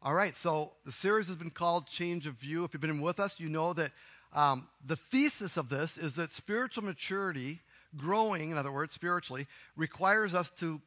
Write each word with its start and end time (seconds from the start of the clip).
All 0.00 0.14
right, 0.14 0.36
so 0.36 0.70
the 0.84 0.92
series 0.92 1.26
has 1.26 1.34
been 1.34 1.50
called 1.50 1.88
Change 1.88 2.28
of 2.28 2.34
View. 2.34 2.62
If 2.62 2.72
you've 2.72 2.80
been 2.80 3.00
with 3.00 3.18
us, 3.18 3.34
you 3.38 3.48
know 3.48 3.72
that 3.72 3.90
um, 4.32 4.68
the 4.86 4.94
thesis 4.94 5.56
of 5.56 5.68
this 5.68 5.98
is 5.98 6.14
that 6.14 6.32
spiritual 6.34 6.84
maturity, 6.84 7.58
growing, 7.96 8.52
in 8.52 8.58
other 8.58 8.70
words, 8.70 8.94
spiritually, 8.94 9.48
requires 9.74 10.34
us 10.34 10.50
to 10.60 10.80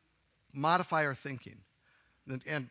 modify 0.54 1.06
our 1.06 1.14
thinking. 1.14 1.58
And, 2.30 2.42
and 2.48 2.70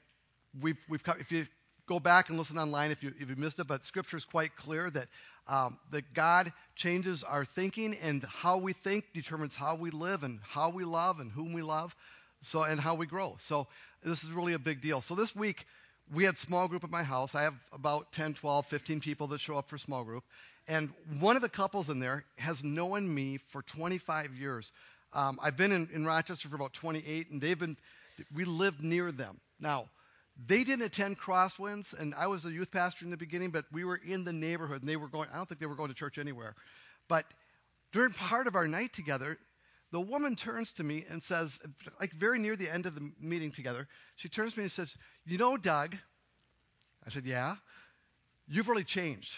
we've, 0.62 0.78
we've, 0.88 1.02
if 1.18 1.30
you 1.30 1.46
go 1.86 2.00
back 2.00 2.30
and 2.30 2.38
listen 2.38 2.56
online 2.56 2.90
if 2.90 3.02
you, 3.02 3.12
if 3.20 3.28
you 3.28 3.36
missed 3.36 3.58
it, 3.58 3.66
but 3.66 3.84
Scripture 3.84 4.16
is 4.16 4.24
quite 4.24 4.56
clear 4.56 4.88
that, 4.88 5.08
um, 5.46 5.78
that 5.90 6.14
God 6.14 6.54
changes 6.74 7.22
our 7.22 7.44
thinking, 7.44 7.94
and 8.02 8.22
how 8.22 8.56
we 8.56 8.72
think 8.72 9.04
determines 9.12 9.56
how 9.56 9.74
we 9.74 9.90
live, 9.90 10.22
and 10.22 10.40
how 10.42 10.70
we 10.70 10.84
love, 10.84 11.20
and 11.20 11.30
whom 11.30 11.52
we 11.52 11.60
love, 11.60 11.94
so 12.40 12.62
and 12.62 12.80
how 12.80 12.94
we 12.94 13.04
grow. 13.04 13.36
So 13.40 13.66
this 14.02 14.24
is 14.24 14.30
really 14.30 14.54
a 14.54 14.58
big 14.58 14.80
deal. 14.80 15.02
So 15.02 15.14
this 15.14 15.36
week, 15.36 15.66
we 16.12 16.24
had 16.24 16.36
small 16.36 16.68
group 16.68 16.84
at 16.84 16.90
my 16.90 17.02
house. 17.02 17.34
I 17.34 17.42
have 17.42 17.54
about 17.72 18.12
10, 18.12 18.34
12, 18.34 18.66
15 18.66 19.00
people 19.00 19.26
that 19.28 19.40
show 19.40 19.56
up 19.56 19.68
for 19.68 19.78
small 19.78 20.04
group. 20.04 20.24
And 20.68 20.90
one 21.18 21.36
of 21.36 21.42
the 21.42 21.48
couples 21.48 21.88
in 21.88 22.00
there 22.00 22.24
has 22.36 22.62
known 22.62 23.12
me 23.12 23.38
for 23.48 23.62
25 23.62 24.34
years. 24.34 24.72
Um, 25.12 25.38
I've 25.42 25.56
been 25.56 25.72
in, 25.72 25.88
in 25.92 26.04
Rochester 26.04 26.48
for 26.48 26.56
about 26.56 26.72
28, 26.72 27.30
and 27.30 27.40
they've 27.40 27.58
been, 27.58 27.76
we 28.34 28.44
lived 28.44 28.82
near 28.82 29.10
them. 29.12 29.40
Now, 29.58 29.88
they 30.46 30.64
didn't 30.64 30.84
attend 30.84 31.18
Crosswinds, 31.18 31.98
and 31.98 32.14
I 32.14 32.26
was 32.26 32.44
a 32.44 32.52
youth 32.52 32.70
pastor 32.70 33.04
in 33.04 33.10
the 33.10 33.16
beginning, 33.16 33.50
but 33.50 33.64
we 33.72 33.84
were 33.84 34.00
in 34.04 34.24
the 34.24 34.32
neighborhood, 34.32 34.82
and 34.82 34.88
they 34.88 34.96
were 34.96 35.08
going, 35.08 35.28
I 35.32 35.36
don't 35.36 35.48
think 35.48 35.60
they 35.60 35.66
were 35.66 35.74
going 35.74 35.90
to 35.90 35.94
church 35.94 36.18
anywhere. 36.18 36.54
But 37.08 37.26
during 37.92 38.12
part 38.12 38.46
of 38.46 38.54
our 38.54 38.68
night 38.68 38.92
together, 38.92 39.38
the 39.92 40.00
woman 40.00 40.36
turns 40.36 40.72
to 40.72 40.84
me 40.84 41.04
and 41.08 41.22
says, 41.22 41.58
like 42.00 42.12
very 42.12 42.38
near 42.38 42.56
the 42.56 42.68
end 42.68 42.86
of 42.86 42.94
the 42.94 43.10
meeting 43.20 43.50
together, 43.50 43.88
she 44.16 44.28
turns 44.28 44.52
to 44.52 44.58
me 44.58 44.64
and 44.64 44.72
says, 44.72 44.94
You 45.26 45.38
know, 45.38 45.56
Doug, 45.56 45.96
I 47.06 47.10
said, 47.10 47.24
Yeah, 47.24 47.56
you've 48.48 48.68
really 48.68 48.84
changed. 48.84 49.36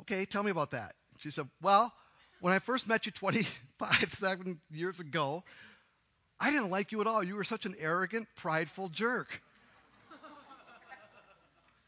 Okay, 0.00 0.24
tell 0.24 0.42
me 0.42 0.50
about 0.50 0.70
that. 0.72 0.94
She 1.18 1.30
said, 1.30 1.48
Well, 1.60 1.92
when 2.40 2.52
I 2.52 2.58
first 2.58 2.88
met 2.88 3.06
you 3.06 3.12
25 3.12 4.14
seven 4.18 4.60
years 4.70 5.00
ago, 5.00 5.44
I 6.40 6.50
didn't 6.50 6.70
like 6.70 6.92
you 6.92 7.00
at 7.00 7.06
all. 7.06 7.22
You 7.22 7.36
were 7.36 7.44
such 7.44 7.66
an 7.66 7.74
arrogant, 7.78 8.28
prideful 8.36 8.88
jerk. 8.88 9.42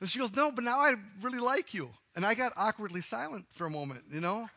and 0.01 0.11
she 0.11 0.19
goes, 0.19 0.35
No, 0.35 0.53
but 0.53 0.65
now 0.65 0.79
I 0.81 0.95
really 1.23 1.41
like 1.41 1.73
you. 1.73 1.91
And 2.15 2.27
I 2.27 2.35
got 2.35 2.53
awkwardly 2.57 3.01
silent 3.01 3.47
for 3.55 3.67
a 3.67 3.71
moment, 3.71 4.05
you 4.13 4.21
know? 4.21 4.49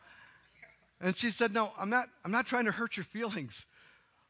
And 1.02 1.18
she 1.18 1.30
said, 1.30 1.52
"No, 1.52 1.72
I'm 1.78 1.90
not. 1.90 2.08
I'm 2.24 2.32
not 2.32 2.46
trying 2.46 2.66
to 2.66 2.72
hurt 2.72 2.96
your 2.96 3.04
feelings." 3.04 3.66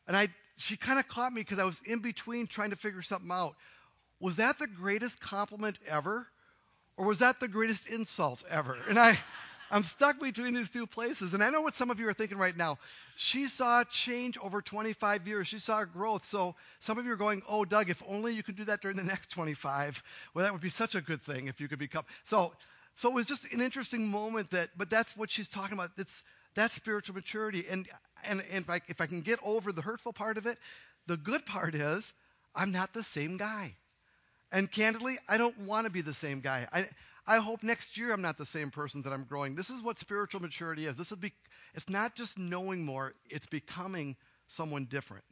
And 0.07 0.17
I, 0.17 0.29
she 0.57 0.77
kind 0.77 0.99
of 0.99 1.09
caught 1.09 1.33
me 1.33 1.41
because 1.43 1.59
I 1.59 1.65
was 1.65 1.81
in 1.87 2.01
between 2.01 2.47
trying 2.47 2.71
to 2.71 2.77
figure 2.77 3.03
something 3.03 3.31
out. 3.31 3.55
Was 4.21 4.37
that 4.37 4.59
the 4.59 4.67
greatest 4.67 5.21
compliment 5.21 5.79
ever, 5.89 6.27
or 6.97 7.07
was 7.07 7.21
that 7.21 7.41
the 7.41 7.49
greatest 7.49 7.89
insult 7.91 8.43
ever? 8.51 8.79
And 8.89 8.99
I, 8.99 9.19
I'm 9.71 9.83
stuck 9.85 10.21
between 10.21 10.55
these 10.55 10.71
two 10.71 10.87
places. 10.87 11.35
And 11.35 11.43
I 11.43 11.51
know 11.51 11.63
what 11.63 11.75
some 11.75 11.91
of 11.91 12.01
you 12.01 12.09
are 12.09 12.13
thinking 12.15 12.39
right 12.39 12.57
now. 12.57 12.79
She 13.17 13.47
saw 13.49 13.85
change 13.85 14.39
over 14.39 14.63
25 14.63 15.27
years. 15.27 15.49
She 15.49 15.59
saw 15.59 15.85
growth. 15.85 16.25
So 16.27 16.55
some 16.81 16.99
of 16.99 17.07
you 17.07 17.13
are 17.13 17.17
going, 17.17 17.43
"Oh, 17.49 17.65
Doug, 17.65 17.91
if 17.91 18.03
only 18.07 18.35
you 18.35 18.43
could 18.43 18.57
do 18.57 18.65
that 18.65 18.83
during 18.83 18.97
the 18.97 19.05
next 19.05 19.31
25. 19.31 20.03
Well, 20.35 20.45
that 20.45 20.53
would 20.53 20.63
be 20.63 20.71
such 20.71 20.95
a 20.95 21.01
good 21.01 21.23
thing 21.23 21.49
if 21.49 21.61
you 21.61 21.69
could 21.69 21.81
become." 21.81 22.05
So, 22.25 22.53
so 22.97 23.09
it 23.11 23.15
was 23.15 23.27
just 23.27 23.53
an 23.53 23.61
interesting 23.61 24.09
moment 24.09 24.51
that. 24.51 24.71
But 24.77 24.91
that's 24.91 25.17
what 25.17 25.31
she's 25.31 25.49
talking 25.49 25.75
about. 25.75 25.91
It's 25.99 26.23
that's 26.55 26.75
spiritual 26.75 27.15
maturity. 27.15 27.65
And, 27.71 27.89
and, 28.25 28.43
and 28.51 28.65
if, 28.65 28.71
I, 28.71 28.81
if 28.89 29.01
I 29.01 29.07
can 29.07 29.21
get 29.21 29.39
over 29.45 29.73
the 29.73 29.83
hurtful 29.83 30.13
part 30.13 30.39
of 30.39 30.47
it, 30.47 30.59
the 31.07 31.17
good 31.17 31.45
part 31.47 31.75
is 31.75 32.13
I'm 32.55 32.73
not 32.73 32.93
the 32.93 33.03
same 33.03 33.37
guy. 33.37 33.75
And 34.51 34.71
candidly, 34.71 35.17
I 35.29 35.39
don't 35.39 35.59
want 35.61 35.87
to 35.87 35.93
be 35.93 36.03
the 36.03 36.15
same 36.15 36.41
guy. 36.41 36.69
I, 36.73 36.87
I 37.27 37.39
hope 37.39 37.63
next 37.63 37.97
year 37.97 38.13
I'm 38.13 38.21
not 38.23 38.37
the 38.37 38.47
same 38.47 38.71
person 38.71 39.03
that 39.03 39.13
I'm 39.13 39.25
growing. 39.25 39.55
This 39.55 39.71
is 39.71 39.81
what 39.81 39.99
spiritual 39.99 40.43
maturity 40.43 40.87
is. 40.87 40.97
This 40.97 41.11
is 41.11 41.19
be, 41.19 41.33
it's 41.75 41.89
not 41.89 42.15
just 42.15 42.39
knowing 42.39 42.85
more, 42.85 43.15
it's 43.31 43.47
becoming 43.47 44.17
someone 44.49 44.85
different. 44.85 45.25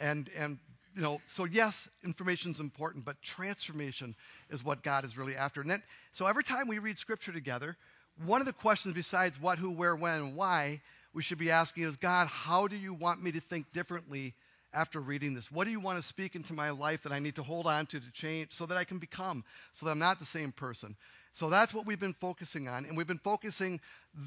And, 0.00 0.30
and 0.38 0.58
you 0.96 1.02
know, 1.02 1.20
so 1.26 1.44
yes, 1.44 1.88
information 2.04 2.52
is 2.52 2.60
important, 2.60 3.04
but 3.04 3.20
transformation 3.20 4.14
is 4.50 4.64
what 4.64 4.82
God 4.82 5.04
is 5.04 5.16
really 5.16 5.36
after. 5.36 5.60
And 5.60 5.68
then, 5.68 5.82
so 6.12 6.26
every 6.26 6.44
time 6.44 6.68
we 6.68 6.78
read 6.78 6.98
scripture 6.98 7.32
together, 7.32 7.76
one 8.26 8.40
of 8.40 8.46
the 8.46 8.52
questions 8.52 8.94
besides 8.94 9.40
what, 9.40 9.58
who, 9.58 9.70
where, 9.70 9.96
when, 9.96 10.36
why 10.36 10.80
we 11.12 11.22
should 11.22 11.38
be 11.38 11.50
asking 11.50 11.84
is 11.84 11.96
God, 11.96 12.28
how 12.28 12.66
do 12.66 12.76
you 12.76 12.94
want 12.94 13.22
me 13.22 13.32
to 13.32 13.40
think 13.40 13.72
differently 13.72 14.34
after 14.72 15.00
reading 15.00 15.34
this? 15.34 15.50
What 15.50 15.64
do 15.64 15.70
you 15.70 15.80
want 15.80 16.00
to 16.00 16.06
speak 16.06 16.34
into 16.34 16.52
my 16.52 16.70
life 16.70 17.02
that 17.04 17.12
I 17.12 17.18
need 17.18 17.36
to 17.36 17.42
hold 17.42 17.66
on 17.66 17.86
to 17.86 18.00
to 18.00 18.12
change 18.12 18.52
so 18.52 18.66
that 18.66 18.76
I 18.76 18.84
can 18.84 18.98
become, 18.98 19.44
so 19.72 19.86
that 19.86 19.92
I'm 19.92 19.98
not 19.98 20.18
the 20.18 20.26
same 20.26 20.52
person? 20.52 20.96
So 21.32 21.50
that's 21.50 21.74
what 21.74 21.86
we've 21.86 21.98
been 21.98 22.14
focusing 22.20 22.68
on. 22.68 22.84
And 22.84 22.96
we've 22.96 23.08
been 23.08 23.18
focusing 23.18 23.80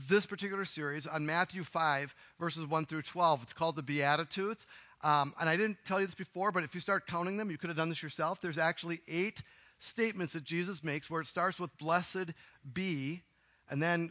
this 0.09 0.25
particular 0.25 0.65
series 0.65 1.07
on 1.07 1.25
Matthew 1.25 1.63
5, 1.63 2.13
verses 2.39 2.65
1 2.65 2.85
through 2.85 3.03
12. 3.03 3.43
It's 3.43 3.53
called 3.53 3.77
the 3.77 3.83
Beatitudes. 3.83 4.65
Um, 5.01 5.33
and 5.39 5.47
I 5.47 5.55
didn't 5.55 5.77
tell 5.85 6.01
you 6.01 6.05
this 6.05 6.15
before, 6.15 6.51
but 6.51 6.63
if 6.63 6.75
you 6.75 6.81
start 6.81 7.07
counting 7.07 7.37
them, 7.37 7.49
you 7.49 7.57
could 7.57 7.69
have 7.69 7.77
done 7.77 7.89
this 7.89 8.03
yourself. 8.03 8.41
There's 8.41 8.57
actually 8.57 8.99
eight 9.07 9.41
statements 9.79 10.33
that 10.33 10.43
Jesus 10.43 10.83
makes 10.83 11.09
where 11.09 11.21
it 11.21 11.27
starts 11.27 11.59
with 11.59 11.75
blessed 11.77 12.33
be 12.73 13.21
and 13.69 13.81
then 13.81 14.09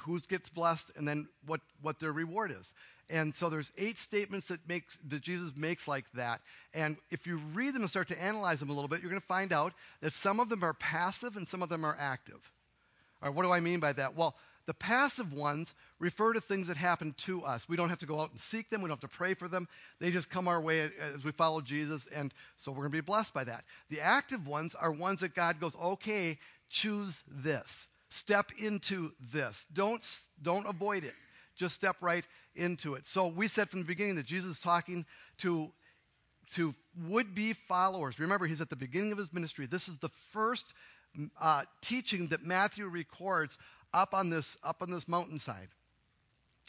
who 0.00 0.18
gets 0.20 0.48
blessed, 0.48 0.90
and 0.96 1.08
then 1.08 1.28
what, 1.46 1.60
what 1.82 1.98
their 1.98 2.12
reward 2.12 2.54
is. 2.58 2.72
And 3.10 3.34
so 3.34 3.48
there's 3.48 3.72
eight 3.78 3.98
statements 3.98 4.48
that 4.48 4.60
makes 4.68 4.98
that 5.08 5.22
Jesus 5.22 5.52
makes 5.56 5.88
like 5.88 6.04
that. 6.14 6.40
And 6.74 6.98
if 7.10 7.26
you 7.26 7.40
read 7.54 7.74
them 7.74 7.82
and 7.82 7.90
start 7.90 8.08
to 8.08 8.22
analyze 8.22 8.60
them 8.60 8.68
a 8.68 8.74
little 8.74 8.88
bit, 8.88 9.00
you're 9.00 9.10
going 9.10 9.20
to 9.20 9.26
find 9.26 9.52
out 9.52 9.72
that 10.02 10.12
some 10.12 10.40
of 10.40 10.50
them 10.50 10.62
are 10.62 10.74
passive 10.74 11.36
and 11.36 11.48
some 11.48 11.62
of 11.62 11.70
them 11.70 11.84
are 11.84 11.96
active. 11.98 12.40
All 13.22 13.28
right, 13.28 13.34
what 13.34 13.44
do 13.44 13.50
I 13.50 13.60
mean 13.60 13.80
by 13.80 13.92
that? 13.94 14.14
Well, 14.14 14.36
the 14.66 14.74
passive 14.74 15.32
ones 15.32 15.72
refer 15.98 16.34
to 16.34 16.40
things 16.42 16.68
that 16.68 16.76
happen 16.76 17.14
to 17.18 17.42
us. 17.42 17.66
We 17.66 17.78
don't 17.78 17.88
have 17.88 18.00
to 18.00 18.06
go 18.06 18.20
out 18.20 18.30
and 18.30 18.38
seek 18.38 18.68
them. 18.68 18.82
We 18.82 18.88
don't 18.88 19.00
have 19.00 19.10
to 19.10 19.16
pray 19.16 19.32
for 19.32 19.48
them. 19.48 19.66
They 19.98 20.10
just 20.10 20.28
come 20.28 20.46
our 20.46 20.60
way 20.60 20.90
as 21.16 21.24
we 21.24 21.32
follow 21.32 21.62
Jesus, 21.62 22.06
and 22.14 22.34
so 22.58 22.70
we're 22.70 22.82
going 22.82 22.92
to 22.92 22.98
be 22.98 23.00
blessed 23.00 23.32
by 23.32 23.44
that. 23.44 23.64
The 23.88 24.02
active 24.02 24.46
ones 24.46 24.74
are 24.74 24.92
ones 24.92 25.20
that 25.20 25.34
God 25.34 25.58
goes, 25.58 25.74
okay, 25.74 26.38
choose 26.68 27.22
this. 27.26 27.88
Step 28.10 28.52
into 28.58 29.12
this. 29.32 29.66
Don't, 29.72 30.04
don't 30.42 30.66
avoid 30.66 31.04
it. 31.04 31.14
Just 31.56 31.74
step 31.74 31.96
right 32.00 32.24
into 32.54 32.94
it. 32.94 33.06
So 33.06 33.26
we 33.26 33.48
said 33.48 33.68
from 33.68 33.80
the 33.80 33.86
beginning 33.86 34.16
that 34.16 34.26
Jesus 34.26 34.52
is 34.52 34.60
talking 34.60 35.04
to, 35.38 35.70
to 36.54 36.74
would 37.06 37.34
be 37.34 37.52
followers. 37.52 38.18
Remember, 38.18 38.46
he's 38.46 38.60
at 38.60 38.70
the 38.70 38.76
beginning 38.76 39.12
of 39.12 39.18
his 39.18 39.32
ministry. 39.32 39.66
This 39.66 39.88
is 39.88 39.98
the 39.98 40.10
first 40.32 40.72
uh, 41.40 41.64
teaching 41.82 42.28
that 42.28 42.44
Matthew 42.44 42.86
records 42.86 43.58
up 43.92 44.14
on 44.14 44.30
this, 44.30 44.56
up 44.62 44.82
on 44.82 44.90
this 44.90 45.08
mountainside. 45.08 45.68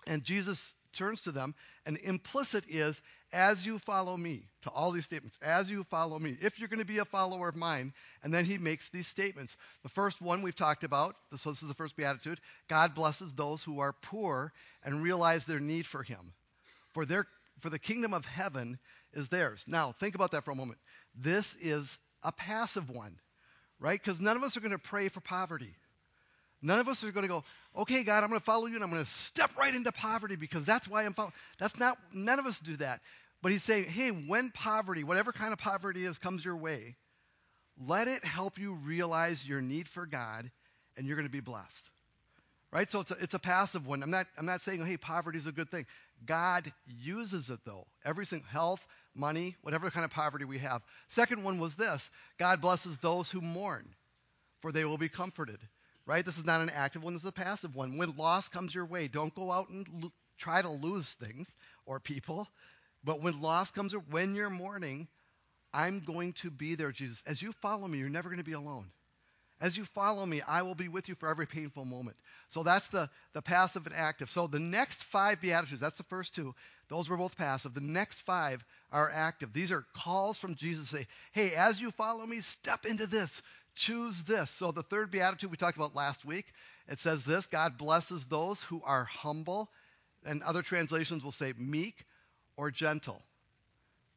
And 0.07 0.23
Jesus 0.23 0.75
turns 0.99 1.21
to 1.21 1.31
them, 1.31 1.55
and 1.85 1.97
implicit 1.97 2.65
is, 2.67 3.01
as 3.31 3.65
you 3.65 3.79
follow 3.79 4.15
me, 4.15 4.43
to 4.63 4.69
all 4.69 4.91
these 4.91 5.05
statements, 5.05 5.39
as 5.41 5.69
you 5.69 5.83
follow 5.85 6.19
me, 6.19 6.37
if 6.41 6.59
you're 6.59 6.67
going 6.67 6.79
to 6.79 6.85
be 6.85 6.97
a 6.97 7.05
follower 7.05 7.47
of 7.47 7.55
mine. 7.55 7.93
And 8.21 8.33
then 8.33 8.45
he 8.45 8.57
makes 8.57 8.89
these 8.89 9.07
statements. 9.07 9.55
The 9.83 9.89
first 9.89 10.21
one 10.21 10.41
we've 10.41 10.55
talked 10.55 10.83
about, 10.83 11.15
so 11.37 11.49
this 11.49 11.61
is 11.63 11.67
the 11.67 11.73
first 11.73 11.95
beatitude 11.95 12.39
God 12.67 12.93
blesses 12.93 13.33
those 13.33 13.63
who 13.63 13.79
are 13.79 13.93
poor 13.93 14.51
and 14.83 15.01
realize 15.01 15.45
their 15.45 15.59
need 15.59 15.87
for 15.87 16.03
him. 16.03 16.33
For, 16.93 17.05
their, 17.05 17.25
for 17.61 17.69
the 17.69 17.79
kingdom 17.79 18.13
of 18.13 18.25
heaven 18.25 18.77
is 19.13 19.29
theirs. 19.29 19.63
Now, 19.67 19.93
think 19.93 20.15
about 20.15 20.31
that 20.31 20.45
for 20.45 20.51
a 20.51 20.55
moment. 20.55 20.79
This 21.15 21.55
is 21.61 21.97
a 22.23 22.31
passive 22.31 22.89
one, 22.89 23.17
right? 23.79 23.99
Because 23.99 24.19
none 24.19 24.37
of 24.37 24.43
us 24.43 24.57
are 24.57 24.61
going 24.61 24.71
to 24.71 24.79
pray 24.79 25.09
for 25.09 25.21
poverty. 25.21 25.73
None 26.61 26.79
of 26.79 26.87
us 26.87 27.03
are 27.03 27.11
going 27.11 27.23
to 27.23 27.29
go, 27.29 27.43
okay, 27.75 28.03
God, 28.03 28.23
I'm 28.23 28.29
going 28.29 28.39
to 28.39 28.45
follow 28.45 28.65
you 28.65 28.75
and 28.75 28.83
I'm 28.83 28.89
going 28.89 29.03
to 29.03 29.09
step 29.09 29.57
right 29.57 29.73
into 29.73 29.91
poverty 29.91 30.35
because 30.35 30.65
that's 30.65 30.87
why 30.87 31.05
I'm 31.05 31.13
following. 31.13 31.33
That's 31.57 31.77
not, 31.79 31.97
none 32.13 32.39
of 32.39 32.45
us 32.45 32.59
do 32.59 32.75
that. 32.77 33.01
But 33.41 33.53
he's 33.53 33.63
saying, 33.63 33.85
hey, 33.85 34.09
when 34.09 34.51
poverty, 34.51 35.03
whatever 35.03 35.31
kind 35.31 35.53
of 35.53 35.59
poverty 35.59 36.05
is, 36.05 36.17
comes 36.17 36.43
your 36.43 36.57
way, 36.57 36.97
let 37.87 38.09
it 38.09 38.25
help 38.25 38.57
you 38.57 38.73
realize 38.73 39.45
your 39.45 39.61
need 39.61 39.87
for 39.87 40.05
God 40.05 40.51
and 40.97 41.07
you're 41.07 41.15
going 41.15 41.27
to 41.27 41.31
be 41.31 41.39
blessed. 41.39 41.89
Right? 42.71 42.91
So 42.91 42.99
it's 42.99 43.11
a, 43.11 43.15
it's 43.21 43.33
a 43.33 43.39
passive 43.39 43.87
one. 43.87 44.03
I'm 44.03 44.11
not, 44.11 44.27
I'm 44.37 44.45
not 44.45 44.61
saying, 44.61 44.85
hey, 44.85 44.97
poverty 44.97 45.39
is 45.39 45.47
a 45.47 45.53
good 45.53 45.69
thing. 45.69 45.85
God 46.25 46.71
uses 47.01 47.49
it 47.49 47.59
though. 47.65 47.87
Everything, 48.03 48.43
health, 48.49 48.85
money, 49.15 49.55
whatever 49.61 49.89
kind 49.89 50.03
of 50.03 50.11
poverty 50.11 50.43
we 50.43 50.57
have. 50.57 50.81
Second 51.07 51.43
one 51.45 51.59
was 51.59 51.75
this 51.75 52.11
God 52.37 52.59
blesses 52.59 52.97
those 52.97 53.31
who 53.31 53.39
mourn, 53.39 53.87
for 54.61 54.73
they 54.73 54.83
will 54.83 54.97
be 54.97 55.09
comforted 55.09 55.59
right? 56.09 56.25
This 56.25 56.39
is 56.39 56.45
not 56.45 56.61
an 56.61 56.71
active 56.71 57.03
one, 57.03 57.13
this 57.13 57.21
is 57.21 57.29
a 57.29 57.31
passive 57.31 57.75
one. 57.75 57.95
When 57.95 58.17
loss 58.17 58.47
comes 58.47 58.73
your 58.73 58.85
way, 58.85 59.07
don't 59.07 59.33
go 59.35 59.51
out 59.51 59.69
and 59.69 59.85
lo- 60.01 60.11
try 60.39 60.59
to 60.59 60.67
lose 60.67 61.07
things 61.07 61.47
or 61.85 61.99
people. 61.99 62.47
But 63.03 63.21
when 63.21 63.39
loss 63.41 63.69
comes, 63.69 63.93
when 64.09 64.33
you're 64.33 64.49
mourning, 64.49 65.07
I'm 65.71 65.99
going 65.99 66.33
to 66.33 66.49
be 66.49 66.73
there, 66.73 66.91
Jesus. 66.91 67.21
As 67.27 67.43
you 67.43 67.51
follow 67.61 67.87
me, 67.87 67.99
you're 67.99 68.09
never 68.09 68.27
going 68.27 68.39
to 68.39 68.43
be 68.43 68.53
alone. 68.53 68.87
As 69.61 69.77
you 69.77 69.85
follow 69.85 70.25
me, 70.25 70.41
I 70.41 70.61
will 70.61 70.73
be 70.73 70.87
with 70.87 71.09
you 71.09 71.15
for 71.15 71.29
every 71.29 71.45
painful 71.45 71.85
moment. 71.85 72.15
So 72.47 72.63
that's 72.63 72.87
the, 72.87 73.09
the 73.33 73.41
passive 73.41 73.85
and 73.85 73.93
active. 73.93 74.31
So 74.31 74.47
the 74.47 74.57
next 74.57 75.03
five 75.03 75.41
Beatitudes, 75.41 75.81
that's 75.81 75.97
the 75.97 76.03
first 76.03 76.33
two, 76.33 76.55
those 76.87 77.09
were 77.09 77.17
both 77.17 77.37
passive. 77.37 77.73
The 77.73 77.81
next 77.81 78.21
five 78.21 78.65
are 78.91 79.11
active. 79.13 79.51
These 79.53 79.71
are 79.71 79.85
calls 79.93 80.39
from 80.39 80.55
Jesus 80.55 80.89
to 80.89 80.97
say, 80.97 81.07
hey, 81.33 81.53
as 81.53 81.79
you 81.79 81.91
follow 81.91 82.25
me, 82.25 82.39
step 82.39 82.85
into 82.85 83.05
this. 83.05 83.41
Choose 83.79 84.23
this. 84.23 84.51
So 84.51 84.71
the 84.71 84.83
third 84.83 85.09
Beatitude 85.09 85.49
we 85.49 85.57
talked 85.57 85.77
about 85.77 85.95
last 85.95 86.25
week, 86.25 86.45
it 86.87 86.99
says 86.99 87.23
this 87.23 87.45
God 87.47 87.77
blesses 87.77 88.25
those 88.25 88.61
who 88.63 88.81
are 88.83 89.05
humble. 89.05 89.69
And 90.25 90.43
other 90.43 90.61
translations 90.61 91.23
will 91.23 91.31
say 91.31 91.53
meek 91.57 92.05
or 92.57 92.71
gentle 92.71 93.23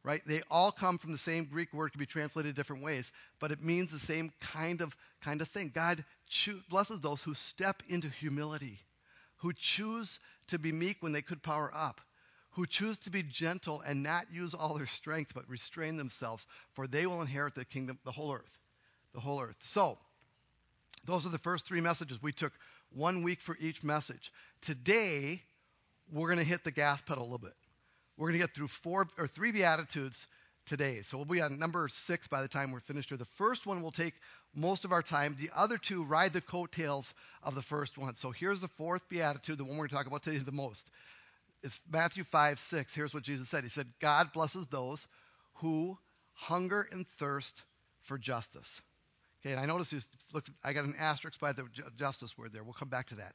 right? 0.05 0.23
They 0.27 0.43
all 0.51 0.73
come 0.73 0.99
from 0.99 1.13
the 1.13 1.19
same 1.19 1.45
Greek 1.45 1.73
word, 1.73 1.93
can 1.93 1.99
be 1.99 2.07
translated 2.07 2.57
different 2.57 2.83
ways, 2.83 3.13
but 3.39 3.53
it 3.53 3.63
means 3.63 3.93
the 3.93 3.99
same 3.99 4.33
kind 4.41 4.81
of 4.81 4.97
kind 5.23 5.41
of 5.41 5.49
thing. 5.49 5.71
God 5.75 6.05
blesses 6.69 7.01
those 7.01 7.23
who 7.23 7.35
step 7.35 7.83
into 7.89 8.09
humility, 8.09 8.81
who 9.37 9.53
choose 9.53 10.19
to 10.49 10.59
be 10.59 10.73
meek 10.73 10.97
when 11.01 11.13
they 11.13 11.23
could 11.23 11.43
power 11.43 11.71
up, 11.73 12.01
who 12.51 12.67
choose 12.67 12.97
to 12.99 13.11
be 13.11 13.23
gentle 13.23 13.81
and 13.83 14.03
not 14.03 14.33
use 14.33 14.55
all 14.55 14.75
their 14.75 14.87
strength, 14.87 15.33
but 15.35 15.49
restrain 15.49 15.97
themselves, 15.97 16.47
for 16.75 16.87
they 16.87 17.07
will 17.07 17.21
inherit 17.21 17.55
the 17.55 17.65
kingdom, 17.65 17.99
the 18.05 18.13
whole 18.13 18.33
earth, 18.33 18.59
the 19.15 19.21
whole 19.21 19.41
earth. 19.41 19.57
So, 19.65 19.99
those 21.05 21.27
are 21.27 21.31
the 21.31 21.39
first 21.39 21.67
three 21.67 21.81
messages. 21.81 22.23
We 22.23 22.33
took 22.33 22.53
one 22.95 23.23
week 23.23 23.41
for 23.41 23.57
each 23.61 23.83
message. 23.83 24.33
Today, 24.61 25.43
we're 26.13 26.29
going 26.29 26.39
to 26.39 26.45
hit 26.45 26.65
the 26.65 26.71
gas 26.71 27.03
pedal 27.03 27.23
a 27.23 27.25
little 27.25 27.39
bit. 27.39 27.55
We're 28.17 28.29
going 28.29 28.41
to 28.41 28.47
get 28.47 28.55
through 28.55 28.69
four 28.69 29.09
or 29.19 29.27
three 29.27 29.53
Beatitudes 29.53 30.27
today. 30.67 31.03
So 31.03 31.17
we'll 31.17 31.27
be 31.27 31.41
on 31.41 31.59
number 31.59 31.89
six 31.89 32.29
by 32.29 32.43
the 32.43 32.49
time 32.49 32.71
we're 32.71 32.81
finished 32.81 33.09
here. 33.09 33.19
The 33.19 33.25
first 33.25 33.67
one 33.67 33.83
will 33.83 33.91
take 33.91 34.15
most 34.55 34.85
of 34.85 34.93
our 34.93 35.03
time. 35.03 35.37
The 35.41 35.51
other 35.55 35.79
two 35.79 36.05
ride 36.05 36.33
the 36.33 36.41
coattails 36.41 37.15
of 37.43 37.55
the 37.55 37.63
first 37.63 37.99
one. 37.99 38.15
So 38.15 38.31
here's 38.31 38.61
the 38.61 38.69
fourth 38.69 39.09
Beatitude, 39.09 39.59
the 39.59 39.65
one 39.65 39.73
we're 39.73 39.89
going 39.89 39.91
to 39.91 39.95
talk 39.97 40.07
about 40.07 40.23
today 40.23 40.39
the 40.39 40.53
most. 40.53 40.89
It's 41.63 41.81
Matthew 41.91 42.25
5, 42.25 42.61
6. 42.61 42.95
Here's 42.95 43.15
what 43.15 43.23
Jesus 43.23 43.49
said 43.49 43.65
He 43.65 43.71
said, 43.71 43.87
God 44.01 44.33
blesses 44.33 44.67
those 44.67 45.07
who 45.55 45.97
hunger 46.35 46.89
and 46.91 47.07
thirst 47.19 47.63
for 48.03 48.19
justice. 48.19 48.81
Okay, 49.45 49.53
and 49.53 49.61
I 49.61 49.67
noticed 49.67 49.93
you 49.93 50.01
looked, 50.33 50.51
I 50.63 50.73
got 50.73 50.85
an 50.85 50.95
asterisk 50.99 51.41
by 51.41 51.53
the 51.53 51.67
justice 51.99 52.37
word 52.39 52.53
there. 52.53 52.63
We'll 52.63 52.75
come 52.75 52.89
back 52.89 53.09
to 53.09 53.17
that. 53.17 53.35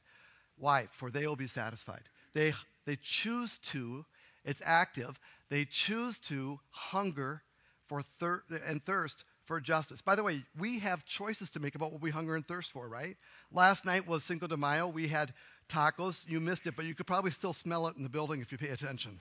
Why? 0.58 0.88
For 0.92 1.10
they 1.10 1.26
will 1.26 1.36
be 1.36 1.46
satisfied. 1.46 2.02
They, 2.34 2.54
they 2.86 2.96
choose 2.96 3.58
to 3.72 4.04
it's 4.48 4.62
active. 4.64 5.18
They 5.50 5.66
choose 5.66 6.18
to 6.20 6.58
hunger 6.70 7.42
for 7.88 8.02
thir- 8.18 8.42
and 8.66 8.82
thirst 8.82 9.22
for 9.44 9.60
justice. 9.60 10.00
By 10.00 10.14
the 10.14 10.22
way, 10.22 10.42
we 10.58 10.78
have 10.78 11.04
choices 11.04 11.50
to 11.50 11.60
make 11.60 11.74
about 11.74 11.92
what 11.92 12.00
we 12.00 12.10
hunger 12.10 12.34
and 12.34 12.46
thirst 12.46 12.72
for, 12.72 12.88
right? 12.88 13.16
Last 13.52 13.84
night 13.84 14.06
was 14.06 14.24
Cinco 14.24 14.46
de 14.46 14.56
Mayo. 14.56 14.88
We 14.88 15.06
had 15.06 15.32
tacos. 15.68 16.26
You 16.28 16.40
missed 16.40 16.66
it, 16.66 16.76
but 16.76 16.86
you 16.86 16.94
could 16.94 17.06
probably 17.06 17.30
still 17.30 17.52
smell 17.52 17.88
it 17.88 17.96
in 17.96 18.02
the 18.02 18.08
building 18.08 18.40
if 18.40 18.52
you 18.52 18.58
pay 18.58 18.68
attention. 18.68 19.20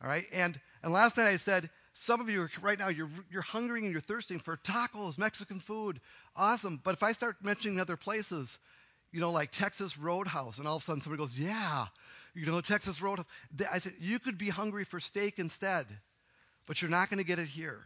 All 0.00 0.08
right? 0.08 0.24
And 0.32 0.60
and 0.82 0.92
last 0.92 1.16
night 1.16 1.26
I 1.26 1.38
said 1.38 1.70
some 2.00 2.20
of 2.20 2.28
you 2.28 2.42
are, 2.42 2.50
right 2.62 2.78
now 2.78 2.88
you're 2.88 3.10
you're 3.30 3.42
hungering 3.42 3.84
and 3.84 3.92
you're 3.92 4.00
thirsting 4.00 4.40
for 4.40 4.56
tacos, 4.58 5.18
Mexican 5.18 5.60
food. 5.60 6.00
Awesome. 6.36 6.80
But 6.82 6.94
if 6.94 7.02
I 7.02 7.12
start 7.12 7.36
mentioning 7.42 7.80
other 7.80 7.96
places, 7.96 8.58
you 9.12 9.20
know, 9.20 9.30
like 9.30 9.50
Texas 9.52 9.98
Roadhouse, 9.98 10.58
and 10.58 10.68
all 10.68 10.76
of 10.76 10.82
a 10.82 10.84
sudden 10.84 11.02
somebody 11.02 11.22
goes, 11.22 11.36
"Yeah, 11.36 11.86
you 12.34 12.46
know, 12.46 12.60
Texas 12.60 13.00
Roadhouse. 13.00 13.26
I 13.72 13.78
said, 13.78 13.94
you 14.00 14.18
could 14.18 14.38
be 14.38 14.48
hungry 14.48 14.84
for 14.84 15.00
steak 15.00 15.38
instead, 15.38 15.86
but 16.66 16.82
you're 16.82 16.90
not 16.90 17.08
going 17.10 17.18
to 17.18 17.24
get 17.24 17.38
it 17.38 17.48
here, 17.48 17.80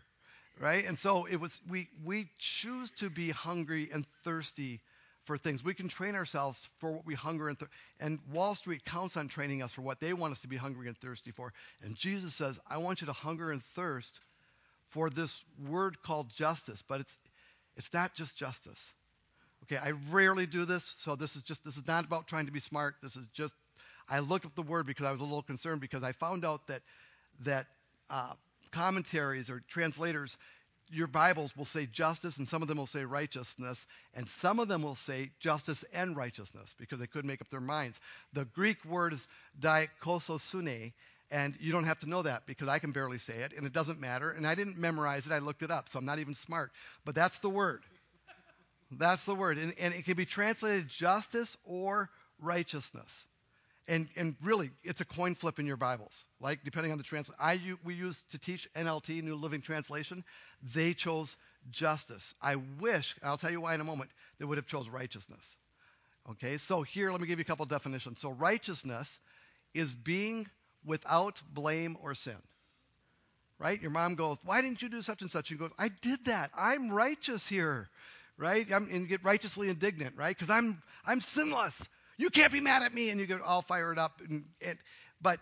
right? 0.58 0.84
And 0.86 0.98
so 0.98 1.26
it 1.26 1.36
was. 1.36 1.58
We 1.68 1.88
we 2.04 2.28
choose 2.38 2.90
to 2.98 3.10
be 3.10 3.30
hungry 3.30 3.90
and 3.92 4.06
thirsty 4.24 4.80
for 5.25 5.37
things. 5.37 5.62
We 5.62 5.75
can 5.75 5.88
train 5.88 6.14
ourselves 6.14 6.69
for 6.78 6.90
what 6.93 7.06
we 7.06 7.14
hunger 7.14 7.49
and 7.49 7.58
thirst. 7.58 7.72
And 8.00 8.19
Wall 8.32 8.55
Street 8.55 8.84
counts 8.84 9.17
on 9.17 9.28
training 9.28 9.62
us 9.62 9.72
for 9.72 9.82
what 9.82 10.00
they 10.00 10.12
want 10.12 10.32
us 10.32 10.40
to 10.40 10.49
be 10.49 10.56
hungry 10.56 10.88
and 10.88 10.96
thirsty 10.99 11.31
for. 11.31 11.52
And 11.82 11.94
Jesus 11.96 12.34
says, 12.34 12.58
I 12.69 12.78
want 12.78 13.00
you 13.00 13.06
to 13.06 13.12
hunger 13.12 13.52
and 13.52 13.62
thirst 13.75 14.20
for 14.90 15.11
this 15.11 15.38
word 15.69 16.02
called 16.02 16.31
justice, 16.34 16.82
but 16.87 17.00
it's 17.00 17.17
it's 17.76 17.93
not 17.94 18.14
just 18.14 18.37
justice. 18.37 18.93
Okay, 19.64 19.76
I 19.76 19.93
rarely 20.11 20.46
do 20.46 20.64
this, 20.64 20.84
so 20.99 21.17
this 21.17 21.37
is 21.37 21.43
just 21.43 21.64
this 21.64 21.76
is 21.76 21.87
not 21.87 22.05
about 22.05 22.26
trying 22.26 22.46
to 22.46 22.52
be 22.52 22.61
smart. 22.61 22.96
This 23.02 23.16
is 23.16 23.26
just 23.32 23.55
I 24.08 24.19
looked 24.19 24.44
up 24.44 24.55
the 24.55 24.62
word 24.62 24.87
because 24.87 25.06
I 25.06 25.12
was 25.12 25.20
a 25.20 25.25
little 25.25 25.43
concerned 25.43 25.81
because 25.81 26.02
I 26.02 26.12
found 26.12 26.44
out 26.44 26.66
that 26.66 26.82
that 27.44 27.66
uh, 28.11 28.32
commentaries 28.73 29.49
or 29.50 29.62
translators, 29.69 30.37
your 30.90 31.06
Bibles 31.06 31.56
will 31.56 31.64
say 31.64 31.87
justice, 31.87 32.38
and 32.38 32.48
some 32.48 32.62
of 32.62 32.69
them 32.69 32.78
will 32.78 32.87
say 32.87 33.04
righteousness, 33.04 33.87
and 34.14 34.28
some 34.28 34.58
of 34.58 34.69
them 34.69 34.82
will 34.82 34.94
say 34.94 35.31
justice 35.40 35.84
and 35.92 36.16
righteousness 36.16 36.75
because 36.78 36.98
they 36.98 37.06
couldn't 37.06 37.28
make 37.28 37.40
up 37.40 37.50
their 37.50 37.60
minds. 37.60 38.00
The 38.32 38.44
Greek 38.44 38.84
word 38.84 39.12
is 39.12 39.26
dikaiosune, 39.60 40.92
and 41.31 41.54
you 41.60 41.72
don't 41.72 41.84
have 41.84 42.00
to 42.00 42.08
know 42.08 42.22
that 42.22 42.46
because 42.46 42.69
I 42.69 42.78
can 42.78 42.92
barely 42.92 43.19
say 43.19 43.38
it, 43.38 43.52
and 43.56 43.66
it 43.66 43.72
doesn't 43.72 44.00
matter. 44.00 44.31
And 44.31 44.46
I 44.46 44.54
didn't 44.54 44.78
memorize 44.78 45.26
it; 45.26 45.32
I 45.32 45.38
looked 45.38 45.62
it 45.62 45.70
up, 45.70 45.88
so 45.88 45.98
I'm 45.98 46.04
not 46.04 46.19
even 46.19 46.34
smart. 46.34 46.72
But 47.04 47.14
that's 47.14 47.38
the 47.38 47.50
word. 47.50 47.82
That's 48.90 49.25
the 49.25 49.37
word, 49.37 49.58
and, 49.58 49.72
and 49.78 49.94
it 49.94 50.04
can 50.04 50.16
be 50.16 50.26
translated 50.26 50.88
justice 50.88 51.56
or 51.64 52.10
righteousness. 52.40 53.25
And, 53.90 54.08
and 54.14 54.37
really, 54.40 54.70
it's 54.84 55.00
a 55.00 55.04
coin 55.04 55.34
flip 55.34 55.58
in 55.58 55.66
your 55.66 55.76
Bibles. 55.76 56.25
Like, 56.40 56.62
depending 56.62 56.92
on 56.92 56.98
the 56.98 57.02
translation. 57.02 57.76
We 57.84 57.94
use 57.94 58.22
to 58.31 58.38
teach 58.38 58.69
NLT, 58.75 59.20
New 59.25 59.34
Living 59.34 59.62
Translation. 59.62 60.22
They 60.75 60.94
chose 60.94 61.37
justice. 61.72 62.32
I 62.40 62.54
wish, 62.78 63.16
I'll 63.20 63.37
tell 63.37 63.50
you 63.50 63.60
why 63.60 63.75
in 63.75 63.81
a 63.81 63.84
moment, 63.84 64.10
they 64.38 64.44
would 64.44 64.58
have 64.58 64.66
chose 64.69 64.88
righteousness. 64.88 65.56
Okay, 66.31 66.58
so 66.58 66.82
here, 66.82 67.10
let 67.10 67.20
me 67.20 67.26
give 67.26 67.40
you 67.40 67.42
a 67.42 67.44
couple 67.44 67.66
definitions. 67.66 68.20
So 68.20 68.31
righteousness 68.31 69.19
is 69.75 69.92
being 69.92 70.46
without 70.84 71.42
blame 71.52 71.96
or 72.00 72.14
sin. 72.14 72.37
Right? 73.58 73.82
Your 73.82 73.90
mom 73.90 74.14
goes, 74.14 74.38
why 74.44 74.62
didn't 74.62 74.82
you 74.82 74.88
do 74.88 75.02
such 75.02 75.20
and 75.22 75.31
such? 75.32 75.50
And 75.50 75.58
you 75.58 75.69
go, 75.69 75.75
I 75.76 75.88
did 75.88 76.26
that. 76.26 76.52
I'm 76.56 76.90
righteous 76.90 77.44
here. 77.44 77.88
Right? 78.38 78.72
I'm, 78.72 78.88
and 78.88 79.08
get 79.08 79.25
righteously 79.25 79.69
indignant, 79.69 80.14
right? 80.16 80.34
Because 80.34 80.48
I'm, 80.48 80.81
I'm 81.04 81.20
sinless 81.20 81.88
you 82.20 82.28
can't 82.28 82.52
be 82.52 82.61
mad 82.61 82.82
at 82.82 82.93
me, 82.93 83.08
and 83.08 83.19
you 83.19 83.26
get 83.26 83.40
all 83.40 83.62
fired 83.62 83.99
up. 83.99 84.20
And, 84.28 84.44
and, 84.61 84.78
but 85.22 85.40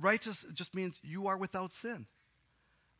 righteous 0.00 0.44
just 0.54 0.74
means 0.74 0.98
you 1.02 1.28
are 1.28 1.36
without 1.36 1.72
sin, 1.72 2.04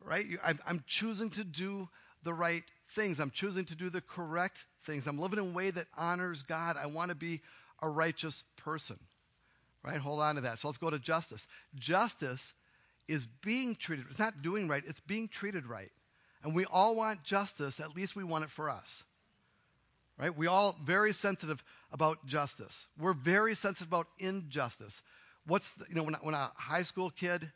right? 0.01 0.25
You, 0.25 0.39
I'm, 0.45 0.61
I'm 0.65 0.85
choosing 0.87 1.31
to 1.31 1.43
do 1.43 1.89
the 2.23 2.33
right 2.33 2.63
things. 2.95 3.19
I'm 3.19 3.33
choosing 3.33 3.65
to 3.65 3.75
do 3.75 3.91
the 3.91 4.01
correct 4.01 4.65
things. 4.87 5.09
I'm 5.09 5.19
living 5.19 5.41
in 5.41 5.51
a 5.51 5.53
way 5.53 5.73
that 5.73 5.87
honors 5.99 6.43
God. 6.43 6.77
I 6.77 6.87
want 6.87 7.09
to 7.09 7.17
be 7.17 7.41
a 7.83 7.89
righteous 7.89 8.45
person, 8.59 8.99
right? 9.83 9.99
Hold 9.99 10.21
on 10.21 10.37
to 10.37 10.43
that. 10.43 10.61
So 10.61 10.69
let's 10.69 10.79
go 10.79 10.91
to 10.91 10.99
justice. 11.01 11.45
Justice 11.75 12.53
is 13.09 13.27
being 13.43 13.75
treated. 13.75 14.07
It's 14.09 14.21
not 14.21 14.41
doing 14.41 14.69
right. 14.69 14.85
It's 14.87 15.01
being 15.01 15.27
treated 15.27 15.67
right. 15.67 15.91
And 16.45 16.55
we 16.55 16.65
all 16.67 16.95
want 16.95 17.25
justice. 17.25 17.81
At 17.81 17.97
least 17.97 18.15
we 18.15 18.23
want 18.23 18.45
it 18.45 18.51
for 18.51 18.71
us 18.71 19.03
right? 20.21 20.37
We 20.37 20.47
all 20.47 20.77
very 20.85 21.13
sensitive 21.13 21.63
about 21.93 22.27
justice. 22.27 22.87
We're 22.99 23.15
very 23.15 23.55
sensitive 23.55 23.89
about 23.89 24.07
injustice. 24.19 25.01
What's 25.47 25.71
the, 25.71 25.87
you 25.89 25.95
know 25.95 26.03
when, 26.03 26.15
when 26.21 26.35
a 26.35 26.53
high 26.55 26.83
school 26.83 27.11
kid, 27.11 27.51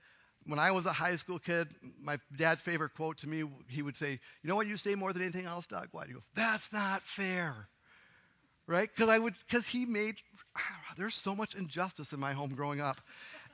when 0.47 0.59
I 0.59 0.71
was 0.71 0.87
a 0.87 0.93
high 0.93 1.17
school 1.17 1.39
kid, 1.39 1.69
my 2.01 2.19
dad's 2.37 2.63
favorite 2.63 2.95
quote 2.95 3.19
to 3.19 3.29
me, 3.29 3.45
he 3.69 3.83
would 3.83 3.97
say, 3.97 4.19
"You 4.43 4.49
know 4.49 4.57
what 4.57 4.67
you 4.67 4.79
say 4.79 4.95
more 4.95 5.13
than 5.13 5.23
anything 5.23 5.45
else, 5.45 5.67
Doug? 5.67 5.89
What?" 5.93 6.07
He 6.07 6.15
goes, 6.15 6.29
"That's 6.35 6.73
not 6.73 7.03
fair." 7.03 7.69
Right? 8.67 8.89
Because 8.89 9.11
I 9.11 9.19
would, 9.19 9.35
because 9.47 9.67
he 9.67 9.85
made. 9.85 10.17
Ah, 10.57 10.95
there's 10.97 11.15
so 11.15 11.35
much 11.35 11.55
injustice 11.55 12.13
in 12.13 12.21
my 12.21 12.33
home 12.33 12.55
growing 12.55 12.81
up, 12.81 12.99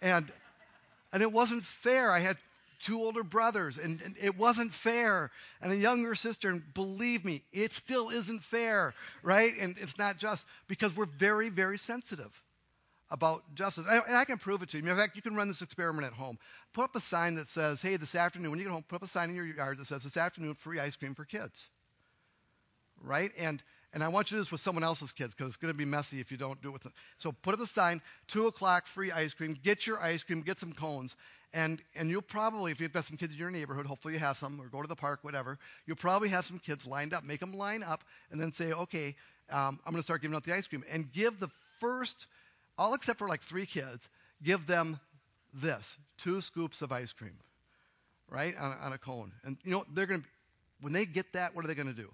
and 0.01 0.31
and 1.13 1.23
it 1.23 1.33
wasn't 1.33 1.65
fair. 1.65 2.13
I 2.13 2.21
had 2.21 2.37
two 2.81 2.99
older 3.01 3.23
brothers, 3.23 3.79
and, 3.79 4.01
and, 4.03 4.17
it 4.21 4.37
wasn't 4.37 4.73
fair, 4.73 5.31
and 5.61 5.73
a 5.73 5.77
younger 5.77 6.15
sister, 6.15 6.51
and 6.51 6.63
believe 6.75 7.25
me, 7.25 7.43
it 7.53 7.73
still 7.73 8.11
isn't 8.11 8.43
fair, 8.43 8.95
right? 9.23 9.53
And 9.61 9.77
it's 9.79 9.99
not 9.99 10.19
just 10.19 10.47
because 10.69 10.95
we're 10.97 11.07
very, 11.07 11.49
very 11.49 11.79
sensitive 11.79 12.31
about 13.11 13.43
justice. 13.55 13.85
And, 13.89 14.03
and 14.07 14.17
I 14.17 14.25
can 14.25 14.39
prove 14.39 14.63
it 14.63 14.71
to 14.71 14.79
you. 14.79 14.89
In 14.89 14.97
fact, 14.97 15.17
you 15.17 15.23
can 15.23 15.35
run 15.35 15.49
this 15.49 15.63
experiment 15.63 16.07
at 16.07 16.13
home. 16.13 16.39
Put 16.73 16.85
up 16.85 16.97
a 16.97 17.01
sign 17.01 17.35
that 17.37 17.49
says, 17.49 17.83
hey, 17.83 17.97
this 17.97 18.15
afternoon, 18.15 18.51
when 18.51 18.61
you 18.61 18.67
get 18.67 18.73
home, 18.73 18.85
put 18.89 18.97
up 18.97 19.03
a 19.03 19.09
sign 19.09 19.31
in 19.31 19.37
your 19.37 19.47
yard 19.47 19.79
that 19.79 19.87
says, 19.87 20.05
this 20.05 20.17
afternoon, 20.17 20.55
free 20.55 20.79
ice 20.79 20.97
cream 20.97 21.15
for 21.15 21.25
kids, 21.25 21.69
right? 23.03 23.33
And 23.39 23.63
and 23.93 24.05
I 24.05 24.09
want 24.09 24.31
you 24.31 24.37
to 24.37 24.41
do 24.41 24.45
this 24.45 24.53
with 24.53 24.61
someone 24.61 24.85
else's 24.85 25.11
kids 25.13 25.35
because 25.35 25.49
it's 25.49 25.57
going 25.57 25.73
to 25.73 25.79
be 25.79 25.85
messy 25.85 26.21
if 26.21 26.31
you 26.31 26.37
don't 26.37 26.61
do 26.63 26.69
it 26.69 26.73
with 26.73 26.83
them. 26.83 26.93
So 27.19 27.33
put 27.33 27.55
up 27.55 27.61
a 27.61 27.67
sign, 27.67 28.01
2 28.29 28.47
o'clock, 28.47 28.87
free 28.87 29.11
ice 29.11 29.35
cream. 29.35 29.57
Get 29.63 29.87
your 29.87 30.01
ice 30.01 30.23
cream, 30.23 30.43
get 30.43 30.59
some 30.59 30.73
cones. 30.73 31.17
And, 31.53 31.83
and 31.97 32.09
you'll 32.09 32.23
probably, 32.23 32.71
if 32.71 32.81
you've 32.81 32.93
got 32.93 33.05
some 33.05 33.17
kids 33.17 33.33
in 33.33 33.39
your 33.39 33.51
neighborhood, 33.51 33.87
hopefully 33.87 34.15
you 34.15 34.21
have 34.21 34.39
some, 34.39 34.61
or 34.61 34.69
go 34.69 34.81
to 34.81 34.87
the 34.87 34.95
park, 34.95 35.21
whatever, 35.23 35.59
you'll 35.87 35.97
probably 35.97 36.29
have 36.29 36.47
some 36.47 36.61
kids 36.61 36.87
lined 36.87 37.13
up. 37.13 37.25
Make 37.25 37.41
them 37.41 37.53
line 37.53 37.83
up 37.83 38.05
and 38.31 38.41
then 38.41 38.53
say, 38.53 38.73
okay, 38.73 39.17
um, 39.51 39.81
I'm 39.85 39.93
going 39.93 40.03
to 40.03 40.05
start 40.05 40.23
giving 40.23 40.37
out 40.37 40.45
the 40.45 40.55
ice 40.55 40.69
cream. 40.69 40.85
And 40.89 41.11
give 41.13 41.41
the 41.41 41.51
first, 41.81 42.29
all 42.79 42.95
except 42.95 43.19
for 43.19 43.27
like 43.27 43.43
three 43.43 43.67
kids, 43.67 44.09
give 44.45 44.67
them 44.69 45.01
this 45.55 45.97
two 46.19 46.41
scoops 46.41 46.83
of 46.83 46.93
ice 46.93 47.13
cream, 47.13 47.37
right, 48.29 48.57
on, 48.57 48.77
on 48.81 48.93
a 48.93 48.99
cone. 48.99 49.33
And 49.43 49.57
you 49.65 49.73
know, 49.73 49.85
they're 49.93 50.07
going 50.07 50.21
to, 50.21 50.27
when 50.81 50.93
they 50.93 51.07
get 51.07 51.33
that, 51.33 51.57
what 51.57 51.65
are 51.65 51.69
they 51.69 51.75
going 51.75 51.89
to 51.89 52.01
do? 52.01 52.11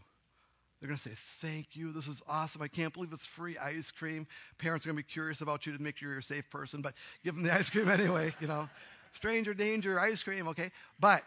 They're 0.80 0.88
going 0.88 0.98
to 0.98 1.02
say, 1.02 1.16
Thank 1.40 1.68
you. 1.74 1.92
This 1.92 2.06
is 2.06 2.20
awesome. 2.28 2.62
I 2.62 2.68
can't 2.68 2.92
believe 2.92 3.12
it's 3.12 3.26
free 3.26 3.56
ice 3.58 3.90
cream. 3.90 4.26
Parents 4.58 4.84
are 4.84 4.90
going 4.90 4.96
to 4.96 5.02
be 5.02 5.12
curious 5.12 5.40
about 5.40 5.66
you 5.66 5.76
to 5.76 5.82
make 5.82 5.96
sure 5.96 6.10
you're 6.10 6.18
a 6.18 6.22
safe 6.22 6.48
person, 6.50 6.82
but 6.82 6.94
give 7.24 7.34
them 7.34 7.44
the 7.44 7.54
ice 7.58 7.70
cream 7.70 7.88
anyway, 7.88 8.34
you 8.40 8.48
know. 8.48 8.68
Stranger 9.14 9.54
danger, 9.54 9.98
ice 9.98 10.22
cream, 10.22 10.48
okay? 10.48 10.70
But 11.00 11.22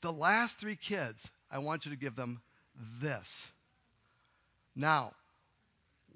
the 0.00 0.12
last 0.12 0.58
three 0.58 0.76
kids, 0.76 1.30
I 1.50 1.58
want 1.58 1.86
you 1.86 1.92
to 1.92 1.96
give 1.96 2.16
them 2.16 2.40
this. 3.00 3.46
Now, 4.74 5.12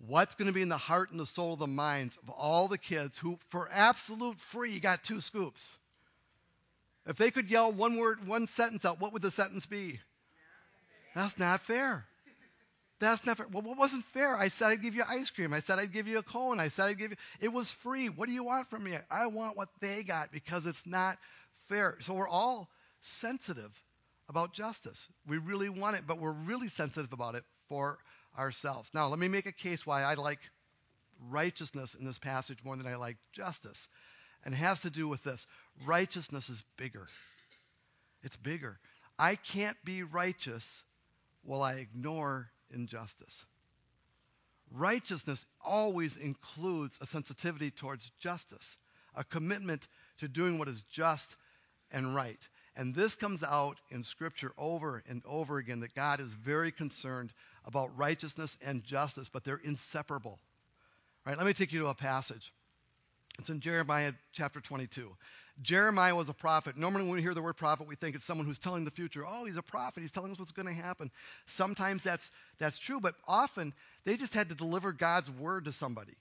what's 0.07 0.35
going 0.35 0.49
to 0.49 0.53
be 0.53 0.63
in 0.63 0.69
the 0.69 0.77
heart 0.77 1.11
and 1.13 1.21
the 1.21 1.27
soul 1.27 1.53
of 1.53 1.61
the 1.61 1.67
minds 1.67 2.19
of 2.23 2.31
all 2.31 2.67
the 2.67 2.79
kids 2.79 3.17
who, 3.17 3.39
for 3.51 3.69
absolute 3.73 4.41
free, 4.41 4.81
got 4.81 5.05
two 5.05 5.21
scoops? 5.21 5.77
If 7.07 7.17
they 7.17 7.31
could 7.31 7.51
yell 7.51 7.73
one 7.73 7.97
word, 7.97 8.27
one 8.27 8.47
sentence 8.49 8.85
out, 8.85 9.01
what 9.01 9.13
would 9.13 9.23
the 9.23 9.31
sentence 9.31 9.67
be? 9.67 10.01
That's 11.15 11.39
not 11.39 11.61
fair. 11.61 12.05
That's 13.01 13.25
not 13.25 13.39
fair. 13.39 13.47
Well, 13.51 13.63
what 13.63 13.79
wasn't 13.79 14.05
fair? 14.07 14.37
I 14.37 14.51
said 14.51 14.69
I'd 14.69 14.83
give 14.83 14.95
you 14.95 15.03
ice 15.09 15.31
cream. 15.31 15.55
I 15.55 15.61
said 15.61 15.79
I'd 15.79 15.93
give 15.93 16.07
you 16.07 16.19
a 16.19 16.23
cone. 16.23 16.61
I 16.61 16.69
said 16.69 16.85
I'd 16.87 16.99
give 16.99 17.11
you. 17.11 17.17
It 17.41 17.49
was 17.53 17.71
free. 17.71 18.11
What 18.11 18.27
do 18.29 18.33
you 18.33 18.45
want 18.45 18.69
from 18.69 18.85
me? 18.85 18.93
I 19.11 19.27
want 19.27 19.57
what 19.57 19.71
they 19.81 20.03
got 20.03 20.31
because 20.31 20.67
it's 20.67 20.87
not 20.87 21.19
fair. 21.69 21.97
So 22.01 22.13
we're 22.13 22.29
all 22.29 22.69
sensitive 23.01 23.73
about 24.29 24.53
justice. 24.53 25.09
We 25.27 25.39
really 25.39 25.71
want 25.71 25.97
it, 25.97 26.03
but 26.07 26.19
we're 26.19 26.31
really 26.31 26.69
sensitive 26.69 27.13
about 27.13 27.35
it 27.35 27.45
for 27.69 27.99
ourselves. 28.39 28.91
Now, 28.93 29.09
let 29.09 29.19
me 29.19 29.29
make 29.29 29.47
a 29.47 29.53
case 29.53 29.87
why 29.87 30.03
I 30.03 30.15
like 30.15 30.41
righteousness 31.29 31.95
in 31.95 32.05
this 32.05 32.19
passage 32.19 32.59
more 32.65 32.77
than 32.77 32.87
I 32.87 32.97
like 32.97 33.17
justice. 33.33 33.89
And 34.45 34.55
it 34.55 34.59
has 34.59 34.83
to 34.83 34.91
do 34.91 35.09
with 35.09 35.23
this 35.25 35.47
righteousness 35.87 36.51
is 36.51 36.63
bigger. 36.77 37.09
It's 38.23 38.37
bigger. 38.37 38.79
I 39.19 39.37
can't 39.37 39.77
be 39.85 40.03
righteous 40.03 40.83
while 41.43 41.63
I 41.63 41.75
ignore 41.75 42.51
injustice. 42.73 43.45
Righteousness 44.73 45.45
always 45.65 46.17
includes 46.17 46.97
a 47.01 47.07
sensitivity 47.07 47.71
towards 47.71 48.11
justice, 48.21 48.77
a 49.15 49.25
commitment 49.25 49.89
to 50.19 50.29
doing 50.29 50.59
what 50.59 50.69
is 50.69 50.83
just 50.83 51.37
and 51.91 52.15
right. 52.15 52.49
And 52.77 52.95
this 52.95 53.17
comes 53.17 53.43
out 53.43 53.81
in 53.91 54.05
Scripture 54.05 54.53
over 54.57 55.03
and 55.09 55.23
over 55.27 55.59
again 55.59 55.81
that 55.81 55.95
God 55.95 56.21
is 56.21 56.33
very 56.33 56.71
concerned 56.71 57.33
about 57.65 57.97
righteousness 57.99 58.57
and 58.65 58.85
justice, 58.85 59.29
but 59.29 59.45
they're 59.45 59.61
inseparable. 59.65 60.39
Right? 61.27 61.37
Let 61.37 61.47
me 61.47 61.53
take 61.53 61.73
you 61.73 61.81
to 61.81 61.89
a 61.89 61.95
passage. 61.95 62.53
It's 63.41 63.49
in 63.49 63.61
Jeremiah 63.61 64.13
chapter 64.33 64.61
22. 64.61 65.11
Jeremiah 65.63 66.15
was 66.15 66.29
a 66.29 66.35
prophet. 66.35 66.77
Normally, 66.77 67.05
when 67.05 67.15
we 67.15 67.23
hear 67.23 67.33
the 67.33 67.41
word 67.41 67.57
prophet, 67.57 67.89
we 67.89 67.95
think 67.95 68.15
it's 68.15 68.25
someone 68.27 68.47
who's 68.47 68.59
telling 68.59 68.85
the 68.85 68.91
future. 68.91 69.25
Oh, 69.27 69.47
he's 69.47 69.57
a 69.57 69.63
prophet. 69.63 70.03
He's 70.03 70.13
telling 70.13 70.31
us 70.31 70.39
what's 70.39 70.53
going 70.53 70.69
to 70.69 70.75
happen. 70.75 71.11
Sometimes 71.47 72.03
that's 72.03 72.31
that's 72.59 72.79
true, 72.79 73.01
but 73.01 73.15
often 73.27 73.73
they 74.05 74.19
just 74.19 74.35
had 74.35 74.51
to 74.51 74.55
deliver 74.55 74.93
God's 74.93 75.31
word 75.31 75.65
to 75.65 75.73
somebody, 75.73 76.13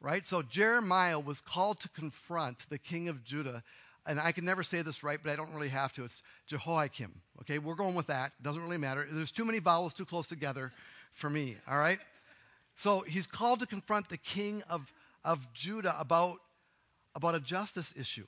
right? 0.00 0.24
So 0.24 0.42
Jeremiah 0.42 1.18
was 1.18 1.40
called 1.40 1.80
to 1.80 1.88
confront 1.88 2.68
the 2.70 2.78
king 2.78 3.08
of 3.08 3.24
Judah, 3.24 3.64
and 4.06 4.20
I 4.20 4.30
can 4.30 4.44
never 4.44 4.62
say 4.62 4.82
this 4.82 5.02
right, 5.02 5.18
but 5.20 5.32
I 5.32 5.36
don't 5.36 5.52
really 5.54 5.70
have 5.70 5.92
to. 5.94 6.04
It's 6.04 6.22
Jehoiakim. 6.46 7.20
Okay, 7.40 7.58
we're 7.58 7.74
going 7.74 7.96
with 7.96 8.06
that. 8.06 8.30
Doesn't 8.42 8.62
really 8.62 8.78
matter. 8.78 9.04
There's 9.10 9.32
too 9.32 9.44
many 9.44 9.58
vowels 9.58 9.92
too 9.92 10.06
close 10.06 10.28
together 10.28 10.72
for 11.14 11.28
me. 11.28 11.56
All 11.68 11.78
right. 11.78 11.98
So 12.76 13.00
he's 13.00 13.26
called 13.26 13.58
to 13.58 13.66
confront 13.66 14.08
the 14.08 14.18
king 14.18 14.62
of 14.70 14.92
of 15.28 15.52
Judah 15.52 15.94
about 16.00 16.38
about 17.14 17.34
a 17.34 17.40
justice 17.40 17.92
issue. 17.98 18.26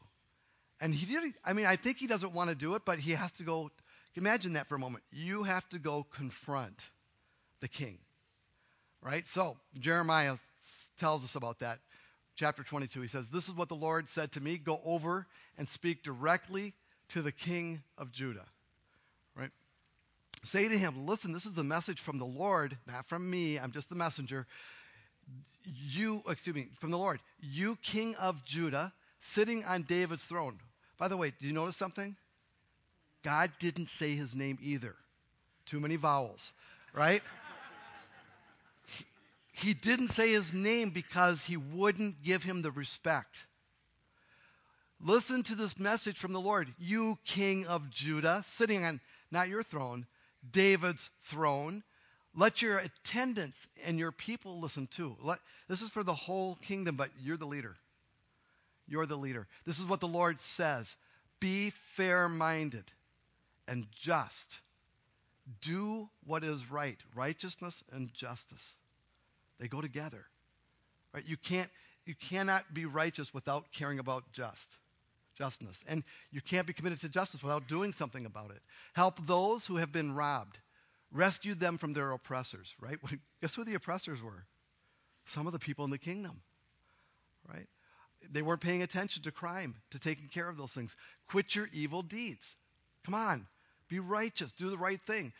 And 0.81 0.95
he 0.95 1.07
did, 1.07 1.33
I 1.45 1.53
mean, 1.53 1.67
I 1.67 1.77
think 1.77 1.97
he 1.97 2.07
doesn't 2.07 2.33
want 2.33 2.51
to 2.51 2.57
do 2.57 2.75
it, 2.75 2.83
but 2.85 2.99
he 2.99 3.13
has 3.13 3.33
to 3.33 3.43
go. 3.43 3.71
Imagine 4.17 4.55
that 4.55 4.69
for 4.69 4.75
a 4.75 4.79
moment. 4.79 5.05
You 5.13 5.45
have 5.45 5.67
to 5.71 5.79
go 5.79 6.07
confront 6.17 6.85
the 7.61 7.69
king. 7.69 7.99
Right? 9.03 9.27
So, 9.29 9.57
Jeremiah 9.79 10.37
tells 10.99 11.25
us 11.25 11.37
about 11.37 11.61
that. 11.61 11.79
Chapter 12.37 12.63
22, 12.63 13.01
he 13.01 13.09
says, 13.09 13.31
This 13.31 13.49
is 13.49 13.55
what 13.55 13.69
the 13.69 13.77
Lord 13.77 14.09
said 14.09 14.33
to 14.33 14.41
me 14.41 14.59
go 14.59 14.81
over 14.85 15.27
and 15.57 15.69
speak 15.69 16.03
directly 16.03 16.75
to 17.11 17.23
the 17.23 17.33
king 17.33 17.83
of 17.97 18.13
Judah. 18.13 18.47
Right? 19.37 19.51
Say 20.43 20.69
to 20.69 20.77
him, 20.77 21.07
Listen, 21.07 21.33
this 21.33 21.47
is 21.47 21.55
the 21.55 21.65
message 21.65 22.01
from 22.01 22.19
the 22.19 22.27
Lord, 22.27 22.77
not 22.87 23.09
from 23.09 23.29
me. 23.31 23.59
I'm 23.59 23.73
just 23.73 23.89
the 23.89 23.95
messenger. 23.95 24.47
You, 25.65 26.23
excuse 26.29 26.55
me, 26.55 26.69
from 26.81 26.91
the 26.91 26.99
Lord. 26.99 27.21
You, 27.41 27.77
king 27.83 28.15
of 28.17 28.45
Judah, 28.45 28.93
sitting 29.21 29.65
on 29.65 29.83
David's 29.83 30.25
throne. 30.25 30.59
By 30.99 31.09
the 31.09 31.17
way, 31.17 31.33
do 31.39 31.47
you 31.47 31.53
notice 31.53 31.77
something? 31.77 32.17
God 33.23 33.51
didn't 33.59 33.91
say 33.91 34.15
his 34.15 34.35
name 34.35 34.59
either. 34.63 34.95
Too 35.67 35.81
many 35.81 35.97
vowels, 35.97 36.53
right? 36.95 37.23
he, 38.97 39.69
he 39.69 39.75
didn't 39.75 40.09
say 40.09 40.33
his 40.33 40.53
name 40.53 40.91
because 40.91 41.43
he 41.43 41.57
wouldn't 41.57 42.23
give 42.23 42.43
him 42.43 42.63
the 42.63 42.73
respect. 42.73 43.47
Listen 45.01 45.43
to 45.45 45.55
this 45.55 45.79
message 45.79 46.19
from 46.19 46.33
the 46.33 46.41
Lord. 46.41 46.73
You, 46.79 47.19
king 47.25 47.67
of 47.67 47.91
Judah, 47.91 48.43
sitting 48.47 48.85
on 48.85 49.01
not 49.31 49.49
your 49.49 49.63
throne, 49.63 50.07
David's 50.51 51.09
throne. 51.25 51.83
Let 52.35 52.63
your 52.63 52.79
attendants 52.79 53.59
and 53.85 53.99
your 53.99 54.13
people 54.13 54.61
listen 54.61 54.87
too. 54.87 55.17
Let, 55.21 55.39
this 55.69 55.83
is 55.83 55.91
for 55.91 56.05
the 56.05 56.15
whole 56.15 56.57
kingdom, 56.57 56.97
but 56.97 57.11
you're 57.21 57.37
the 57.37 57.47
leader. 57.47 57.77
You're 58.87 59.07
the 59.07 59.17
leader. 59.17 59.47
This 59.67 59.79
is 59.79 59.87
what 59.87 60.01
the 60.01 60.09
Lord 60.09 60.41
says 60.41 60.95
Be 61.41 61.73
fair 61.97 62.29
minded 62.29 62.85
and 63.67 63.87
just. 64.01 64.59
Do 65.63 66.09
what 66.25 66.45
is 66.45 66.71
right. 66.71 66.99
Righteousness 67.15 67.83
and 67.93 68.13
justice. 68.15 68.73
They 69.59 69.67
go 69.67 69.81
together. 69.81 70.25
Right? 71.13 71.25
You 71.27 71.37
can't 71.37 71.71
you 72.07 72.15
cannot 72.15 72.73
be 72.73 72.87
righteous 72.87 73.33
without 73.35 73.73
caring 73.73 73.99
about 73.99 74.25
just 74.33 74.79
justness. 75.37 75.83
And 75.89 76.05
you 76.31 76.41
can't 76.41 76.67
be 76.67 76.73
committed 76.73 77.01
to 77.01 77.09
justice 77.09 77.43
without 77.43 77.67
doing 77.69 77.93
something 77.93 78.27
about 78.27 78.51
it. 78.51 78.61
Help 78.93 79.27
those 79.27 79.67
who 79.67 79.77
have 79.77 79.93
been 79.93 80.15
robbed. 80.15 80.59
Rescue 81.13 81.55
them 81.55 81.79
from 81.79 81.93
their 81.93 82.13
oppressors, 82.13 82.75
right? 82.81 82.99
Guess 83.43 83.55
who 83.55 83.65
the 83.65 83.75
oppressors 83.75 84.23
were? 84.23 84.45
Some 85.27 85.47
of 85.47 85.53
the 85.53 85.59
people 85.59 85.85
in 85.85 85.91
the 85.91 85.99
kingdom. 85.99 86.41
Right? 87.49 87.67
they 88.33 88.43
weren't 88.43 88.61
paying 88.61 88.83
attention 88.83 89.23
to 89.23 89.33
crime, 89.33 89.75
to 89.91 89.99
taking 89.99 90.29
care 90.29 90.49
of 90.49 90.57
those 90.57 90.73
things. 90.73 90.95
Quit 91.29 91.55
your 91.55 91.69
evil 91.73 92.03
deeds. 92.03 92.57
Come 93.05 93.15
on, 93.15 93.47
be 93.89 93.99
righteous, 93.99 94.53
do 94.53 94.71
the 94.71 94.79
right 94.79 95.01
thing. 95.03 95.33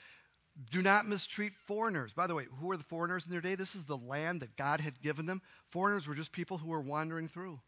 Do 0.71 0.83
not 0.83 1.07
mistreat 1.07 1.53
foreigners. 1.67 2.13
By 2.13 2.27
the 2.27 2.35
way, 2.35 2.47
who 2.59 2.67
were 2.67 2.77
the 2.77 2.85
foreigners 2.85 3.25
in 3.25 3.33
their 3.33 3.41
day? 3.41 3.55
This 3.55 3.75
is 3.75 3.85
the 3.85 3.97
land 3.97 4.41
that 4.41 4.57
God 4.57 4.81
had 4.81 5.01
given 5.01 5.25
them. 5.25 5.41
Foreigners 5.69 6.07
were 6.07 6.15
just 6.15 6.33
people 6.33 6.59
who 6.59 6.69
were 6.69 6.81
wandering 6.81 7.29
through. 7.29 7.61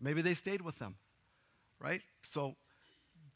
Maybe 0.00 0.22
they 0.22 0.34
stayed 0.34 0.62
with 0.62 0.78
them, 0.78 0.96
right? 1.78 2.00
So 2.22 2.54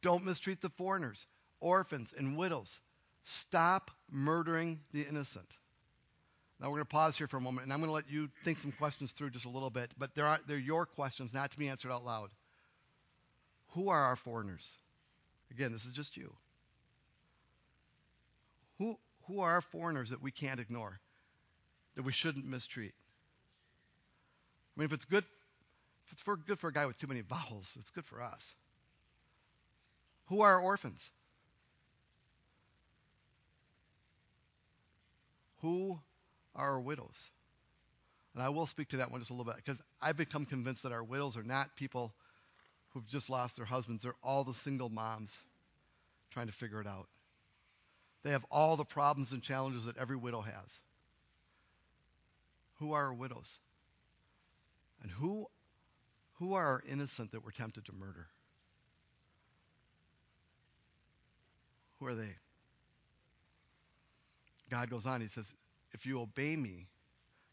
don't 0.00 0.24
mistreat 0.24 0.60
the 0.60 0.70
foreigners, 0.70 1.26
orphans, 1.60 2.14
and 2.16 2.36
widows. 2.36 2.78
Stop 3.28 3.90
murdering 4.08 4.78
the 4.92 5.02
innocent. 5.02 5.48
Now 6.60 6.68
we're 6.68 6.76
going 6.76 6.86
to 6.86 6.90
pause 6.90 7.16
here 7.16 7.26
for 7.26 7.36
a 7.36 7.40
moment, 7.40 7.64
and 7.64 7.72
I'm 7.72 7.80
going 7.80 7.88
to 7.88 7.94
let 7.94 8.08
you 8.08 8.30
think 8.44 8.58
some 8.58 8.70
questions 8.70 9.10
through 9.10 9.30
just 9.30 9.46
a 9.46 9.48
little 9.50 9.68
bit, 9.68 9.90
but 9.98 10.14
they're, 10.14 10.38
they're 10.46 10.58
your 10.58 10.86
questions, 10.86 11.34
not 11.34 11.50
to 11.50 11.58
be 11.58 11.68
answered 11.68 11.90
out 11.90 12.04
loud. 12.04 12.30
Who 13.70 13.88
are 13.88 14.00
our 14.00 14.14
foreigners? 14.14 14.70
Again, 15.50 15.72
this 15.72 15.84
is 15.84 15.92
just 15.92 16.16
you. 16.16 16.32
Who, 18.78 18.96
who 19.26 19.40
are 19.40 19.54
our 19.54 19.60
foreigners 19.60 20.10
that 20.10 20.22
we 20.22 20.30
can't 20.30 20.60
ignore, 20.60 21.00
that 21.96 22.04
we 22.04 22.12
shouldn't 22.12 22.46
mistreat? 22.46 22.94
I 24.76 24.80
mean, 24.80 24.86
if 24.86 24.92
it's 24.92 25.04
good, 25.04 25.24
if 26.06 26.12
it's 26.12 26.22
for, 26.22 26.36
good 26.36 26.60
for 26.60 26.68
a 26.68 26.72
guy 26.72 26.86
with 26.86 26.98
too 26.98 27.08
many 27.08 27.22
vowels, 27.22 27.76
it's 27.78 27.90
good 27.90 28.06
for 28.06 28.22
us. 28.22 28.54
Who 30.26 30.42
are 30.42 30.54
our 30.54 30.60
orphans? 30.60 31.10
Who 35.62 35.98
are 36.54 36.70
our 36.70 36.80
widows. 36.80 37.14
And 38.34 38.42
I 38.42 38.48
will 38.48 38.66
speak 38.66 38.88
to 38.88 38.98
that 38.98 39.10
one 39.10 39.20
just 39.20 39.30
a 39.30 39.34
little 39.34 39.50
bit 39.50 39.56
because 39.56 39.78
I've 40.00 40.16
become 40.16 40.44
convinced 40.44 40.82
that 40.82 40.92
our 40.92 41.04
widows 41.04 41.36
are 41.36 41.42
not 41.42 41.76
people 41.76 42.14
who've 42.90 43.06
just 43.06 43.30
lost 43.30 43.56
their 43.56 43.64
husbands. 43.64 44.02
They're 44.02 44.14
all 44.22 44.44
the 44.44 44.54
single 44.54 44.88
moms 44.88 45.36
trying 46.30 46.46
to 46.46 46.52
figure 46.52 46.80
it 46.80 46.86
out. 46.86 47.08
They 48.22 48.30
have 48.32 48.44
all 48.50 48.76
the 48.76 48.84
problems 48.84 49.32
and 49.32 49.42
challenges 49.42 49.84
that 49.84 49.96
every 49.96 50.16
widow 50.16 50.40
has. 50.40 50.80
Who 52.78 52.92
are 52.92 53.06
our 53.06 53.14
widows? 53.14 53.58
And 55.02 55.10
who, 55.10 55.46
who 56.38 56.54
are 56.54 56.66
our 56.66 56.82
innocent 56.86 57.32
that 57.32 57.44
we're 57.44 57.52
tempted 57.52 57.86
to 57.86 57.92
murder? 57.92 58.26
Who 62.00 62.06
are 62.06 62.14
they? 62.14 62.34
God 64.70 64.90
goes 64.90 65.06
on, 65.06 65.20
he 65.20 65.28
says, 65.28 65.52
if 65.92 66.06
you 66.06 66.20
obey 66.20 66.56
me, 66.56 66.86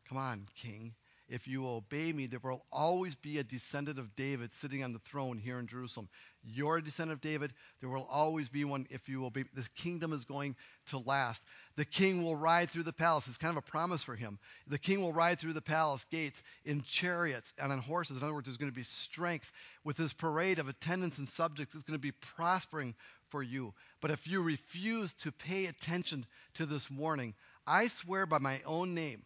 come 0.09 0.17
on, 0.17 0.47
king, 0.55 0.93
if 1.29 1.47
you 1.47 1.67
obey 1.67 2.11
me, 2.11 2.27
there 2.27 2.39
will 2.43 2.65
always 2.71 3.15
be 3.15 3.39
a 3.39 3.43
descendant 3.43 3.97
of 3.97 4.15
David 4.15 4.51
sitting 4.53 4.83
on 4.83 4.91
the 4.91 4.99
throne 4.99 5.37
here 5.37 5.57
in 5.57 5.67
Jerusalem. 5.67 6.09
You're 6.43 6.77
a 6.77 6.83
descendant 6.83 7.17
of 7.17 7.21
David. 7.21 7.53
There 7.79 7.89
will 7.89 8.07
always 8.11 8.49
be 8.49 8.65
one 8.65 8.85
if 8.89 9.07
you 9.07 9.25
obey. 9.25 9.45
This 9.55 9.69
kingdom 9.69 10.11
is 10.11 10.25
going 10.25 10.55
to 10.87 10.99
last. 10.99 11.41
The 11.77 11.85
king 11.85 12.23
will 12.23 12.35
ride 12.35 12.69
through 12.69 12.83
the 12.83 12.93
palace. 12.93 13.27
It's 13.27 13.37
kind 13.37 13.57
of 13.57 13.63
a 13.63 13.71
promise 13.71 14.03
for 14.03 14.15
him. 14.15 14.37
The 14.67 14.77
king 14.77 15.01
will 15.01 15.13
ride 15.13 15.39
through 15.39 15.53
the 15.53 15.61
palace 15.61 16.05
gates 16.11 16.43
in 16.65 16.83
chariots 16.83 17.53
and 17.57 17.71
on 17.71 17.79
horses. 17.79 18.17
In 18.17 18.23
other 18.23 18.33
words, 18.33 18.47
there's 18.47 18.57
going 18.57 18.71
to 18.71 18.75
be 18.75 18.83
strength. 18.83 19.49
With 19.85 19.95
this 19.95 20.13
parade 20.13 20.59
of 20.59 20.67
attendants 20.67 21.19
and 21.19 21.27
subjects, 21.27 21.73
it's 21.73 21.83
going 21.83 21.97
to 21.97 22.01
be 22.01 22.11
prospering 22.11 22.95
for 23.33 23.41
you. 23.41 23.73
But 23.99 24.11
if 24.11 24.27
you 24.27 24.43
refuse 24.43 25.11
to 25.13 25.31
pay 25.31 25.65
attention 25.65 26.27
to 26.53 26.67
this 26.67 26.89
warning, 26.91 27.33
I 27.65 27.87
swear 27.87 28.27
by 28.27 28.37
my 28.37 28.61
own 28.63 28.93
name. 28.93 29.23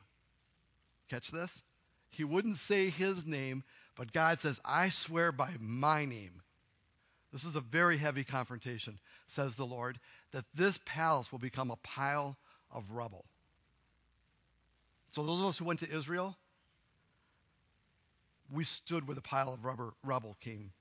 Catch 1.09 1.29
this? 1.29 1.61
He 2.09 2.23
wouldn't 2.23 2.55
say 2.55 2.89
his 2.89 3.25
name, 3.25 3.65
but 3.97 4.13
God 4.13 4.39
says, 4.39 4.61
I 4.63 4.89
swear 4.89 5.33
by 5.33 5.53
my 5.59 6.05
name. 6.05 6.41
This 7.33 7.43
is 7.43 7.57
a 7.57 7.61
very 7.61 7.97
heavy 7.97 8.23
confrontation, 8.23 8.97
says 9.27 9.57
the 9.57 9.65
Lord, 9.65 9.99
that 10.31 10.45
this 10.53 10.79
palace 10.85 11.29
will 11.29 11.39
become 11.39 11.69
a 11.69 11.75
pile 11.75 12.37
of 12.71 12.89
rubble. 12.91 13.25
So, 15.11 15.23
those 15.23 15.41
of 15.41 15.47
us 15.47 15.57
who 15.57 15.65
went 15.65 15.81
to 15.81 15.91
Israel, 15.91 16.37
we 18.53 18.63
stood 18.63 19.05
where 19.05 19.15
the 19.15 19.21
pile 19.21 19.53
of 19.53 19.65
rubber, 19.65 19.91
rubble 20.01 20.37
came. 20.39 20.71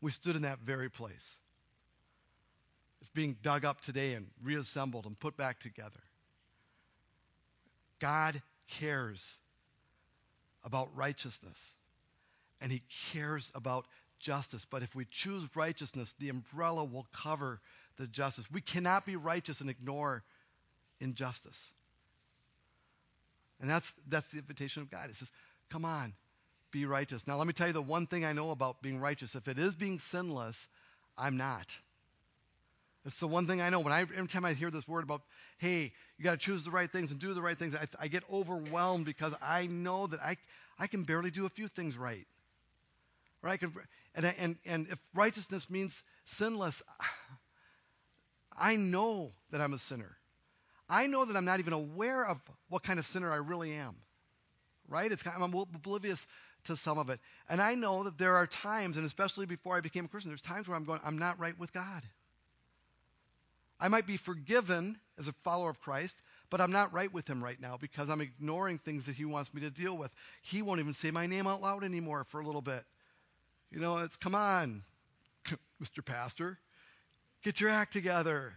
We 0.00 0.12
stood 0.12 0.34
in 0.34 0.42
that 0.42 0.60
very 0.60 0.88
place. 0.88 1.36
It's 3.00 3.10
being 3.10 3.36
dug 3.42 3.64
up 3.64 3.80
today 3.80 4.14
and 4.14 4.26
reassembled 4.42 5.06
and 5.06 5.18
put 5.18 5.36
back 5.36 5.60
together. 5.60 6.00
God 8.00 8.40
cares 8.68 9.36
about 10.64 10.94
righteousness 10.96 11.74
and 12.60 12.72
he 12.72 12.82
cares 13.12 13.50
about 13.54 13.86
justice. 14.20 14.66
But 14.68 14.82
if 14.82 14.94
we 14.94 15.06
choose 15.10 15.44
righteousness, 15.54 16.12
the 16.18 16.28
umbrella 16.28 16.84
will 16.84 17.06
cover 17.12 17.60
the 17.96 18.06
justice. 18.06 18.44
We 18.50 18.60
cannot 18.60 19.06
be 19.06 19.16
righteous 19.16 19.60
and 19.60 19.70
ignore 19.70 20.22
injustice. 21.00 21.72
And 23.60 23.68
that's 23.68 23.92
that's 24.08 24.28
the 24.28 24.38
invitation 24.38 24.82
of 24.82 24.90
God. 24.90 25.10
It 25.10 25.16
says, 25.16 25.30
"Come 25.70 25.84
on, 25.84 26.14
be 26.70 26.86
righteous." 26.86 27.26
Now, 27.26 27.36
let 27.36 27.46
me 27.46 27.52
tell 27.52 27.66
you 27.66 27.72
the 27.72 27.82
one 27.82 28.06
thing 28.06 28.24
I 28.24 28.32
know 28.32 28.50
about 28.50 28.82
being 28.82 29.00
righteous. 29.00 29.34
If 29.34 29.48
it 29.48 29.58
is 29.58 29.74
being 29.74 29.98
sinless, 29.98 30.66
I'm 31.16 31.36
not. 31.36 31.76
It's 33.08 33.20
the 33.20 33.26
one 33.26 33.46
thing 33.46 33.62
I 33.62 33.70
know. 33.70 33.80
When 33.80 33.92
I 33.92 34.02
every 34.02 34.28
time 34.28 34.44
I 34.44 34.52
hear 34.52 34.70
this 34.70 34.86
word 34.86 35.02
about, 35.02 35.22
"Hey, 35.56 35.94
you 36.18 36.24
got 36.24 36.32
to 36.32 36.36
choose 36.36 36.62
the 36.62 36.70
right 36.70 36.90
things 36.92 37.10
and 37.10 37.18
do 37.18 37.32
the 37.32 37.40
right 37.40 37.58
things," 37.58 37.74
I, 37.74 37.88
I 37.98 38.08
get 38.08 38.22
overwhelmed 38.30 39.06
because 39.06 39.32
I 39.40 39.66
know 39.66 40.06
that 40.08 40.20
I 40.20 40.36
I 40.78 40.88
can 40.88 41.04
barely 41.04 41.30
do 41.30 41.46
a 41.46 41.48
few 41.48 41.68
things 41.68 41.96
right. 41.96 42.26
Right? 43.40 43.60
And, 44.14 44.26
and, 44.26 44.56
and 44.66 44.88
if 44.90 44.98
righteousness 45.14 45.70
means 45.70 46.02
sinless, 46.26 46.82
I 48.58 48.76
know 48.76 49.30
that 49.52 49.60
I'm 49.62 49.72
a 49.72 49.78
sinner. 49.78 50.16
I 50.88 51.06
know 51.06 51.24
that 51.24 51.36
I'm 51.36 51.44
not 51.44 51.60
even 51.60 51.72
aware 51.72 52.26
of 52.26 52.38
what 52.68 52.82
kind 52.82 52.98
of 52.98 53.06
sinner 53.06 53.32
I 53.32 53.36
really 53.36 53.72
am. 53.72 53.96
Right? 54.86 55.10
It's 55.10 55.22
kind 55.22 55.36
of, 55.36 55.42
I'm 55.42 55.54
oblivious 55.54 56.26
to 56.64 56.76
some 56.76 56.98
of 56.98 57.08
it. 57.08 57.20
And 57.48 57.62
I 57.62 57.74
know 57.74 58.04
that 58.04 58.18
there 58.18 58.36
are 58.36 58.46
times, 58.46 58.96
and 58.96 59.06
especially 59.06 59.46
before 59.46 59.76
I 59.76 59.80
became 59.80 60.04
a 60.04 60.08
Christian, 60.08 60.30
there's 60.30 60.42
times 60.42 60.68
where 60.68 60.76
I'm 60.76 60.84
going, 60.84 61.00
I'm 61.04 61.18
not 61.18 61.38
right 61.38 61.58
with 61.58 61.72
God. 61.72 62.02
I 63.80 63.88
might 63.88 64.06
be 64.06 64.16
forgiven 64.16 64.98
as 65.18 65.28
a 65.28 65.32
follower 65.44 65.70
of 65.70 65.80
Christ, 65.80 66.20
but 66.50 66.60
I'm 66.60 66.72
not 66.72 66.92
right 66.92 67.12
with 67.12 67.28
him 67.28 67.42
right 67.42 67.60
now 67.60 67.76
because 67.76 68.08
I'm 68.10 68.20
ignoring 68.20 68.78
things 68.78 69.06
that 69.06 69.16
he 69.16 69.24
wants 69.24 69.52
me 69.54 69.60
to 69.62 69.70
deal 69.70 69.96
with. 69.96 70.10
He 70.42 70.62
won't 70.62 70.80
even 70.80 70.94
say 70.94 71.10
my 71.10 71.26
name 71.26 71.46
out 71.46 71.62
loud 71.62 71.84
anymore 71.84 72.24
for 72.24 72.40
a 72.40 72.46
little 72.46 72.62
bit. 72.62 72.84
You 73.70 73.80
know, 73.80 73.98
it's 73.98 74.16
come 74.16 74.34
on, 74.34 74.82
Mr. 75.82 76.04
Pastor, 76.04 76.58
get 77.42 77.60
your 77.60 77.70
act 77.70 77.92
together. 77.92 78.52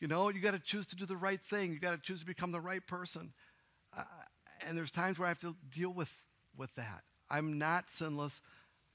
You 0.00 0.08
know, 0.08 0.30
you 0.30 0.40
got 0.40 0.54
to 0.54 0.58
choose 0.58 0.86
to 0.86 0.96
do 0.96 1.06
the 1.06 1.16
right 1.16 1.40
thing. 1.48 1.72
You 1.72 1.78
got 1.78 1.92
to 1.92 1.98
choose 1.98 2.20
to 2.20 2.26
become 2.26 2.50
the 2.50 2.60
right 2.60 2.84
person. 2.86 3.32
Uh, 3.96 4.02
and 4.66 4.76
there's 4.76 4.90
times 4.90 5.18
where 5.18 5.26
I 5.26 5.28
have 5.28 5.40
to 5.40 5.54
deal 5.70 5.90
with 5.92 6.12
with 6.56 6.74
that. 6.74 7.02
I'm 7.30 7.58
not 7.58 7.84
sinless, 7.92 8.40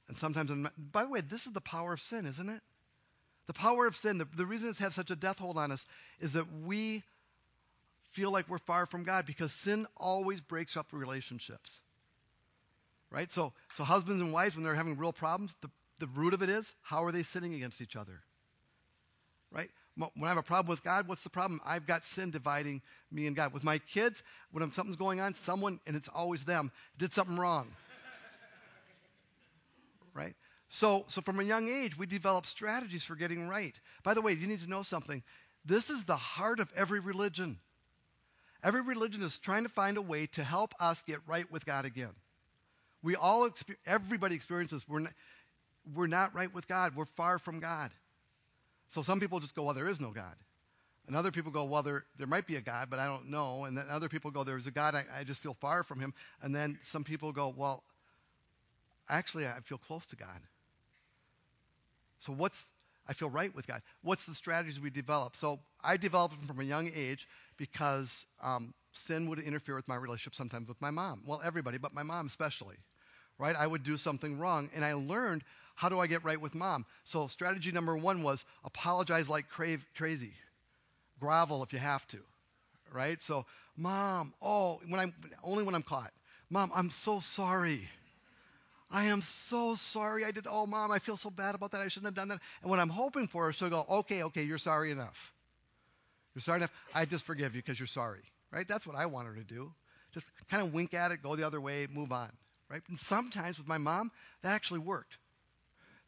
and 0.07 0.17
sometimes 0.17 0.51
I'm 0.51 0.63
not. 0.63 0.73
By 0.77 1.03
the 1.03 1.09
way, 1.09 1.21
this 1.21 1.47
is 1.47 1.53
the 1.53 1.61
power 1.61 1.93
of 1.93 2.01
sin, 2.01 2.25
isn't 2.25 2.49
it? 2.49 2.61
The 3.47 3.53
power 3.53 3.87
of 3.87 3.95
sin. 3.95 4.17
The, 4.17 4.27
the 4.35 4.45
reason 4.45 4.69
it's 4.69 4.77
had 4.77 4.93
such 4.93 5.09
a 5.09 5.15
death 5.15 5.39
hold 5.39 5.57
on 5.57 5.71
us 5.71 5.85
is 6.19 6.33
that 6.33 6.45
we 6.63 7.03
feel 8.11 8.31
like 8.31 8.49
we're 8.49 8.57
far 8.59 8.85
from 8.85 9.03
God 9.03 9.25
because 9.25 9.51
sin 9.53 9.87
always 9.95 10.41
breaks 10.41 10.75
up 10.77 10.87
relationships. 10.91 11.79
Right? 13.09 13.31
So, 13.31 13.53
so 13.75 13.83
husbands 13.83 14.21
and 14.21 14.33
wives, 14.33 14.55
when 14.55 14.63
they're 14.63 14.75
having 14.75 14.97
real 14.97 15.13
problems, 15.13 15.55
the, 15.61 15.69
the 15.99 16.07
root 16.07 16.33
of 16.33 16.41
it 16.41 16.49
is 16.49 16.73
how 16.81 17.05
are 17.05 17.11
they 17.11 17.23
sinning 17.23 17.53
against 17.53 17.81
each 17.81 17.95
other? 17.95 18.21
Right? 19.51 19.69
When 19.95 20.11
I 20.23 20.27
have 20.27 20.37
a 20.37 20.43
problem 20.43 20.69
with 20.69 20.83
God, 20.83 21.07
what's 21.07 21.23
the 21.23 21.29
problem? 21.29 21.59
I've 21.65 21.87
got 21.87 22.03
sin 22.05 22.29
dividing 22.29 22.81
me 23.11 23.25
and 23.27 23.35
God. 23.35 23.53
With 23.53 23.63
my 23.63 23.79
kids, 23.79 24.21
when 24.51 24.71
something's 24.73 24.97
going 24.97 25.21
on, 25.21 25.33
someone, 25.33 25.79
and 25.87 25.95
it's 25.95 26.09
always 26.09 26.43
them, 26.43 26.71
did 26.99 27.13
something 27.13 27.37
wrong. 27.37 27.67
So, 30.69 31.05
so 31.07 31.21
from 31.21 31.39
a 31.39 31.43
young 31.43 31.69
age, 31.69 31.97
we 31.97 32.05
develop 32.05 32.45
strategies 32.45 33.03
for 33.03 33.15
getting 33.15 33.47
right. 33.47 33.73
By 34.03 34.13
the 34.13 34.21
way, 34.21 34.33
you 34.33 34.47
need 34.47 34.61
to 34.61 34.69
know 34.69 34.83
something. 34.83 35.23
This 35.65 35.89
is 35.89 36.03
the 36.03 36.15
heart 36.15 36.59
of 36.59 36.69
every 36.75 36.99
religion. 36.99 37.57
Every 38.63 38.81
religion 38.81 39.21
is 39.21 39.37
trying 39.37 39.63
to 39.63 39.69
find 39.69 39.97
a 39.97 40.01
way 40.01 40.27
to 40.27 40.43
help 40.43 40.73
us 40.79 41.01
get 41.03 41.19
right 41.27 41.49
with 41.51 41.65
God 41.65 41.85
again. 41.85 42.13
We 43.01 43.15
all, 43.15 43.49
everybody 43.85 44.35
experiences, 44.35 44.83
we're 44.87 44.99
not, 44.99 45.13
we're 45.93 46.07
not 46.07 46.33
right 46.33 46.53
with 46.53 46.67
God. 46.67 46.95
We're 46.95 47.05
far 47.05 47.39
from 47.39 47.59
God. 47.59 47.91
So 48.89 49.01
some 49.01 49.19
people 49.19 49.39
just 49.39 49.55
go, 49.55 49.63
well, 49.63 49.73
there 49.73 49.87
is 49.87 49.99
no 49.99 50.11
God. 50.11 50.35
And 51.07 51.15
other 51.15 51.31
people 51.31 51.51
go, 51.51 51.63
well, 51.63 51.83
there, 51.83 52.03
there 52.17 52.27
might 52.27 52.47
be 52.47 52.57
a 52.57 52.61
God, 52.61 52.89
but 52.89 52.99
I 52.99 53.05
don't 53.05 53.29
know. 53.29 53.63
And 53.63 53.77
then 53.77 53.85
other 53.89 54.09
people 54.09 54.31
go, 54.31 54.43
there's 54.43 54.67
a 54.67 54.71
God, 54.71 54.95
I, 54.95 55.05
I 55.17 55.23
just 55.23 55.41
feel 55.41 55.55
far 55.61 55.83
from 55.83 55.99
him. 55.99 56.13
And 56.41 56.53
then 56.53 56.77
some 56.81 57.05
people 57.05 57.31
go, 57.31 57.53
well, 57.55 57.83
actually, 59.07 59.47
I 59.47 59.59
feel 59.63 59.77
close 59.77 60.05
to 60.07 60.17
God. 60.17 60.41
So 62.27 62.33
what's, 62.33 62.65
I 63.07 63.13
feel 63.13 63.29
right 63.29 63.55
with 63.55 63.67
God. 63.67 63.81
What's 64.01 64.25
the 64.25 64.35
strategies 64.35 64.81
we 64.81 64.89
develop? 64.89 65.37
So 65.37 65.59
I 65.81 65.95
developed 65.95 66.37
them 66.37 66.45
from 66.45 66.59
a 66.59 66.63
young 66.63 66.91
age 66.93 67.25
because 67.55 68.25
um, 68.43 68.73
sin 68.91 69.29
would 69.29 69.39
interfere 69.39 69.75
with 69.75 69.87
my 69.87 69.95
relationship 69.95 70.35
sometimes 70.35 70.67
with 70.67 70.79
my 70.81 70.91
mom. 70.91 71.23
Well, 71.25 71.41
everybody, 71.41 71.77
but 71.77 71.93
my 71.93 72.03
mom 72.03 72.27
especially. 72.27 72.75
Right? 73.39 73.55
I 73.55 73.65
would 73.65 73.83
do 73.83 73.95
something 73.95 74.39
wrong, 74.39 74.69
and 74.75 74.83
I 74.83 74.93
learned 74.93 75.43
how 75.75 75.87
do 75.89 75.99
I 75.99 76.07
get 76.07 76.25
right 76.25 76.41
with 76.41 76.53
mom? 76.53 76.85
So 77.05 77.27
strategy 77.27 77.71
number 77.71 77.95
one 77.95 78.23
was 78.23 78.43
apologize 78.65 79.29
like 79.29 79.47
crave, 79.47 79.85
crazy. 79.95 80.33
Grovel 81.21 81.63
if 81.63 81.71
you 81.71 81.79
have 81.79 82.05
to. 82.09 82.17
Right? 82.91 83.21
So, 83.23 83.45
mom, 83.77 84.33
oh, 84.41 84.81
when 84.87 84.99
I'm 84.99 85.13
only 85.43 85.63
when 85.63 85.75
I'm 85.75 85.83
caught. 85.83 86.11
Mom, 86.49 86.71
I'm 86.75 86.89
so 86.89 87.21
sorry. 87.21 87.87
I 88.89 89.05
am 89.05 89.21
so 89.21 89.75
sorry 89.75 90.23
I 90.23 90.31
did. 90.31 90.47
Oh, 90.49 90.65
mom, 90.65 90.91
I 90.91 90.99
feel 90.99 91.17
so 91.17 91.29
bad 91.29 91.55
about 91.55 91.71
that. 91.71 91.81
I 91.81 91.89
shouldn't 91.89 92.07
have 92.07 92.15
done 92.15 92.29
that. 92.29 92.39
And 92.61 92.69
what 92.69 92.79
I'm 92.79 92.89
hoping 92.89 93.27
for 93.27 93.49
is 93.49 93.57
to 93.57 93.69
go, 93.69 93.85
okay, 93.89 94.23
okay, 94.23 94.43
you're 94.43 94.57
sorry 94.57 94.91
enough. 94.91 95.33
You're 96.33 96.41
sorry 96.41 96.57
enough. 96.57 96.71
I 96.95 97.05
just 97.05 97.25
forgive 97.25 97.55
you 97.55 97.61
because 97.61 97.79
you're 97.79 97.87
sorry. 97.87 98.21
Right? 98.51 98.67
That's 98.67 98.87
what 98.87 98.95
I 98.95 99.07
want 99.07 99.27
her 99.27 99.35
to 99.35 99.43
do. 99.43 99.73
Just 100.13 100.25
kind 100.49 100.63
of 100.65 100.73
wink 100.73 100.93
at 100.93 101.11
it, 101.11 101.21
go 101.21 101.35
the 101.35 101.45
other 101.45 101.59
way, 101.59 101.87
move 101.91 102.11
on. 102.11 102.31
Right? 102.69 102.81
And 102.87 102.99
sometimes 102.99 103.57
with 103.57 103.67
my 103.67 103.77
mom, 103.77 104.11
that 104.41 104.53
actually 104.53 104.79
worked. 104.79 105.17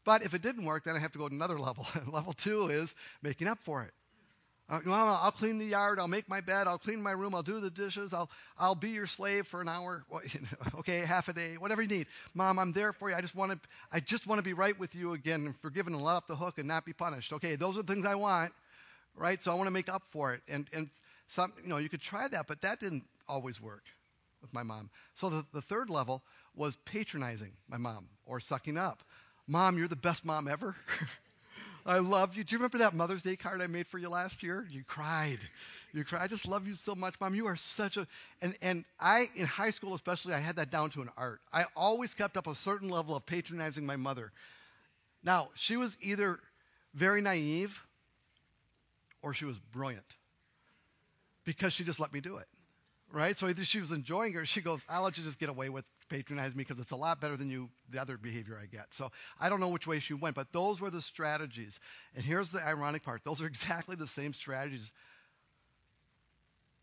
But 0.04 0.22
if 0.24 0.32
it 0.32 0.40
didn't 0.40 0.64
work, 0.64 0.84
then 0.84 0.96
I 0.96 0.98
have 0.98 1.12
to 1.12 1.18
go 1.18 1.28
to 1.28 1.34
another 1.34 1.58
level. 1.58 1.86
And 1.94 2.08
level 2.08 2.32
two 2.32 2.68
is 2.68 2.94
making 3.22 3.46
up 3.46 3.58
for 3.62 3.82
it. 3.82 3.92
Uh, 4.70 4.80
I'll 4.86 5.32
clean 5.32 5.58
the 5.58 5.66
yard. 5.66 5.98
I'll 5.98 6.06
make 6.06 6.28
my 6.28 6.40
bed. 6.40 6.68
I'll 6.68 6.78
clean 6.78 7.02
my 7.02 7.10
room. 7.10 7.34
I'll 7.34 7.42
do 7.42 7.58
the 7.58 7.70
dishes. 7.70 8.12
I'll 8.14 8.30
I'll 8.56 8.76
be 8.76 8.90
your 8.90 9.06
slave 9.08 9.48
for 9.48 9.60
an 9.60 9.68
hour. 9.68 10.04
okay, 10.78 11.00
half 11.00 11.28
a 11.28 11.32
day, 11.32 11.56
whatever 11.58 11.82
you 11.82 11.88
need. 11.88 12.06
Mom, 12.34 12.58
I'm 12.58 12.72
there 12.72 12.92
for 12.92 13.10
you. 13.10 13.16
I 13.16 13.20
just 13.20 13.34
want 13.34 13.50
to 13.52 13.58
I 13.90 13.98
just 13.98 14.28
want 14.28 14.38
to 14.38 14.44
be 14.44 14.52
right 14.52 14.78
with 14.78 14.94
you 14.94 15.14
again 15.14 15.46
and 15.46 15.56
forgiven 15.60 15.92
and 15.94 16.02
let 16.02 16.14
off 16.14 16.26
the 16.28 16.36
hook 16.36 16.58
and 16.58 16.68
not 16.68 16.84
be 16.84 16.92
punished. 16.92 17.32
Okay, 17.32 17.56
those 17.56 17.76
are 17.76 17.82
the 17.82 17.92
things 17.92 18.06
I 18.06 18.14
want, 18.14 18.52
right? 19.16 19.42
So 19.42 19.50
I 19.50 19.54
want 19.54 19.66
to 19.66 19.72
make 19.72 19.88
up 19.88 20.04
for 20.10 20.34
it. 20.34 20.42
And 20.48 20.66
and 20.72 20.88
some 21.26 21.52
you 21.62 21.68
know 21.68 21.78
you 21.78 21.88
could 21.88 22.02
try 22.02 22.28
that, 22.28 22.46
but 22.46 22.62
that 22.62 22.78
didn't 22.78 23.04
always 23.28 23.60
work 23.60 23.82
with 24.40 24.52
my 24.54 24.62
mom. 24.62 24.88
So 25.16 25.30
the, 25.30 25.44
the 25.52 25.62
third 25.62 25.90
level 25.90 26.22
was 26.54 26.76
patronizing 26.84 27.52
my 27.68 27.76
mom 27.76 28.08
or 28.24 28.38
sucking 28.40 28.78
up. 28.78 29.02
Mom, 29.48 29.76
you're 29.76 29.88
the 29.88 29.96
best 29.96 30.24
mom 30.24 30.46
ever. 30.46 30.76
I 31.90 31.98
love 32.00 32.36
you. 32.36 32.44
Do 32.44 32.54
you 32.54 32.58
remember 32.58 32.78
that 32.78 32.94
Mother's 32.94 33.24
Day 33.24 33.36
card 33.36 33.62
I 33.62 33.68
made 33.68 33.88
for 33.88 33.98
you 33.98 34.08
last 34.10 34.44
year? 34.44 34.66
You 34.70 34.84
cried. 34.84 35.40
You 35.92 36.04
cried. 36.04 36.22
I 36.22 36.28
just 36.28 36.46
love 36.46 36.66
you 36.68 36.76
so 36.76 36.94
much, 36.94 37.16
Mom. 37.20 37.34
You 37.34 37.48
are 37.48 37.56
such 37.56 37.98
a 37.98 38.08
and 38.42 38.56
and 38.62 38.86
I 39.00 39.30
in 39.36 39.46
high 39.46 39.72
school 39.72 39.94
especially 39.94 40.34
I 40.34 40.38
had 40.40 40.56
that 40.56 40.70
down 40.70 40.90
to 40.92 41.02
an 41.02 41.10
art. 41.18 41.42
I 41.52 41.66
always 41.76 42.14
kept 42.14 42.36
up 42.38 42.46
a 42.48 42.56
certain 42.56 42.90
level 42.90 43.16
of 43.16 43.26
patronizing 43.26 43.86
my 43.86 43.96
mother. 43.96 44.32
Now, 45.24 45.50
she 45.56 45.76
was 45.78 45.96
either 46.02 46.40
very 46.94 47.22
naive 47.22 47.80
or 49.22 49.34
she 49.34 49.46
was 49.46 49.58
brilliant 49.58 50.16
because 51.44 51.72
she 51.72 51.84
just 51.84 52.00
let 52.00 52.12
me 52.12 52.20
do 52.20 52.38
it. 52.38 52.48
right? 53.12 53.38
So 53.38 53.48
either 53.48 53.64
she 53.64 53.80
was 53.80 53.92
enjoying 53.92 54.34
it 54.34 54.38
or 54.38 54.46
she 54.46 54.62
goes, 54.62 54.84
I'll 54.88 55.04
let 55.04 55.18
you 55.18 55.24
just 55.24 55.40
get 55.40 55.50
away 55.50 55.70
with 55.70 55.86
patronizing 56.10 56.58
me 56.58 56.64
because 56.64 56.80
it's 56.80 56.90
a 56.90 56.96
lot 56.96 57.20
better 57.20 57.36
than 57.36 57.48
you, 57.48 57.70
the 57.88 58.00
other 58.00 58.18
behavior 58.18 58.58
I 58.60 58.66
get. 58.66 58.92
So 58.92 59.10
I 59.40 59.48
don't 59.48 59.60
know 59.60 59.68
which 59.68 59.86
way 59.86 60.00
she 60.00 60.12
went, 60.12 60.34
but 60.34 60.52
those 60.52 60.80
were 60.80 60.90
the 60.90 61.00
strategies. 61.00 61.80
And 62.14 62.24
here's 62.24 62.50
the 62.50 62.62
ironic 62.62 63.02
part 63.02 63.22
those 63.24 63.40
are 63.40 63.46
exactly 63.54 63.96
the 63.96 64.06
same 64.06 64.34
strategies 64.34 64.92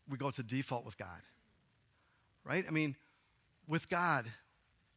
we 0.09 0.17
go 0.17 0.31
to 0.31 0.43
default 0.43 0.85
with 0.85 0.97
God, 0.97 1.21
right? 2.43 2.65
I 2.67 2.71
mean, 2.71 2.95
with 3.67 3.89
God, 3.89 4.25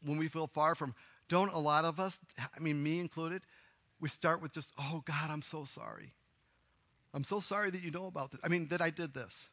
when 0.04 0.18
we 0.18 0.28
feel 0.28 0.46
far 0.46 0.74
from, 0.74 0.94
don't 1.28 1.52
a 1.52 1.58
lot 1.58 1.84
of 1.84 2.00
us, 2.00 2.18
I 2.38 2.60
mean, 2.60 2.82
me 2.82 3.00
included, 3.00 3.42
we 4.00 4.08
start 4.08 4.40
with 4.40 4.52
just, 4.52 4.72
oh, 4.78 5.02
God, 5.04 5.30
I'm 5.30 5.42
so 5.42 5.64
sorry. 5.64 6.12
I'm 7.12 7.24
so 7.24 7.40
sorry 7.40 7.70
that 7.70 7.82
you 7.82 7.90
know 7.90 8.06
about 8.06 8.30
this. 8.30 8.40
I 8.44 8.48
mean, 8.48 8.68
that 8.68 8.80
I 8.80 8.90
did 8.90 9.12
this. 9.12 9.48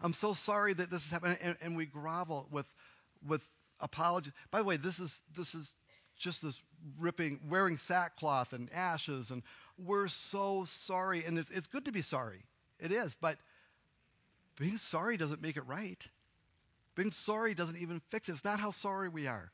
I'm 0.00 0.14
so 0.14 0.32
sorry 0.34 0.72
that 0.74 0.90
this 0.90 1.04
is 1.04 1.10
happening. 1.10 1.38
And, 1.42 1.56
and 1.60 1.76
we 1.76 1.86
grovel 1.86 2.46
with, 2.50 2.66
with 3.26 3.46
apology. 3.82 4.32
By 4.50 4.58
the 4.58 4.64
way, 4.64 4.76
this 4.76 4.98
is, 4.98 5.20
this 5.36 5.54
is 5.54 5.72
just 6.18 6.42
this 6.42 6.58
ripping, 6.98 7.40
wearing 7.48 7.78
sackcloth 7.78 8.52
and 8.52 8.70
ashes. 8.72 9.30
And 9.30 9.42
we're 9.78 10.08
so 10.08 10.64
sorry. 10.66 11.24
And 11.24 11.38
it's, 11.38 11.50
it's 11.50 11.66
good 11.66 11.84
to 11.84 11.92
be 11.92 12.02
sorry. 12.02 12.44
It 12.80 12.92
is. 12.92 13.14
But 13.20 13.36
being 14.58 14.78
sorry 14.78 15.16
doesn't 15.16 15.42
make 15.42 15.56
it 15.56 15.66
right. 15.66 16.06
Being 16.94 17.12
sorry 17.12 17.54
doesn't 17.54 17.78
even 17.78 18.00
fix 18.10 18.28
it. 18.28 18.32
It's 18.32 18.44
not 18.44 18.60
how 18.60 18.70
sorry 18.70 19.08
we 19.08 19.26
are, 19.26 19.50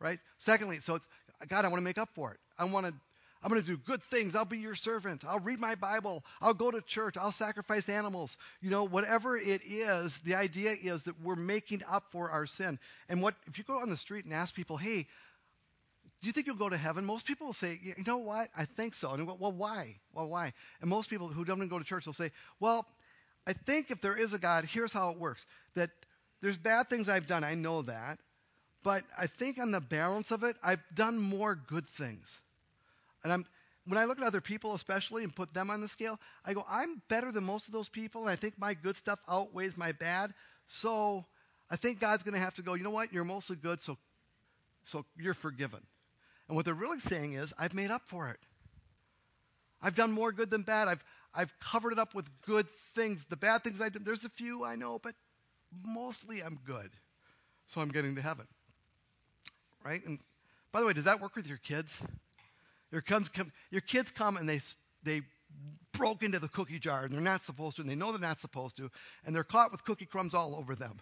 right? 0.00 0.18
Secondly, 0.38 0.80
so 0.80 0.96
it's 0.96 1.06
God, 1.48 1.64
I 1.64 1.68
want 1.68 1.78
to 1.78 1.84
make 1.84 1.98
up 1.98 2.10
for 2.14 2.32
it. 2.32 2.40
I 2.58 2.64
want 2.64 2.86
to 2.86 2.94
I'm 3.42 3.50
going 3.50 3.62
to 3.62 3.66
do 3.66 3.78
good 3.78 4.02
things. 4.02 4.34
I'll 4.34 4.44
be 4.44 4.58
your 4.58 4.74
servant. 4.74 5.24
I'll 5.26 5.40
read 5.40 5.60
my 5.60 5.74
Bible. 5.74 6.22
I'll 6.42 6.52
go 6.52 6.70
to 6.70 6.82
church. 6.82 7.16
I'll 7.16 7.32
sacrifice 7.32 7.88
animals. 7.88 8.36
You 8.60 8.68
know, 8.68 8.84
whatever 8.84 9.36
it 9.36 9.62
is, 9.64 10.18
the 10.18 10.34
idea 10.34 10.74
is 10.80 11.04
that 11.04 11.20
we're 11.22 11.36
making 11.36 11.82
up 11.88 12.04
for 12.10 12.30
our 12.30 12.44
sin. 12.44 12.78
And 13.08 13.22
what 13.22 13.34
if 13.46 13.56
you 13.56 13.64
go 13.64 13.80
on 13.80 13.88
the 13.88 13.96
street 13.96 14.26
and 14.26 14.34
ask 14.34 14.54
people, 14.54 14.76
"Hey, 14.76 15.06
do 16.20 16.26
you 16.26 16.32
think 16.32 16.46
you'll 16.46 16.56
go 16.56 16.68
to 16.68 16.76
heaven?" 16.76 17.06
Most 17.06 17.24
people 17.24 17.46
will 17.46 17.54
say, 17.54 17.80
"You 17.82 17.94
know 18.06 18.18
what? 18.18 18.50
I 18.54 18.66
think 18.66 18.92
so." 18.92 19.12
And 19.12 19.26
go, 19.26 19.34
well, 19.34 19.52
why? 19.52 19.98
Well, 20.12 20.28
why? 20.28 20.52
And 20.82 20.90
most 20.90 21.08
people 21.08 21.28
who 21.28 21.46
don't 21.46 21.56
even 21.56 21.68
go 21.68 21.78
to 21.78 21.84
church 21.84 22.04
will 22.04 22.12
say, 22.12 22.32
"Well, 22.58 22.86
I 23.46 23.54
think 23.54 23.90
if 23.90 24.02
there 24.02 24.16
is 24.16 24.34
a 24.34 24.38
God, 24.38 24.66
here's 24.66 24.92
how 24.92 25.10
it 25.10 25.18
works. 25.18 25.46
That 25.74 25.90
there's 26.42 26.58
bad 26.58 26.90
things 26.90 27.08
I've 27.08 27.26
done. 27.26 27.42
I 27.42 27.54
know 27.54 27.82
that. 27.82 28.18
But 28.82 29.04
I 29.16 29.26
think 29.28 29.58
on 29.58 29.70
the 29.70 29.80
balance 29.80 30.30
of 30.30 30.42
it, 30.42 30.56
I've 30.62 30.82
done 30.94 31.18
more 31.18 31.54
good 31.54 31.88
things. 31.88 32.38
And 33.24 33.32
I'm 33.32 33.46
when 33.86 33.98
I 33.98 34.04
look 34.04 34.18
at 34.20 34.24
other 34.24 34.40
people 34.40 34.74
especially 34.74 35.24
and 35.24 35.34
put 35.34 35.52
them 35.54 35.70
on 35.70 35.80
the 35.80 35.88
scale, 35.88 36.20
I 36.44 36.54
go, 36.54 36.64
I'm 36.68 37.02
better 37.08 37.32
than 37.32 37.44
most 37.44 37.66
of 37.66 37.72
those 37.72 37.88
people, 37.88 38.22
and 38.22 38.30
I 38.30 38.36
think 38.36 38.58
my 38.58 38.74
good 38.74 38.96
stuff 38.96 39.18
outweighs 39.28 39.76
my 39.76 39.92
bad. 39.92 40.32
So 40.68 41.24
I 41.70 41.76
think 41.76 41.98
God's 41.98 42.22
going 42.22 42.34
to 42.34 42.40
have 42.40 42.54
to 42.54 42.62
go, 42.62 42.74
you 42.74 42.84
know 42.84 42.90
what? 42.90 43.12
You're 43.12 43.24
mostly 43.24 43.56
good, 43.56 43.82
so 43.82 43.98
so 44.84 45.04
you're 45.16 45.34
forgiven. 45.34 45.80
And 46.48 46.56
what 46.56 46.64
they're 46.64 46.74
really 46.74 47.00
saying 47.00 47.34
is, 47.34 47.52
I've 47.58 47.74
made 47.74 47.90
up 47.90 48.02
for 48.06 48.28
it. 48.28 48.38
I've 49.82 49.94
done 49.94 50.12
more 50.12 50.32
good 50.32 50.50
than 50.50 50.62
bad. 50.62 50.88
I've 50.88 51.04
I've 51.34 51.52
covered 51.60 51.92
it 51.92 51.98
up 51.98 52.14
with 52.14 52.28
good 52.42 52.66
things. 52.94 53.24
The 53.28 53.36
bad 53.36 53.62
things 53.62 53.80
I 53.80 53.88
did, 53.88 54.04
there's 54.04 54.24
a 54.24 54.30
few 54.30 54.64
I 54.64 54.76
know, 54.76 54.98
but 54.98 55.14
mostly 55.84 56.40
I'm 56.40 56.58
good. 56.66 56.90
So 57.68 57.80
I'm 57.80 57.88
getting 57.88 58.16
to 58.16 58.22
heaven. 58.22 58.46
Right? 59.84 60.04
And 60.04 60.18
by 60.72 60.80
the 60.80 60.86
way, 60.86 60.92
does 60.92 61.04
that 61.04 61.20
work 61.20 61.36
with 61.36 61.46
your 61.46 61.58
kids? 61.58 61.96
Your 62.92 63.00
kids 63.00 63.28
come, 63.28 63.52
your 63.70 63.80
kids 63.80 64.10
come 64.10 64.36
and 64.36 64.48
they 64.48 64.60
they 65.02 65.22
broke 65.92 66.22
into 66.22 66.38
the 66.38 66.48
cookie 66.48 66.78
jar 66.78 67.04
and 67.04 67.12
they're 67.12 67.20
not 67.20 67.42
supposed 67.42 67.76
to, 67.76 67.82
and 67.82 67.90
they 67.90 67.94
know 67.94 68.12
they're 68.12 68.20
not 68.20 68.40
supposed 68.40 68.76
to, 68.76 68.90
and 69.24 69.34
they're 69.34 69.44
caught 69.44 69.72
with 69.72 69.84
cookie 69.84 70.06
crumbs 70.06 70.34
all 70.34 70.56
over 70.56 70.74
them. 70.74 70.98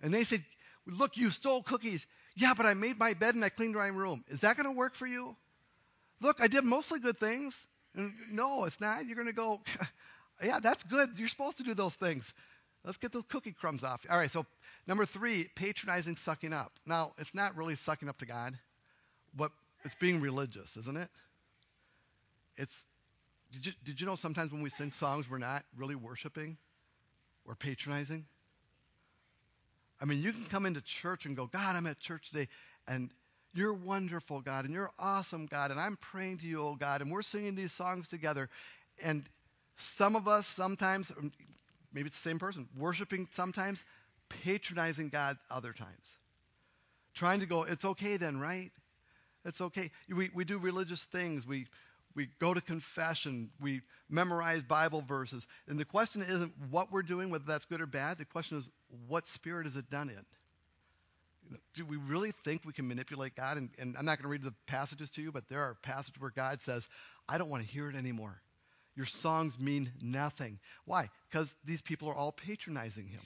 And 0.00 0.12
they 0.12 0.24
said, 0.24 0.44
"Look, 0.86 1.16
you 1.16 1.30
stole 1.30 1.62
cookies." 1.62 2.06
Yeah, 2.36 2.54
but 2.54 2.66
I 2.66 2.74
made 2.74 2.98
my 2.98 3.14
bed 3.14 3.34
and 3.34 3.44
I 3.44 3.48
cleaned 3.48 3.74
my 3.74 3.86
room. 3.88 4.24
Is 4.28 4.40
that 4.40 4.56
going 4.56 4.66
to 4.66 4.72
work 4.72 4.94
for 4.94 5.06
you? 5.06 5.36
Look, 6.20 6.40
I 6.40 6.48
did 6.48 6.64
mostly 6.64 6.98
good 6.98 7.18
things. 7.18 7.66
And 7.94 8.12
no, 8.30 8.64
it's 8.64 8.80
not. 8.80 9.06
You're 9.06 9.14
going 9.14 9.28
to 9.28 9.32
go, 9.32 9.60
yeah, 10.42 10.58
that's 10.60 10.82
good. 10.82 11.10
You're 11.16 11.28
supposed 11.28 11.58
to 11.58 11.62
do 11.62 11.74
those 11.74 11.94
things. 11.94 12.32
Let's 12.84 12.98
get 12.98 13.12
those 13.12 13.24
cookie 13.28 13.52
crumbs 13.52 13.84
off. 13.84 14.04
All 14.10 14.18
right, 14.18 14.30
so 14.30 14.44
number 14.86 15.06
three, 15.06 15.48
patronizing 15.54 16.16
sucking 16.16 16.52
up. 16.52 16.72
Now, 16.86 17.12
it's 17.18 17.34
not 17.34 17.56
really 17.56 17.76
sucking 17.76 18.08
up 18.08 18.18
to 18.18 18.26
God, 18.26 18.58
but 19.34 19.52
it's 19.84 19.94
being 19.94 20.20
religious, 20.20 20.76
isn't 20.76 20.96
it? 20.96 21.08
It's 22.56 22.86
did 23.52 23.66
you, 23.66 23.72
did 23.84 24.00
you 24.00 24.06
know 24.06 24.16
sometimes 24.16 24.50
when 24.52 24.62
we 24.62 24.70
sing 24.70 24.90
songs, 24.90 25.30
we're 25.30 25.38
not 25.38 25.64
really 25.76 25.94
worshiping? 25.94 26.56
We're 27.44 27.54
patronizing. 27.54 28.24
I 30.00 30.06
mean, 30.06 30.22
you 30.22 30.32
can 30.32 30.44
come 30.46 30.66
into 30.66 30.80
church 30.80 31.24
and 31.24 31.36
go, 31.36 31.46
God, 31.46 31.76
I'm 31.76 31.86
at 31.86 32.00
church 32.00 32.30
today, 32.30 32.48
and 32.88 33.10
you're 33.54 33.72
wonderful, 33.72 34.40
God, 34.40 34.64
and 34.64 34.74
you're 34.74 34.90
awesome, 34.98 35.46
God, 35.46 35.70
and 35.70 35.78
I'm 35.78 35.96
praying 35.96 36.38
to 36.38 36.46
you, 36.46 36.62
oh 36.62 36.74
God, 36.74 37.00
and 37.00 37.10
we're 37.10 37.22
singing 37.22 37.54
these 37.54 37.72
songs 37.72 38.08
together. 38.08 38.48
And 39.02 39.24
some 39.76 40.16
of 40.16 40.26
us 40.26 40.46
sometimes, 40.46 41.12
um, 41.12 41.30
maybe 41.92 42.08
it's 42.08 42.20
the 42.20 42.28
same 42.28 42.40
person, 42.40 42.68
worshiping 42.76 43.28
sometimes, 43.32 43.84
patronizing 44.28 45.10
God 45.10 45.38
other 45.48 45.72
times. 45.72 46.18
Trying 47.14 47.40
to 47.40 47.46
go, 47.46 47.62
it's 47.62 47.84
okay 47.84 48.16
then, 48.16 48.40
right? 48.40 48.72
It's 49.44 49.60
okay. 49.60 49.90
We, 50.08 50.30
we 50.34 50.44
do 50.44 50.58
religious 50.58 51.04
things. 51.04 51.46
We, 51.46 51.66
we 52.14 52.28
go 52.40 52.54
to 52.54 52.60
confession. 52.60 53.50
We 53.60 53.82
memorize 54.08 54.62
Bible 54.62 55.02
verses. 55.06 55.46
And 55.68 55.78
the 55.78 55.84
question 55.84 56.22
isn't 56.22 56.52
what 56.70 56.90
we're 56.90 57.02
doing, 57.02 57.30
whether 57.30 57.44
that's 57.46 57.64
good 57.64 57.80
or 57.80 57.86
bad. 57.86 58.18
The 58.18 58.24
question 58.24 58.58
is, 58.58 58.70
what 59.08 59.26
spirit 59.26 59.66
is 59.66 59.76
it 59.76 59.90
done 59.90 60.08
in? 60.08 60.24
do 61.74 61.84
we 61.84 61.96
really 61.96 62.32
think 62.44 62.62
we 62.64 62.72
can 62.72 62.88
manipulate 62.88 63.34
God? 63.34 63.56
And, 63.56 63.70
and 63.78 63.96
I'm 63.96 64.04
not 64.04 64.18
going 64.18 64.24
to 64.24 64.28
read 64.28 64.42
the 64.42 64.54
passages 64.66 65.10
to 65.10 65.22
you, 65.22 65.32
but 65.32 65.48
there 65.48 65.60
are 65.60 65.76
passages 65.82 66.20
where 66.20 66.30
God 66.30 66.62
says, 66.62 66.88
I 67.28 67.38
don't 67.38 67.50
want 67.50 67.64
to 67.64 67.68
hear 67.68 67.88
it 67.88 67.96
anymore. 67.96 68.40
Your 68.96 69.06
songs 69.06 69.58
mean 69.58 69.90
nothing. 70.00 70.58
Why? 70.84 71.10
Because 71.30 71.54
these 71.64 71.82
people 71.82 72.08
are 72.08 72.14
all 72.14 72.32
patronizing 72.32 73.08
him. 73.08 73.20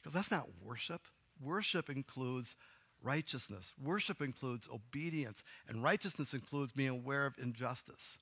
Because 0.00 0.14
that's 0.14 0.30
not 0.30 0.46
worship. 0.62 1.00
Worship 1.42 1.88
includes 1.88 2.54
righteousness. 3.02 3.72
Worship 3.82 4.20
includes 4.20 4.68
obedience. 4.72 5.42
And 5.68 5.82
righteousness 5.82 6.34
includes 6.34 6.72
being 6.72 6.90
aware 6.90 7.26
of 7.26 7.34
injustice. 7.38 8.18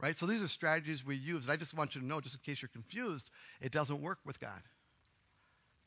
Right? 0.00 0.16
So 0.16 0.26
these 0.26 0.42
are 0.42 0.48
strategies 0.48 1.04
we 1.04 1.16
use. 1.16 1.44
And 1.44 1.52
I 1.52 1.56
just 1.56 1.74
want 1.74 1.94
you 1.94 2.00
to 2.00 2.06
know, 2.06 2.20
just 2.20 2.36
in 2.36 2.40
case 2.42 2.62
you're 2.62 2.68
confused, 2.68 3.30
it 3.60 3.72
doesn't 3.72 4.00
work 4.00 4.18
with 4.24 4.38
God. 4.40 4.62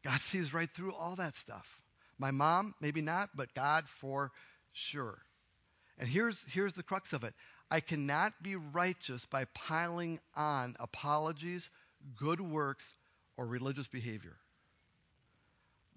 God 0.03 0.19
sees 0.21 0.53
right 0.53 0.69
through 0.69 0.93
all 0.93 1.15
that 1.17 1.35
stuff. 1.35 1.81
My 2.17 2.31
mom, 2.31 2.75
maybe 2.81 3.01
not, 3.01 3.29
but 3.35 3.53
God 3.53 3.85
for 3.99 4.31
sure. 4.73 5.17
And 5.97 6.07
here's, 6.07 6.43
here's 6.49 6.73
the 6.73 6.83
crux 6.83 7.13
of 7.13 7.23
it 7.23 7.33
I 7.69 7.79
cannot 7.79 8.33
be 8.43 8.55
righteous 8.57 9.25
by 9.25 9.45
piling 9.45 10.19
on 10.35 10.75
apologies, 10.79 11.69
good 12.17 12.41
works, 12.41 12.93
or 13.37 13.45
religious 13.45 13.87
behavior. 13.87 14.35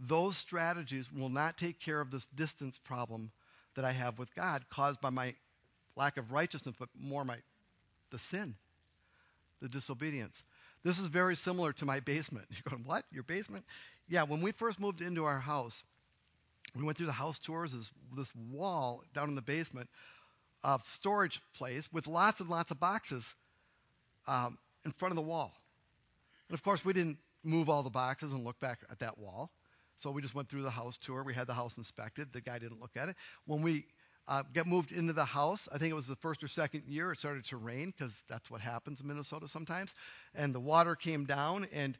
Those 0.07 0.37
strategies 0.37 1.11
will 1.13 1.29
not 1.29 1.57
take 1.57 1.81
care 1.81 2.01
of 2.01 2.11
this 2.11 2.27
distance 2.35 2.79
problem 2.79 3.31
that 3.75 3.85
I 3.85 3.93
have 3.93 4.19
with 4.19 4.35
God 4.35 4.65
caused 4.71 5.01
by 5.01 5.11
my 5.11 5.35
lack 5.97 6.17
of 6.17 6.33
righteousness, 6.33 6.75
but 6.79 6.89
more 6.99 7.25
my 7.25 7.39
the 8.11 8.19
sin, 8.19 8.55
the 9.61 9.69
disobedience. 9.69 10.43
This 10.85 10.99
is 10.99 11.09
very 11.09 11.35
similar 11.35 11.73
to 11.75 11.85
my 11.85 12.01
basement. 12.01 12.47
You're 12.51 12.71
going, 12.71 12.85
what? 12.85 13.05
Your 13.11 13.23
basement? 13.23 13.65
Yeah, 14.09 14.25
when 14.25 14.41
we 14.41 14.53
first 14.53 14.79
moved 14.79 15.01
into 15.01 15.25
our 15.25 15.41
house, 15.41 15.83
we 16.77 16.85
went 16.85 16.99
through 16.99 17.07
the 17.07 17.13
house 17.13 17.39
tours, 17.39 17.73
this, 17.73 17.91
this 18.17 18.33
wall 18.53 19.03
down 19.15 19.29
in 19.29 19.35
the 19.35 19.43
basement 19.43 19.89
of 20.63 20.83
storage 20.91 21.41
place 21.57 21.89
with 21.93 22.07
lots 22.07 22.41
and 22.41 22.49
lots 22.49 22.71
of 22.71 22.79
boxes 22.79 23.35
um, 24.27 24.59
in 24.85 24.93
front 24.93 25.13
of 25.13 25.17
the 25.17 25.23
wall. 25.23 25.55
And 26.49 26.55
of 26.55 26.63
course, 26.63 26.85
we 26.85 26.93
didn't 26.93 27.19
move 27.43 27.69
all 27.69 27.83
the 27.83 27.91
boxes 27.91 28.33
and 28.33 28.45
look 28.45 28.59
back 28.61 28.81
at 28.91 28.99
that 29.01 29.19
wall. 29.19 29.51
So 29.97 30.11
we 30.11 30.23
just 30.23 30.35
went 30.35 30.49
through 30.49 30.63
the 30.63 30.71
house 30.71 30.99
tour. 30.99 31.23
We 31.23 31.35
had 31.35 31.47
the 31.47 31.55
house 31.55 31.77
inspected. 31.77 32.33
The 32.33 32.41
guy 32.41 32.59
didn't 32.59 32.81
look 32.81 32.97
at 32.97 33.09
it. 33.09 33.17
When 33.47 33.63
we 33.63 33.87
uh, 34.27 34.43
got 34.53 34.67
moved 34.67 34.93
into 34.93 35.13
the 35.13 35.25
house, 35.25 35.69
I 35.73 35.79
think 35.79 35.91
it 35.91 35.95
was 35.95 36.07
the 36.07 36.17
first 36.17 36.43
or 36.43 36.49
second 36.49 36.85
year, 36.87 37.13
it 37.13 37.19
started 37.19 37.45
to 37.47 37.57
rain 37.57 37.93
because 37.97 38.13
that's 38.29 38.51
what 38.51 38.61
happens 38.61 39.01
in 39.01 39.07
Minnesota 39.07 39.49
sometimes. 39.49 39.95
And 40.35 40.55
the 40.55 40.61
water 40.61 40.95
came 40.95 41.25
down, 41.25 41.67
and 41.73 41.97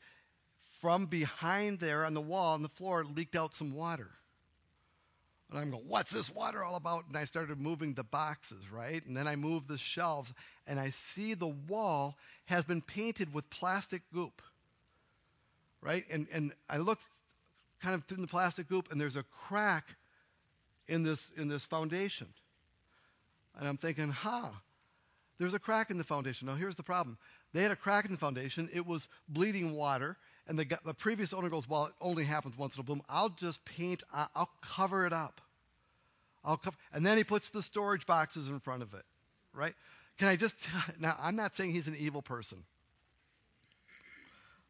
from 0.81 1.07
behind 1.07 1.79
there 1.79 2.05
on 2.05 2.15
the 2.15 2.21
wall 2.21 2.55
on 2.55 2.63
the 2.63 2.69
floor 2.71 3.05
leaked 3.05 3.37
out 3.37 3.55
some 3.55 3.75
water. 3.75 4.11
And 5.51 5.59
I'm 5.59 5.71
going, 5.71 5.85
what's 5.87 6.11
this 6.11 6.35
water 6.35 6.65
all 6.65 6.75
about? 6.77 7.05
And 7.07 7.17
I 7.17 7.27
started 7.27 7.61
moving 7.61 7.95
the 7.95 8.05
boxes, 8.05 8.71
right? 8.73 9.05
And 9.07 9.17
then 9.17 9.29
I 9.29 9.37
moved 9.37 9.69
the 9.69 9.79
shelves, 9.79 10.33
and 10.67 10.81
I 10.81 10.91
see 10.91 11.35
the 11.35 11.47
wall 11.69 12.17
has 12.47 12.65
been 12.65 12.81
painted 12.83 13.33
with 13.33 13.49
plastic 13.51 14.03
goop, 14.13 14.41
right? 15.83 16.05
And, 16.11 16.27
and 16.33 16.53
I 16.69 16.79
look 16.79 16.99
kind 17.85 17.95
of 17.95 18.05
through 18.05 18.17
the 18.17 18.27
plastic 18.27 18.67
goop, 18.67 18.91
and 18.91 18.99
there's 18.99 19.17
a 19.17 19.25
crack 19.47 19.85
in 20.89 21.03
this, 21.03 21.31
in 21.37 21.49
this 21.49 21.65
foundation. 21.67 22.27
And 23.59 23.69
I'm 23.69 23.77
thinking, 23.77 24.09
huh, 24.09 24.49
there's 25.39 25.53
a 25.53 25.59
crack 25.59 25.91
in 25.91 25.99
the 25.99 26.05
foundation. 26.05 26.47
Now, 26.47 26.55
here's 26.55 26.77
the 26.77 26.83
problem. 26.83 27.19
They 27.53 27.63
had 27.63 27.71
a 27.71 27.77
crack 27.77 28.07
in 28.07 28.13
the 28.13 28.19
foundation. 28.19 28.71
It 28.73 28.87
was 28.87 29.07
bleeding 29.29 29.75
water, 29.75 30.17
and 30.49 30.59
the, 30.59 30.67
the 30.85 30.95
previous 30.95 31.35
owner 31.35 31.51
goes, 31.51 31.69
well, 31.69 31.87
it 31.87 31.93
only 32.01 32.25
happens 32.25 32.57
once 32.57 32.75
in 32.75 32.81
a 32.81 32.85
blue 32.85 32.97
moon. 32.97 33.05
I'll 33.09 33.29
just 33.29 33.63
paint, 33.67 34.03
I'll 34.13 34.51
cover 34.63 35.05
it 35.05 35.13
up. 35.13 35.43
I'll 36.43 36.57
cover, 36.57 36.77
and 36.93 37.05
then 37.05 37.19
he 37.19 37.25
puts 37.25 37.51
the 37.51 37.63
storage 37.63 38.07
boxes 38.07 38.49
in 38.49 38.61
front 38.61 38.83
of 38.83 38.95
it, 38.95 39.05
right? 39.53 39.75
Can 40.19 40.29
I 40.29 40.37
just, 40.37 40.57
now 40.99 41.17
I'm 41.21 41.37
not 41.37 41.55
saying 41.55 41.73
he's 41.73 41.89
an 41.89 41.97
evil 41.99 42.23
person, 42.23 42.65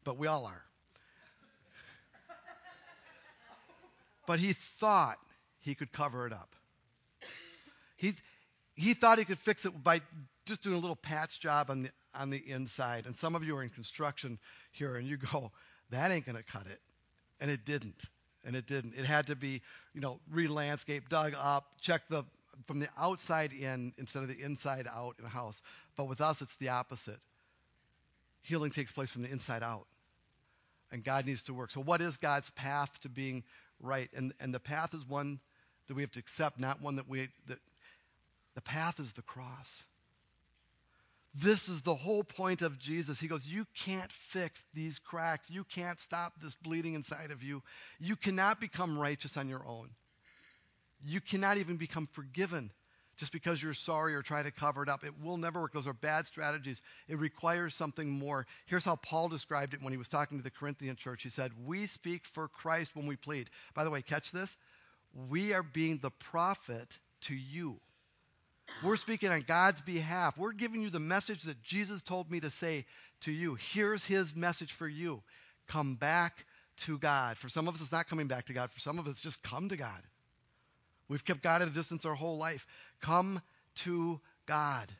but 0.02 0.18
we 0.18 0.26
all 0.26 0.46
are. 0.46 0.64
But 4.26 4.38
he 4.38 4.52
thought 4.52 5.18
he 5.60 5.74
could 5.74 5.92
cover 5.92 6.26
it 6.26 6.32
up. 6.32 6.54
He, 7.96 8.14
he 8.74 8.94
thought 8.94 9.18
he 9.18 9.24
could 9.24 9.38
fix 9.38 9.64
it 9.64 9.82
by 9.82 10.00
just 10.46 10.62
doing 10.62 10.76
a 10.76 10.78
little 10.78 10.96
patch 10.96 11.40
job 11.40 11.70
on 11.70 11.84
the, 11.84 11.90
on 12.14 12.30
the 12.30 12.42
inside. 12.46 13.06
And 13.06 13.16
some 13.16 13.34
of 13.34 13.44
you 13.44 13.56
are 13.56 13.62
in 13.62 13.70
construction 13.70 14.38
here 14.72 14.96
and 14.96 15.06
you 15.06 15.16
go, 15.16 15.50
that 15.90 16.10
ain't 16.10 16.26
going 16.26 16.36
to 16.36 16.42
cut 16.42 16.66
it. 16.66 16.80
And 17.40 17.50
it 17.50 17.64
didn't. 17.64 18.02
And 18.44 18.54
it 18.54 18.66
didn't. 18.66 18.94
It 18.94 19.06
had 19.06 19.28
to 19.28 19.36
be, 19.36 19.62
you 19.94 20.00
know, 20.00 20.20
re-landscape, 20.30 21.08
dug 21.08 21.34
up, 21.38 21.66
check 21.80 22.02
the 22.08 22.24
from 22.66 22.78
the 22.78 22.88
outside 22.96 23.52
in 23.52 23.92
instead 23.98 24.22
of 24.22 24.28
the 24.28 24.40
inside 24.40 24.86
out 24.92 25.16
in 25.18 25.24
a 25.24 25.28
house. 25.28 25.60
But 25.96 26.08
with 26.08 26.20
us, 26.20 26.40
it's 26.40 26.54
the 26.56 26.68
opposite. 26.68 27.18
Healing 28.42 28.70
takes 28.70 28.92
place 28.92 29.10
from 29.10 29.22
the 29.22 29.30
inside 29.30 29.62
out. 29.62 29.86
And 30.92 31.02
God 31.02 31.26
needs 31.26 31.42
to 31.44 31.54
work. 31.54 31.72
So 31.72 31.80
what 31.80 32.00
is 32.00 32.16
God's 32.16 32.50
path 32.50 33.00
to 33.00 33.08
being 33.08 33.42
right? 33.80 34.08
And 34.14 34.32
and 34.40 34.54
the 34.54 34.60
path 34.60 34.94
is 34.94 35.04
one 35.06 35.40
that 35.88 35.94
we 35.94 36.02
have 36.02 36.12
to 36.12 36.20
accept, 36.20 36.58
not 36.58 36.80
one 36.80 36.96
that 36.96 37.08
we 37.08 37.28
that 37.48 37.58
the 38.54 38.62
path 38.62 39.00
is 39.00 39.12
the 39.12 39.22
cross. 39.22 39.82
This 41.34 41.68
is 41.68 41.80
the 41.80 41.96
whole 41.96 42.22
point 42.22 42.62
of 42.62 42.78
Jesus. 42.78 43.18
He 43.18 43.26
goes, 43.26 43.44
You 43.44 43.66
can't 43.74 44.12
fix 44.30 44.62
these 44.72 45.00
cracks. 45.00 45.50
You 45.50 45.64
can't 45.64 46.00
stop 46.00 46.32
this 46.40 46.54
bleeding 46.54 46.94
inside 46.94 47.32
of 47.32 47.42
you. 47.42 47.62
You 47.98 48.14
cannot 48.14 48.60
become 48.60 48.96
righteous 48.96 49.36
on 49.36 49.48
your 49.48 49.66
own. 49.66 49.90
You 51.04 51.20
cannot 51.20 51.58
even 51.58 51.76
become 51.76 52.08
forgiven 52.12 52.70
just 53.16 53.32
because 53.32 53.62
you're 53.62 53.74
sorry 53.74 54.14
or 54.14 54.22
try 54.22 54.42
to 54.42 54.50
cover 54.50 54.82
it 54.82 54.88
up. 54.88 55.04
It 55.04 55.12
will 55.22 55.36
never 55.36 55.60
work. 55.60 55.72
Those 55.72 55.86
are 55.86 55.92
bad 55.92 56.26
strategies. 56.26 56.80
It 57.08 57.18
requires 57.18 57.74
something 57.74 58.10
more. 58.10 58.46
Here's 58.66 58.84
how 58.84 58.96
Paul 58.96 59.28
described 59.28 59.74
it 59.74 59.82
when 59.82 59.92
he 59.92 59.96
was 59.96 60.08
talking 60.08 60.38
to 60.38 60.44
the 60.44 60.50
Corinthian 60.50 60.96
church. 60.96 61.22
He 61.22 61.30
said, 61.30 61.52
We 61.64 61.86
speak 61.86 62.24
for 62.26 62.48
Christ 62.48 62.94
when 62.94 63.06
we 63.06 63.16
plead. 63.16 63.50
By 63.74 63.84
the 63.84 63.90
way, 63.90 64.02
catch 64.02 64.32
this. 64.32 64.56
We 65.28 65.52
are 65.52 65.62
being 65.62 65.98
the 65.98 66.10
prophet 66.10 66.98
to 67.22 67.34
you. 67.34 67.80
We're 68.82 68.96
speaking 68.96 69.30
on 69.30 69.42
God's 69.42 69.80
behalf. 69.80 70.36
We're 70.36 70.52
giving 70.52 70.82
you 70.82 70.90
the 70.90 70.98
message 70.98 71.42
that 71.42 71.62
Jesus 71.62 72.02
told 72.02 72.30
me 72.30 72.40
to 72.40 72.50
say 72.50 72.86
to 73.20 73.32
you. 73.32 73.56
Here's 73.56 74.04
his 74.04 74.34
message 74.34 74.72
for 74.72 74.88
you 74.88 75.22
come 75.68 75.94
back 75.94 76.44
to 76.76 76.98
God. 76.98 77.36
For 77.38 77.48
some 77.48 77.68
of 77.68 77.74
us, 77.74 77.80
it's 77.80 77.92
not 77.92 78.08
coming 78.08 78.26
back 78.26 78.46
to 78.46 78.52
God. 78.52 78.70
For 78.70 78.80
some 78.80 78.98
of 78.98 79.06
us, 79.06 79.20
just 79.20 79.42
come 79.42 79.68
to 79.68 79.76
God. 79.76 80.02
We've 81.08 81.24
kept 81.24 81.42
God 81.42 81.62
at 81.62 81.68
a 81.68 81.70
distance 81.70 82.04
our 82.04 82.14
whole 82.14 82.38
life. 82.38 82.66
Come 83.00 83.42
to 83.76 84.20
God. 84.46 84.90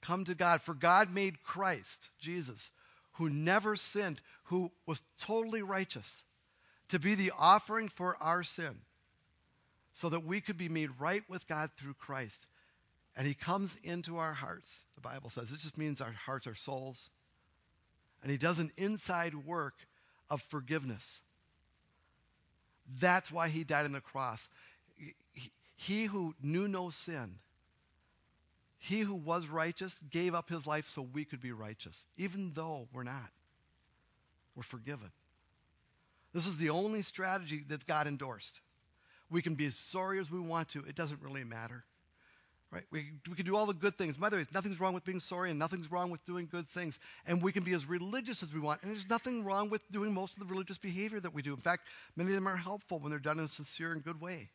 Come 0.00 0.24
to 0.24 0.34
God. 0.34 0.62
For 0.62 0.74
God 0.74 1.12
made 1.12 1.42
Christ, 1.42 2.10
Jesus, 2.20 2.70
who 3.12 3.28
never 3.28 3.76
sinned, 3.76 4.20
who 4.44 4.70
was 4.86 5.02
totally 5.20 5.62
righteous, 5.62 6.22
to 6.90 6.98
be 6.98 7.14
the 7.14 7.32
offering 7.36 7.88
for 7.88 8.16
our 8.20 8.42
sin, 8.42 8.74
so 9.94 10.08
that 10.08 10.24
we 10.24 10.40
could 10.40 10.56
be 10.56 10.68
made 10.68 10.90
right 10.98 11.22
with 11.28 11.46
God 11.48 11.70
through 11.76 11.94
Christ. 11.94 12.46
And 13.16 13.26
he 13.26 13.34
comes 13.34 13.76
into 13.82 14.18
our 14.18 14.32
hearts, 14.32 14.72
the 14.94 15.00
Bible 15.00 15.30
says. 15.30 15.50
It 15.50 15.58
just 15.58 15.76
means 15.76 16.00
our 16.00 16.12
hearts, 16.12 16.46
our 16.46 16.54
souls. 16.54 17.10
And 18.22 18.30
he 18.30 18.38
does 18.38 18.60
an 18.60 18.70
inside 18.76 19.34
work 19.34 19.74
of 20.30 20.40
forgiveness. 20.42 21.20
That's 23.00 23.30
why 23.30 23.48
he 23.48 23.64
died 23.64 23.86
on 23.86 23.92
the 23.92 24.00
cross. 24.00 24.48
He 25.76 26.04
who 26.04 26.34
knew 26.42 26.68
no 26.68 26.90
sin, 26.90 27.38
he 28.78 29.00
who 29.00 29.14
was 29.14 29.46
righteous, 29.46 29.98
gave 30.10 30.34
up 30.34 30.48
his 30.48 30.66
life 30.66 30.88
so 30.90 31.02
we 31.02 31.24
could 31.24 31.40
be 31.40 31.52
righteous, 31.52 32.04
even 32.16 32.52
though 32.54 32.88
we're 32.92 33.04
not. 33.04 33.30
We're 34.54 34.62
forgiven. 34.62 35.10
This 36.32 36.46
is 36.46 36.56
the 36.56 36.70
only 36.70 37.02
strategy 37.02 37.64
that 37.68 37.86
God 37.86 38.06
endorsed. 38.06 38.60
We 39.30 39.42
can 39.42 39.54
be 39.54 39.66
as 39.66 39.76
sorry 39.76 40.18
as 40.18 40.30
we 40.30 40.40
want 40.40 40.70
to, 40.70 40.84
it 40.84 40.94
doesn't 40.94 41.22
really 41.22 41.44
matter. 41.44 41.84
Right? 42.70 42.84
We, 42.90 43.12
we 43.28 43.34
can 43.34 43.46
do 43.46 43.56
all 43.56 43.64
the 43.64 43.72
good 43.72 43.96
things. 43.96 44.18
By 44.18 44.28
the 44.28 44.36
way, 44.36 44.46
nothing's 44.52 44.78
wrong 44.78 44.92
with 44.92 45.04
being 45.04 45.20
sorry 45.20 45.48
and 45.48 45.58
nothing's 45.58 45.90
wrong 45.90 46.10
with 46.10 46.22
doing 46.26 46.46
good 46.50 46.68
things. 46.68 46.98
And 47.24 47.42
we 47.42 47.50
can 47.50 47.64
be 47.64 47.72
as 47.72 47.86
religious 47.86 48.42
as 48.42 48.52
we 48.52 48.60
want. 48.60 48.82
And 48.82 48.90
there's 48.90 49.08
nothing 49.08 49.42
wrong 49.42 49.70
with 49.70 49.80
doing 49.90 50.12
most 50.12 50.34
of 50.34 50.40
the 50.40 50.52
religious 50.52 50.76
behavior 50.76 51.18
that 51.20 51.32
we 51.32 51.40
do. 51.40 51.54
In 51.54 51.60
fact, 51.60 51.84
many 52.14 52.28
of 52.28 52.34
them 52.34 52.46
are 52.46 52.56
helpful 52.56 52.98
when 52.98 53.08
they're 53.08 53.18
done 53.18 53.38
in 53.38 53.46
a 53.46 53.48
sincere 53.48 53.92
and 53.92 54.04
good 54.04 54.20
way. 54.20 54.50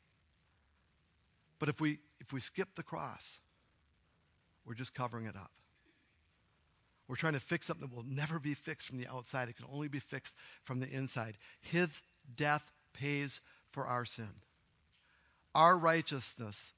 But 1.63 1.69
if 1.69 1.79
we 1.79 1.97
if 2.19 2.33
we 2.33 2.41
skip 2.41 2.75
the 2.75 2.83
cross, 2.83 3.39
we're 4.65 4.73
just 4.73 4.93
covering 4.93 5.27
it 5.27 5.37
up. 5.37 5.49
We're 7.07 7.15
trying 7.15 7.35
to 7.35 7.39
fix 7.39 7.67
something 7.67 7.87
that 7.87 7.95
will 7.95 8.03
never 8.03 8.37
be 8.37 8.53
fixed 8.53 8.85
from 8.85 8.97
the 8.97 9.07
outside. 9.07 9.47
It 9.47 9.55
can 9.55 9.67
only 9.71 9.87
be 9.87 9.99
fixed 9.99 10.35
from 10.65 10.81
the 10.81 10.89
inside. 10.89 11.37
His 11.61 11.87
death 12.35 12.69
pays 12.91 13.39
for 13.71 13.87
our 13.87 14.03
sin. 14.03 14.27
Our 15.55 15.77
righteousness 15.77 16.73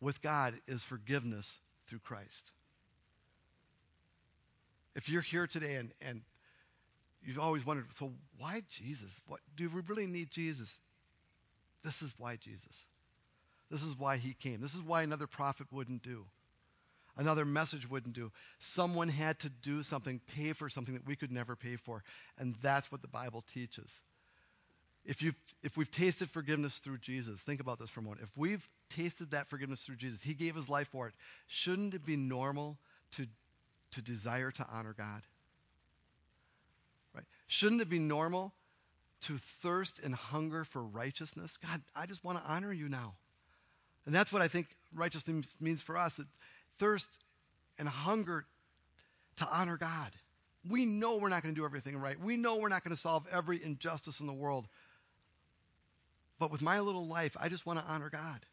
with 0.00 0.20
God 0.20 0.54
is 0.66 0.82
forgiveness 0.82 1.56
through 1.86 2.00
Christ. 2.00 2.50
If 4.96 5.08
you're 5.08 5.22
here 5.22 5.46
today 5.46 5.76
and, 5.76 5.92
and 6.00 6.22
you've 7.22 7.38
always 7.38 7.64
wondered, 7.64 7.86
so 7.94 8.10
why 8.38 8.62
Jesus? 8.68 9.20
What 9.28 9.38
do 9.54 9.70
we 9.70 9.80
really 9.86 10.08
need 10.08 10.32
Jesus? 10.32 10.76
This 11.84 12.02
is 12.02 12.12
why 12.18 12.34
Jesus. 12.34 12.84
This 13.74 13.82
is 13.82 13.98
why 13.98 14.18
he 14.18 14.34
came. 14.34 14.60
This 14.60 14.76
is 14.76 14.82
why 14.82 15.02
another 15.02 15.26
prophet 15.26 15.66
wouldn't 15.72 16.04
do. 16.04 16.24
Another 17.16 17.44
message 17.44 17.90
wouldn't 17.90 18.14
do. 18.14 18.30
Someone 18.60 19.08
had 19.08 19.36
to 19.40 19.48
do 19.48 19.82
something, 19.82 20.20
pay 20.36 20.52
for 20.52 20.68
something 20.68 20.94
that 20.94 21.04
we 21.04 21.16
could 21.16 21.32
never 21.32 21.56
pay 21.56 21.74
for. 21.74 22.04
And 22.38 22.54
that's 22.62 22.92
what 22.92 23.02
the 23.02 23.08
Bible 23.08 23.42
teaches. 23.52 23.98
If, 25.04 25.22
you've, 25.22 25.34
if 25.64 25.76
we've 25.76 25.90
tasted 25.90 26.30
forgiveness 26.30 26.78
through 26.78 26.98
Jesus, 26.98 27.40
think 27.40 27.60
about 27.60 27.80
this 27.80 27.90
for 27.90 27.98
a 27.98 28.04
moment. 28.04 28.22
If 28.22 28.30
we've 28.36 28.64
tasted 28.90 29.32
that 29.32 29.50
forgiveness 29.50 29.80
through 29.80 29.96
Jesus, 29.96 30.20
He 30.22 30.34
gave 30.34 30.54
His 30.54 30.68
life 30.68 30.86
for 30.92 31.08
it, 31.08 31.14
shouldn't 31.48 31.94
it 31.94 32.06
be 32.06 32.14
normal 32.16 32.78
to, 33.16 33.26
to 33.90 34.02
desire 34.02 34.52
to 34.52 34.66
honor 34.72 34.94
God? 34.96 35.22
Right? 37.12 37.24
Shouldn't 37.48 37.80
it 37.80 37.88
be 37.88 37.98
normal 37.98 38.54
to 39.22 39.36
thirst 39.62 39.98
and 40.04 40.14
hunger 40.14 40.62
for 40.62 40.80
righteousness? 40.80 41.58
God, 41.60 41.82
I 41.96 42.06
just 42.06 42.22
want 42.22 42.38
to 42.38 42.44
honor 42.48 42.72
you 42.72 42.88
now. 42.88 43.14
And 44.06 44.14
that's 44.14 44.32
what 44.32 44.42
I 44.42 44.48
think 44.48 44.68
righteousness 44.94 45.46
means 45.60 45.80
for 45.80 45.96
us. 45.96 46.14
That 46.16 46.26
thirst 46.78 47.08
and 47.78 47.88
hunger 47.88 48.44
to 49.36 49.48
honor 49.50 49.76
God. 49.76 50.12
We 50.68 50.86
know 50.86 51.18
we're 51.18 51.28
not 51.28 51.42
going 51.42 51.54
to 51.54 51.60
do 51.60 51.64
everything 51.64 51.96
right. 51.98 52.18
We 52.18 52.36
know 52.36 52.56
we're 52.56 52.68
not 52.68 52.84
going 52.84 52.94
to 52.94 53.00
solve 53.00 53.26
every 53.30 53.62
injustice 53.62 54.20
in 54.20 54.26
the 54.26 54.32
world. 54.32 54.66
But 56.38 56.50
with 56.50 56.62
my 56.62 56.80
little 56.80 57.06
life, 57.06 57.36
I 57.38 57.48
just 57.48 57.66
want 57.66 57.78
to 57.78 57.84
honor 57.86 58.10
God. 58.10 58.44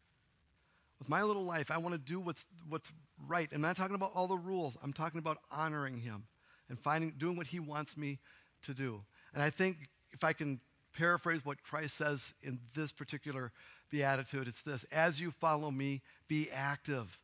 With 0.98 1.08
my 1.08 1.22
little 1.22 1.42
life, 1.42 1.70
I 1.70 1.78
want 1.78 1.94
to 1.94 1.98
do 1.98 2.20
what's 2.20 2.44
what's 2.68 2.90
right. 3.26 3.48
I'm 3.52 3.60
not 3.60 3.76
talking 3.76 3.96
about 3.96 4.12
all 4.14 4.28
the 4.28 4.36
rules. 4.36 4.76
I'm 4.82 4.92
talking 4.92 5.18
about 5.18 5.38
honoring 5.50 5.98
Him 5.98 6.24
and 6.68 6.78
finding 6.78 7.12
doing 7.18 7.36
what 7.36 7.46
He 7.46 7.58
wants 7.58 7.96
me 7.96 8.18
to 8.62 8.74
do. 8.74 9.02
And 9.34 9.42
I 9.42 9.50
think 9.50 9.88
if 10.12 10.22
I 10.22 10.32
can 10.32 10.60
paraphrase 10.96 11.44
what 11.44 11.62
Christ 11.62 11.96
says 11.96 12.32
in 12.42 12.60
this 12.74 12.92
particular 12.92 13.50
beatitude, 13.92 14.48
it's 14.48 14.62
this: 14.62 14.84
As 14.90 15.20
you 15.20 15.30
follow 15.30 15.70
me, 15.70 16.02
be 16.26 16.50
active, 16.50 17.16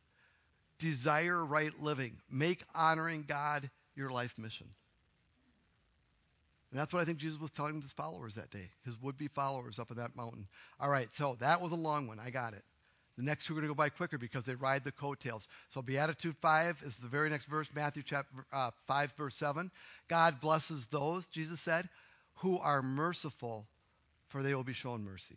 desire 0.77 1.43
right 1.43 1.73
living, 1.81 2.15
make 2.31 2.63
honoring 2.73 3.25
God 3.27 3.69
your 3.95 4.09
life 4.09 4.33
mission. 4.37 4.67
And 6.71 6.79
that's 6.79 6.93
what 6.93 7.01
I 7.01 7.05
think 7.05 7.17
Jesus 7.17 7.39
was 7.39 7.51
telling 7.51 7.81
his 7.81 7.91
followers 7.91 8.35
that 8.35 8.51
day, 8.51 8.69
his 8.85 9.01
would 9.01 9.17
be 9.17 9.27
followers 9.27 9.79
up 9.79 9.89
in 9.89 9.97
that 9.97 10.15
mountain. 10.15 10.47
All 10.79 10.89
right, 10.89 11.09
so 11.13 11.35
that 11.39 11.59
was 11.59 11.71
a 11.71 11.75
long 11.75 12.07
one. 12.07 12.19
I 12.19 12.29
got 12.29 12.53
it. 12.53 12.63
The 13.17 13.23
next 13.23 13.45
two 13.45 13.53
are 13.53 13.55
going 13.55 13.63
to 13.63 13.69
go 13.69 13.73
by 13.73 13.89
quicker 13.89 14.17
because 14.17 14.45
they 14.45 14.55
ride 14.55 14.85
the 14.85 14.93
coattails. 14.93 15.47
So 15.71 15.81
Beatitude 15.81 16.37
5 16.41 16.83
is 16.85 16.95
the 16.97 17.07
very 17.07 17.29
next 17.29 17.45
verse, 17.45 17.67
Matthew 17.75 18.01
chapter 18.01 18.45
uh, 18.53 18.71
5, 18.87 19.11
verse 19.17 19.35
7. 19.35 19.69
God 20.07 20.39
blesses 20.39 20.85
those, 20.85 21.25
Jesus 21.25 21.59
said, 21.59 21.89
who 22.35 22.59
are 22.59 22.81
merciful, 22.81 23.65
for 24.29 24.41
they 24.41 24.55
will 24.55 24.63
be 24.63 24.71
shown 24.71 25.03
mercy. 25.03 25.35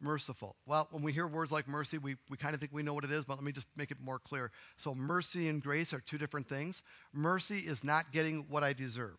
Merciful. 0.00 0.56
Well, 0.66 0.88
when 0.90 1.02
we 1.02 1.12
hear 1.12 1.26
words 1.26 1.52
like 1.52 1.68
mercy, 1.68 1.98
we, 1.98 2.16
we 2.30 2.36
kind 2.36 2.54
of 2.54 2.60
think 2.60 2.72
we 2.72 2.82
know 2.82 2.94
what 2.94 3.04
it 3.04 3.10
is, 3.10 3.24
but 3.24 3.34
let 3.34 3.44
me 3.44 3.52
just 3.52 3.66
make 3.76 3.90
it 3.90 3.98
more 4.02 4.18
clear. 4.18 4.50
So 4.78 4.94
mercy 4.94 5.48
and 5.48 5.62
grace 5.62 5.92
are 5.92 6.00
two 6.00 6.18
different 6.18 6.48
things. 6.48 6.82
Mercy 7.12 7.58
is 7.58 7.84
not 7.84 8.12
getting 8.12 8.46
what 8.48 8.64
I 8.64 8.72
deserve 8.72 9.16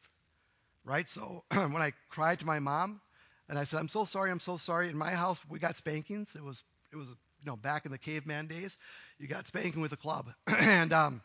right? 0.85 1.07
So 1.07 1.43
when 1.51 1.77
I 1.77 1.93
cried 2.09 2.39
to 2.39 2.45
my 2.45 2.59
mom 2.59 3.01
and 3.49 3.57
I 3.57 3.63
said, 3.63 3.79
I'm 3.79 3.87
so 3.87 4.05
sorry, 4.05 4.31
I'm 4.31 4.39
so 4.39 4.57
sorry. 4.57 4.89
In 4.89 4.97
my 4.97 5.11
house, 5.11 5.39
we 5.49 5.59
got 5.59 5.75
spankings. 5.75 6.35
It 6.35 6.43
was, 6.43 6.63
it 6.91 6.95
was, 6.95 7.07
you 7.07 7.45
know, 7.45 7.55
back 7.55 7.85
in 7.85 7.91
the 7.91 7.97
caveman 7.97 8.47
days, 8.47 8.75
you 9.19 9.27
got 9.27 9.47
spanking 9.47 9.81
with 9.81 9.91
a 9.91 9.97
club. 9.97 10.27
and, 10.47 10.93
um, 10.93 11.21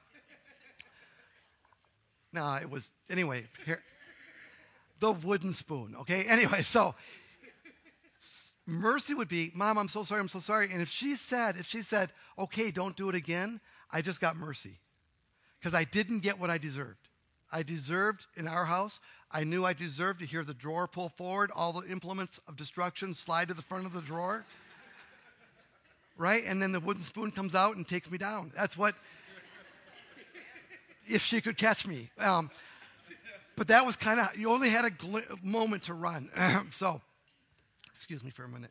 no, 2.33 2.55
it 2.57 2.69
was, 2.69 2.87
anyway, 3.09 3.47
here, 3.65 3.81
the 5.01 5.13
wooden 5.13 5.55
spoon. 5.55 5.95
Okay. 6.01 6.25
Anyway, 6.25 6.63
so 6.63 6.95
mercy 8.67 9.15
would 9.15 9.29
be, 9.29 9.51
Mom, 9.55 9.79
I'm 9.79 9.89
so 9.89 10.05
sorry, 10.05 10.21
I'm 10.21 10.29
so 10.29 10.41
sorry. 10.41 10.69
And 10.73 10.83
if 10.83 10.89
she 10.89 11.17
said, 11.17 11.57
if 11.57 11.67
she 11.67 11.83
said, 11.83 12.11
okay, 12.39 12.71
don't 12.71 12.97
do 12.97 13.09
it 13.09 13.15
again, 13.15 13.61
I 13.91 14.03
just 14.03 14.21
got 14.21 14.37
mercy. 14.37 14.79
Because 15.59 15.75
I 15.75 15.85
didn't 15.85 16.21
get 16.21 16.39
what 16.39 16.51
I 16.51 16.59
deserved. 16.59 17.09
I 17.51 17.63
deserved 17.63 18.27
in 18.37 18.49
our 18.49 18.65
house, 18.65 18.99
I 19.31 19.45
knew 19.45 19.65
I 19.65 19.73
deserved 19.73 20.21
to 20.21 20.27
hear 20.27 20.45
the 20.45 20.55
drawer 20.55 20.89
pull 20.89 21.11
forward, 21.11 21.51
all 21.55 21.73
the 21.73 21.91
implements 21.91 22.41
of 22.49 22.57
destruction 22.57 23.15
slide 23.15 23.49
to 23.49 23.55
the 23.55 23.63
front 23.63 23.87
of 23.87 23.93
the 23.93 24.01
drawer. 24.01 24.45
right? 26.17 26.43
And 26.45 26.61
then 26.61 26.73
the 26.73 26.81
wooden 26.81 27.03
spoon 27.03 27.31
comes 27.31 27.55
out 27.55 27.77
and 27.77 27.87
takes 27.87 28.11
me 28.11 28.19
down. 28.19 28.53
That's 28.57 28.77
what, 28.77 28.95
if 31.07 31.23
she 31.23 31.41
could 31.41 31.57
catch 31.57 31.87
me. 31.87 32.11
Um, 32.19 32.51
but 33.57 33.69
that 33.69 33.87
was 33.87 33.97
kind 33.97 34.21
of, 34.21 34.37
you 34.37 34.51
only 34.51 34.69
had 34.69 34.85
a 34.85 34.91
gl- 34.91 35.43
moment 35.43 35.85
to 35.85 35.95
run. 35.95 36.31
so, 36.71 37.01
excuse 37.97 38.23
me 38.23 38.31
for 38.31 38.45
a 38.45 38.49
minute. 38.49 38.71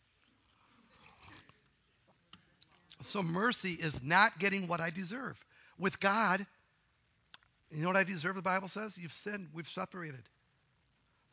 So, 3.07 3.21
mercy 3.21 3.73
is 3.73 4.01
not 4.01 4.39
getting 4.39 4.67
what 4.67 4.79
I 4.79 4.89
deserve. 4.89 5.37
With 5.77 5.99
God, 5.99 6.45
you 7.69 7.81
know 7.81 7.87
what 7.87 7.97
I 7.97 8.03
deserve, 8.03 8.35
the 8.35 8.41
Bible 8.41 8.67
says? 8.67 8.97
You've 8.97 9.13
sinned, 9.13 9.49
we've 9.53 9.67
separated. 9.67 10.23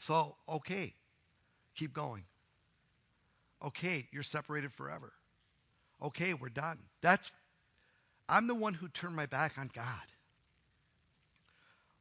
So, 0.01 0.35
okay, 0.49 0.93
keep 1.77 1.93
going. 1.95 2.25
Okay, 3.65 4.09
you're 4.11 4.25
separated 4.25 4.73
forever. 4.73 5.13
Okay, 6.03 6.35
we're 6.35 6.49
done. 6.49 6.79
That's 7.01 7.31
I'm 8.29 8.47
the 8.47 8.55
one 8.55 8.75
who 8.75 8.89
turned 8.89 9.15
my 9.15 9.27
back 9.27 9.59
on 9.59 9.71
God. 9.73 9.85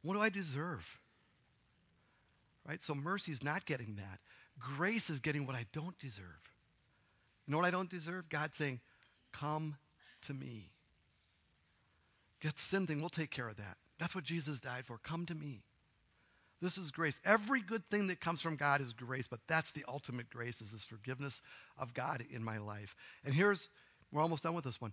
What 0.02 0.14
do 0.14 0.20
I 0.20 0.30
deserve? 0.30 0.84
Right? 2.66 2.82
So 2.82 2.94
mercy 2.94 3.32
is 3.32 3.42
not 3.42 3.66
getting 3.66 3.96
that. 3.96 4.18
Grace 4.58 5.10
is 5.10 5.20
getting 5.20 5.46
what 5.46 5.56
I 5.56 5.66
don't 5.72 5.98
deserve. 5.98 6.24
You 7.46 7.52
know 7.52 7.58
what 7.58 7.66
I 7.66 7.70
don't 7.70 7.90
deserve? 7.90 8.28
God 8.28 8.54
saying, 8.54 8.80
Come 9.32 9.76
to 10.22 10.34
me. 10.34 10.70
Get 12.40 12.58
sin 12.58 12.86
thing, 12.86 13.00
we'll 13.00 13.08
take 13.08 13.30
care 13.30 13.48
of 13.48 13.56
that. 13.56 13.76
That's 13.98 14.14
what 14.14 14.24
Jesus 14.24 14.60
died 14.60 14.84
for. 14.86 14.98
Come 14.98 15.26
to 15.26 15.34
me. 15.34 15.62
This 16.60 16.78
is 16.78 16.90
grace. 16.92 17.18
Every 17.24 17.60
good 17.60 17.88
thing 17.90 18.08
that 18.08 18.20
comes 18.20 18.40
from 18.40 18.56
God 18.56 18.80
is 18.80 18.92
grace, 18.92 19.26
but 19.28 19.40
that's 19.48 19.72
the 19.72 19.84
ultimate 19.88 20.30
grace 20.30 20.60
is 20.60 20.70
this 20.70 20.84
forgiveness 20.84 21.40
of 21.76 21.92
God 21.92 22.24
in 22.30 22.42
my 22.42 22.58
life. 22.58 22.94
And 23.24 23.34
here's 23.34 23.68
we're 24.12 24.22
almost 24.22 24.42
done 24.42 24.54
with 24.54 24.64
this 24.64 24.80
one. 24.80 24.92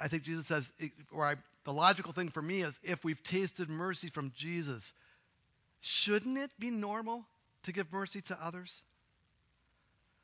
I 0.00 0.08
think 0.08 0.24
Jesus 0.24 0.46
says, 0.46 0.72
or 1.12 1.24
I, 1.24 1.36
the 1.64 1.72
logical 1.72 2.12
thing 2.12 2.28
for 2.28 2.42
me 2.42 2.62
is 2.62 2.78
if 2.82 3.04
we've 3.04 3.22
tasted 3.22 3.68
mercy 3.68 4.08
from 4.08 4.32
Jesus, 4.36 4.92
shouldn't 5.80 6.36
it 6.36 6.50
be 6.58 6.70
normal 6.70 7.24
to 7.64 7.72
give 7.72 7.92
mercy 7.92 8.20
to 8.22 8.38
others? 8.42 8.82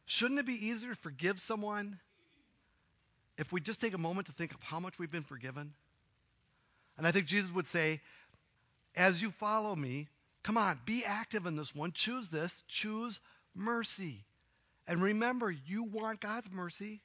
Shouldn't 0.07 0.40
it 0.40 0.46
be 0.46 0.66
easier 0.66 0.90
to 0.90 1.00
forgive 1.00 1.38
someone 1.40 1.98
if 3.38 3.53
we 3.53 3.61
just 3.61 3.81
take 3.81 3.94
a 3.94 3.98
moment 3.98 4.26
to 4.26 4.33
think 4.33 4.53
of 4.53 4.62
how 4.62 4.81
much 4.81 4.98
we've 4.98 5.11
been 5.11 5.22
forgiven? 5.22 5.72
And 6.98 7.07
I 7.07 7.12
think 7.12 7.26
Jesus 7.26 7.50
would 7.53 7.66
say, 7.66 8.00
as 8.96 9.22
you 9.22 9.31
follow 9.31 9.74
me, 9.74 10.09
come 10.42 10.59
on, 10.59 10.79
be 10.85 11.05
active 11.05 11.46
in 11.46 11.57
this 11.57 11.74
one. 11.74 11.92
Choose 11.92 12.29
this. 12.29 12.64
Choose 12.68 13.20
mercy. 13.55 14.24
And 14.87 15.00
remember, 15.00 15.50
you 15.50 15.85
want 15.85 16.20
God's 16.20 16.50
mercy. 16.50 17.00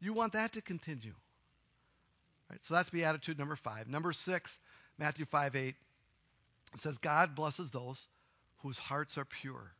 You 0.00 0.12
want 0.12 0.32
that 0.32 0.54
to 0.54 0.62
continue. 0.62 1.14
Right, 2.50 2.64
so 2.64 2.74
that's 2.74 2.90
beatitude 2.90 3.38
number 3.38 3.56
five. 3.56 3.88
Number 3.88 4.12
six, 4.12 4.58
Matthew 4.98 5.26
5 5.26 5.56
8. 5.56 5.74
It 6.74 6.80
says, 6.80 6.98
God 6.98 7.34
blesses 7.34 7.70
those 7.70 8.06
whose 8.58 8.78
hearts 8.78 9.18
are 9.18 9.24
pure, 9.24 9.72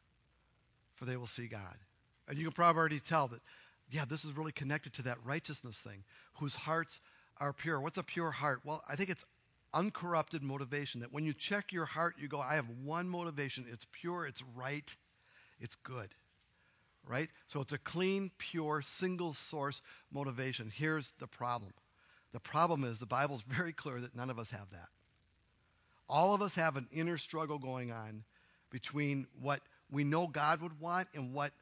for 0.95 1.05
they 1.05 1.17
will 1.17 1.27
see 1.27 1.47
God. 1.47 1.77
And 2.29 2.39
you 2.39 2.45
can 2.45 2.53
probably 2.53 2.79
already 2.79 3.01
tell 3.01 3.29
that, 3.29 3.41
yeah, 3.91 4.05
this 4.05 4.25
is 4.25 4.37
really 4.37 4.53
connected 4.53 4.93
to 4.95 5.03
that 5.03 5.19
righteousness 5.25 5.79
thing, 5.79 6.03
whose 6.35 6.55
hearts 6.55 7.01
are 7.39 7.53
pure. 7.53 7.81
What's 7.81 7.99
a 7.99 8.03
pure 8.03 8.31
heart? 8.31 8.61
Well, 8.65 8.83
I 8.89 8.97
think 8.97 9.11
it's 9.11 9.25
uncorrupted 9.73 10.43
motivation. 10.43 11.01
That 11.01 11.12
when 11.12 11.25
you 11.25 11.35
check 11.35 11.73
your 11.73 11.85
heart, 11.85 12.17
you 12.19 12.29
go, 12.29 12.41
I 12.41 12.55
have 12.55 12.69
one 12.83 13.09
motivation. 13.09 13.67
It's 13.71 13.87
pure, 13.93 14.27
it's 14.27 14.43
right, 14.55 14.95
it's 15.61 15.77
good. 15.77 16.09
Right? 17.07 17.29
So 17.47 17.61
it's 17.61 17.73
a 17.73 17.79
clean, 17.79 18.33
pure, 18.39 18.83
single 18.83 19.35
source 19.35 19.81
motivation. 20.11 20.73
Here's 20.75 21.12
the 21.21 21.29
problem. 21.29 21.73
The 22.33 22.41
problem 22.41 22.83
is 22.83 22.99
the 22.99 23.07
Bible's 23.07 23.43
very 23.49 23.73
clear 23.73 24.01
that 24.01 24.17
none 24.17 24.31
of 24.31 24.39
us 24.39 24.51
have 24.51 24.69
that. 24.73 24.89
All 26.09 26.35
of 26.35 26.43
us 26.43 26.55
have 26.55 26.77
an 26.77 26.89
inner 26.91 27.19
struggle 27.19 27.59
going 27.59 27.93
on 27.93 28.25
between 28.70 29.26
what 29.40 29.61
we 29.90 30.05
know 30.05 30.26
God 30.26 30.61
would 30.62 30.81
want 30.81 31.09
and 31.14 31.33
what 31.33 31.52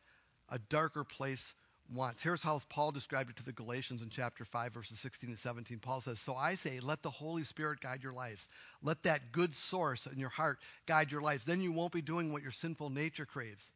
a 0.48 0.58
darker 0.58 1.04
place 1.04 1.54
wants. 1.92 2.22
Here's 2.22 2.42
how 2.42 2.60
Paul 2.68 2.92
described 2.92 3.30
it 3.30 3.36
to 3.36 3.44
the 3.44 3.52
Galatians 3.52 4.02
in 4.02 4.08
chapter 4.08 4.44
5, 4.44 4.72
verses 4.72 4.98
16 5.00 5.30
and 5.30 5.38
17. 5.38 5.78
Paul 5.78 6.00
says, 6.00 6.18
So 6.20 6.34
I 6.34 6.54
say, 6.54 6.80
let 6.80 7.02
the 7.02 7.10
Holy 7.10 7.44
Spirit 7.44 7.80
guide 7.80 8.02
your 8.02 8.12
lives. 8.12 8.46
Let 8.82 9.02
that 9.02 9.32
good 9.32 9.54
source 9.54 10.06
in 10.06 10.18
your 10.18 10.30
heart 10.30 10.58
guide 10.86 11.10
your 11.10 11.20
lives. 11.20 11.44
Then 11.44 11.60
you 11.60 11.72
won't 11.72 11.92
be 11.92 12.02
doing 12.02 12.32
what 12.32 12.42
your 12.42 12.52
sinful 12.52 12.90
nature 12.90 13.26
craves. 13.26 13.70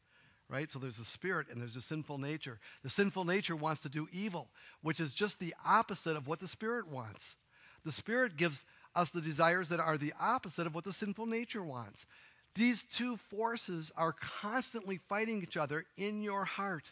Right? 0.49 0.71
So 0.71 0.79
there's 0.79 0.99
a 0.99 1.05
spirit 1.05 1.49
and 1.51 1.61
there's 1.61 1.77
a 1.77 1.83
sinful 1.83 2.17
nature. 2.17 2.59
The 2.83 2.89
sinful 2.89 3.27
nature 3.27 3.55
wants 3.55 3.83
to 3.83 3.91
do 3.91 4.09
evil, 4.13 4.49
which 4.81 4.99
is 4.99 5.13
just 5.13 5.39
the 5.39 5.55
opposite 5.65 6.17
of 6.17 6.27
what 6.27 6.41
the 6.41 6.49
spirit 6.49 6.89
wants. 6.89 7.37
The 7.85 7.93
spirit 7.93 8.37
gives 8.37 8.65
us 8.95 9.11
the 9.11 9.21
desires 9.21 9.69
that 9.69 9.81
are 9.81 9.99
the 9.99 10.15
opposite 10.19 10.67
of 10.67 10.75
what 10.75 10.85
the 10.85 10.93
sinful 10.93 11.27
nature 11.27 11.63
wants. 11.63 12.07
These 12.55 12.85
two 12.85 13.17
forces 13.31 13.93
are 13.97 14.13
constantly 14.13 14.99
fighting 15.09 15.43
each 15.43 15.57
other 15.57 15.85
in 15.97 16.23
your 16.23 16.45
heart. 16.45 16.91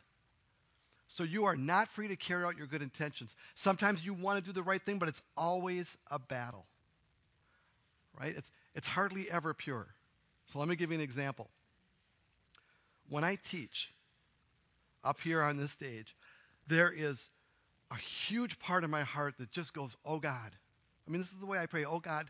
So 1.09 1.25
you 1.25 1.45
are 1.45 1.57
not 1.57 1.88
free 1.88 2.09
to 2.09 2.16
carry 2.16 2.45
out 2.45 2.57
your 2.57 2.66
good 2.66 2.83
intentions. 2.83 3.35
Sometimes 3.55 4.05
you 4.05 4.14
want 4.14 4.38
to 4.38 4.45
do 4.45 4.53
the 4.53 4.62
right 4.62 4.83
thing, 4.83 4.99
but 4.99 5.09
it's 5.09 5.23
always 5.37 5.97
a 6.11 6.19
battle. 6.19 6.66
Right? 8.19 8.37
It's, 8.37 8.51
it's 8.75 8.87
hardly 8.87 9.31
ever 9.31 9.55
pure. 9.55 9.87
So 10.47 10.59
let 10.59 10.69
me 10.69 10.77
give 10.77 10.90
you 10.90 10.97
an 10.97 11.03
example. 11.03 11.49
When 13.09 13.25
I 13.25 13.37
teach 13.37 13.92
up 15.05 15.21
here 15.21 15.42
on 15.42 15.57
this 15.57 15.71
stage, 15.71 16.16
there 16.66 16.92
is 16.92 17.29
a 17.90 17.97
huge 17.97 18.59
part 18.59 18.85
of 18.85 18.90
my 18.90 19.03
heart 19.03 19.35
that 19.38 19.51
just 19.51 19.73
goes, 19.73 19.97
Oh 20.05 20.19
God. 20.19 20.51
I 21.07 21.11
mean, 21.11 21.21
this 21.21 21.31
is 21.31 21.38
the 21.38 21.47
way 21.47 21.59
I 21.59 21.66
pray. 21.66 21.85
Oh 21.85 22.01
God, 22.01 22.29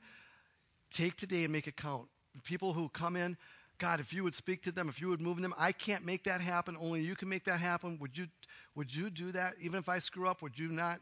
take 0.92 1.16
today 1.16 1.44
and 1.44 1.52
make 1.52 1.66
it 1.66 1.76
count. 1.76 2.08
People 2.44 2.72
who 2.72 2.88
come 2.90 3.16
in, 3.16 3.36
God, 3.78 4.00
if 4.00 4.12
you 4.12 4.24
would 4.24 4.34
speak 4.34 4.62
to 4.62 4.72
them, 4.72 4.88
if 4.88 5.00
you 5.00 5.08
would 5.08 5.20
move 5.20 5.40
them, 5.40 5.54
I 5.58 5.72
can't 5.72 6.04
make 6.04 6.24
that 6.24 6.40
happen. 6.40 6.76
Only 6.80 7.02
you 7.02 7.14
can 7.14 7.28
make 7.28 7.44
that 7.44 7.60
happen. 7.60 7.98
Would 8.00 8.16
you, 8.16 8.26
would 8.74 8.94
you 8.94 9.10
do 9.10 9.32
that? 9.32 9.54
Even 9.60 9.78
if 9.78 9.88
I 9.88 9.98
screw 9.98 10.28
up, 10.28 10.42
would 10.42 10.58
you 10.58 10.68
not? 10.68 10.98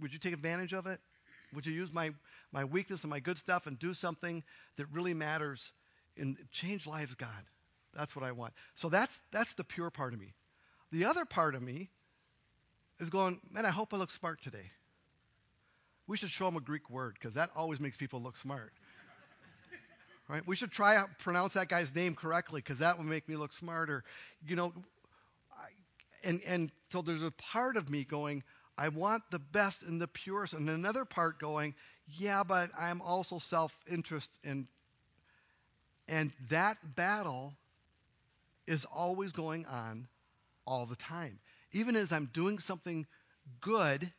Would 0.00 0.12
you 0.12 0.18
take 0.18 0.34
advantage 0.34 0.74
of 0.74 0.86
it? 0.86 1.00
Would 1.54 1.64
you 1.64 1.72
use 1.72 1.92
my, 1.92 2.10
my 2.52 2.64
weakness 2.64 3.02
and 3.04 3.10
my 3.10 3.20
good 3.20 3.38
stuff 3.38 3.66
and 3.66 3.78
do 3.78 3.94
something 3.94 4.42
that 4.76 4.86
really 4.92 5.14
matters 5.14 5.72
and 6.18 6.36
change 6.52 6.86
lives, 6.86 7.14
God? 7.14 7.44
That's 7.94 8.14
what 8.14 8.24
I 8.24 8.32
want. 8.32 8.52
So 8.74 8.88
that's 8.88 9.18
that's 9.32 9.54
the 9.54 9.64
pure 9.64 9.90
part 9.90 10.12
of 10.12 10.20
me. 10.20 10.34
The 10.92 11.06
other 11.06 11.24
part 11.24 11.54
of 11.54 11.62
me 11.62 11.90
is 13.00 13.08
going, 13.10 13.40
man, 13.50 13.64
I 13.64 13.70
hope 13.70 13.94
I 13.94 13.96
look 13.96 14.10
smart 14.10 14.42
today. 14.42 14.70
We 16.06 16.16
should 16.16 16.30
show 16.30 16.46
them 16.46 16.56
a 16.56 16.60
Greek 16.60 16.88
word 16.90 17.14
because 17.14 17.34
that 17.34 17.50
always 17.54 17.80
makes 17.80 17.96
people 17.96 18.22
look 18.22 18.36
smart. 18.36 18.72
Right? 20.28 20.46
We 20.46 20.56
should 20.56 20.70
try 20.70 20.96
to 20.96 21.08
pronounce 21.20 21.54
that 21.54 21.68
guy's 21.68 21.94
name 21.94 22.14
correctly 22.14 22.60
because 22.60 22.78
that 22.78 22.98
would 22.98 23.06
make 23.06 23.28
me 23.28 23.36
look 23.36 23.52
smarter. 23.52 24.04
You 24.46 24.56
know, 24.56 24.72
I, 25.52 25.68
and 26.22 26.42
and 26.46 26.70
so 26.92 27.00
there's 27.00 27.22
a 27.22 27.30
part 27.30 27.76
of 27.76 27.88
me 27.88 28.04
going, 28.04 28.42
I 28.76 28.88
want 28.88 29.22
the 29.30 29.38
best 29.38 29.82
and 29.82 30.00
the 30.00 30.08
purest, 30.08 30.52
and 30.52 30.68
another 30.68 31.04
part 31.06 31.38
going, 31.38 31.74
yeah, 32.06 32.44
but 32.44 32.70
I'm 32.78 33.00
also 33.00 33.38
self-interest 33.38 34.30
and 34.44 34.66
and 36.08 36.32
that 36.48 36.78
battle 36.94 37.54
is 38.66 38.84
always 38.84 39.32
going 39.32 39.66
on 39.66 40.08
all 40.66 40.86
the 40.86 40.96
time. 40.96 41.38
Even 41.72 41.96
as 41.96 42.12
I'm 42.12 42.30
doing 42.32 42.58
something 42.58 43.06
good, 43.60 44.10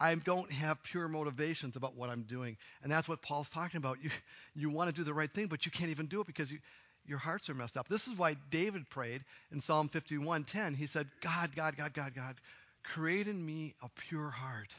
I 0.00 0.14
don't 0.14 0.50
have 0.50 0.82
pure 0.82 1.08
motivations 1.08 1.76
about 1.76 1.94
what 1.94 2.08
I'm 2.08 2.22
doing. 2.22 2.56
And 2.82 2.90
that's 2.90 3.06
what 3.06 3.20
Paul's 3.20 3.50
talking 3.50 3.76
about. 3.76 3.98
You, 4.02 4.10
you 4.56 4.70
want 4.70 4.88
to 4.88 4.94
do 4.94 5.04
the 5.04 5.12
right 5.12 5.30
thing, 5.30 5.46
but 5.46 5.66
you 5.66 5.72
can't 5.72 5.90
even 5.90 6.06
do 6.06 6.22
it 6.22 6.26
because 6.26 6.50
you, 6.50 6.58
your 7.06 7.18
hearts 7.18 7.50
are 7.50 7.54
messed 7.54 7.76
up. 7.76 7.86
This 7.88 8.08
is 8.08 8.16
why 8.16 8.36
David 8.50 8.88
prayed 8.88 9.22
in 9.52 9.60
Psalm 9.60 9.90
51:10. 9.90 10.74
He 10.74 10.86
said, 10.86 11.06
God, 11.20 11.54
God, 11.54 11.76
God, 11.76 11.92
God, 11.92 12.14
God, 12.14 12.36
create 12.82 13.28
in 13.28 13.44
me 13.44 13.74
a 13.82 13.88
pure 14.08 14.30
heart. 14.30 14.74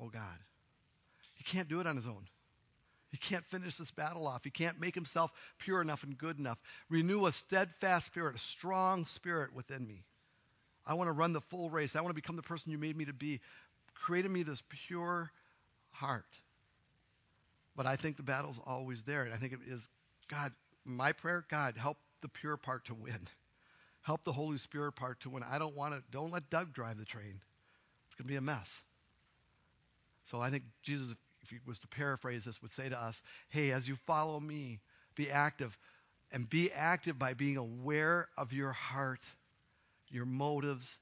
Oh, 0.00 0.08
God. 0.08 0.38
He 1.34 1.44
can't 1.44 1.68
do 1.68 1.80
it 1.80 1.86
on 1.86 1.96
his 1.96 2.06
own. 2.06 2.26
He 3.10 3.18
can't 3.18 3.44
finish 3.44 3.76
this 3.76 3.90
battle 3.90 4.26
off. 4.26 4.42
He 4.42 4.50
can't 4.50 4.80
make 4.80 4.94
himself 4.94 5.30
pure 5.58 5.82
enough 5.82 6.02
and 6.02 6.16
good 6.16 6.38
enough. 6.38 6.58
Renew 6.88 7.26
a 7.26 7.32
steadfast 7.32 8.06
spirit, 8.06 8.36
a 8.36 8.38
strong 8.38 9.04
spirit 9.04 9.54
within 9.54 9.86
me. 9.86 10.02
I 10.86 10.94
want 10.94 11.08
to 11.08 11.12
run 11.12 11.32
the 11.32 11.40
full 11.42 11.70
race. 11.70 11.94
I 11.94 12.00
want 12.00 12.10
to 12.10 12.20
become 12.20 12.36
the 12.36 12.42
person 12.42 12.72
you 12.72 12.78
made 12.78 12.96
me 12.96 13.04
to 13.04 13.12
be 13.12 13.40
created 14.02 14.30
me 14.30 14.42
this 14.42 14.62
pure 14.68 15.30
heart. 15.90 16.26
But 17.76 17.86
I 17.86 17.96
think 17.96 18.16
the 18.16 18.22
battle's 18.22 18.60
always 18.66 19.02
there. 19.02 19.22
And 19.22 19.32
I 19.32 19.36
think 19.36 19.52
it 19.52 19.60
is, 19.66 19.88
God, 20.28 20.52
my 20.84 21.12
prayer, 21.12 21.44
God, 21.48 21.76
help 21.76 21.96
the 22.20 22.28
pure 22.28 22.56
part 22.56 22.84
to 22.86 22.94
win. 22.94 23.18
Help 24.04 24.24
the 24.24 24.32
Holy 24.32 24.58
Spirit 24.58 24.96
part 24.96 25.20
to 25.20 25.30
win. 25.30 25.44
I 25.48 25.60
don't 25.60 25.76
want 25.76 25.94
to, 25.94 26.02
don't 26.10 26.32
let 26.32 26.50
Doug 26.50 26.72
drive 26.72 26.98
the 26.98 27.04
train. 27.04 27.40
It's 28.08 28.16
going 28.16 28.26
to 28.26 28.32
be 28.32 28.34
a 28.34 28.40
mess. 28.40 28.82
So 30.24 30.40
I 30.40 30.50
think 30.50 30.64
Jesus, 30.82 31.14
if 31.40 31.50
he 31.50 31.58
was 31.64 31.78
to 31.78 31.86
paraphrase 31.86 32.44
this, 32.44 32.60
would 32.62 32.72
say 32.72 32.88
to 32.88 33.00
us, 33.00 33.22
hey, 33.48 33.70
as 33.70 33.86
you 33.86 33.94
follow 33.94 34.40
me, 34.40 34.80
be 35.14 35.30
active. 35.30 35.78
And 36.32 36.50
be 36.50 36.72
active 36.72 37.16
by 37.16 37.34
being 37.34 37.56
aware 37.56 38.26
of 38.36 38.52
your 38.52 38.72
heart, 38.72 39.20
your 40.08 40.26
motives, 40.26 40.98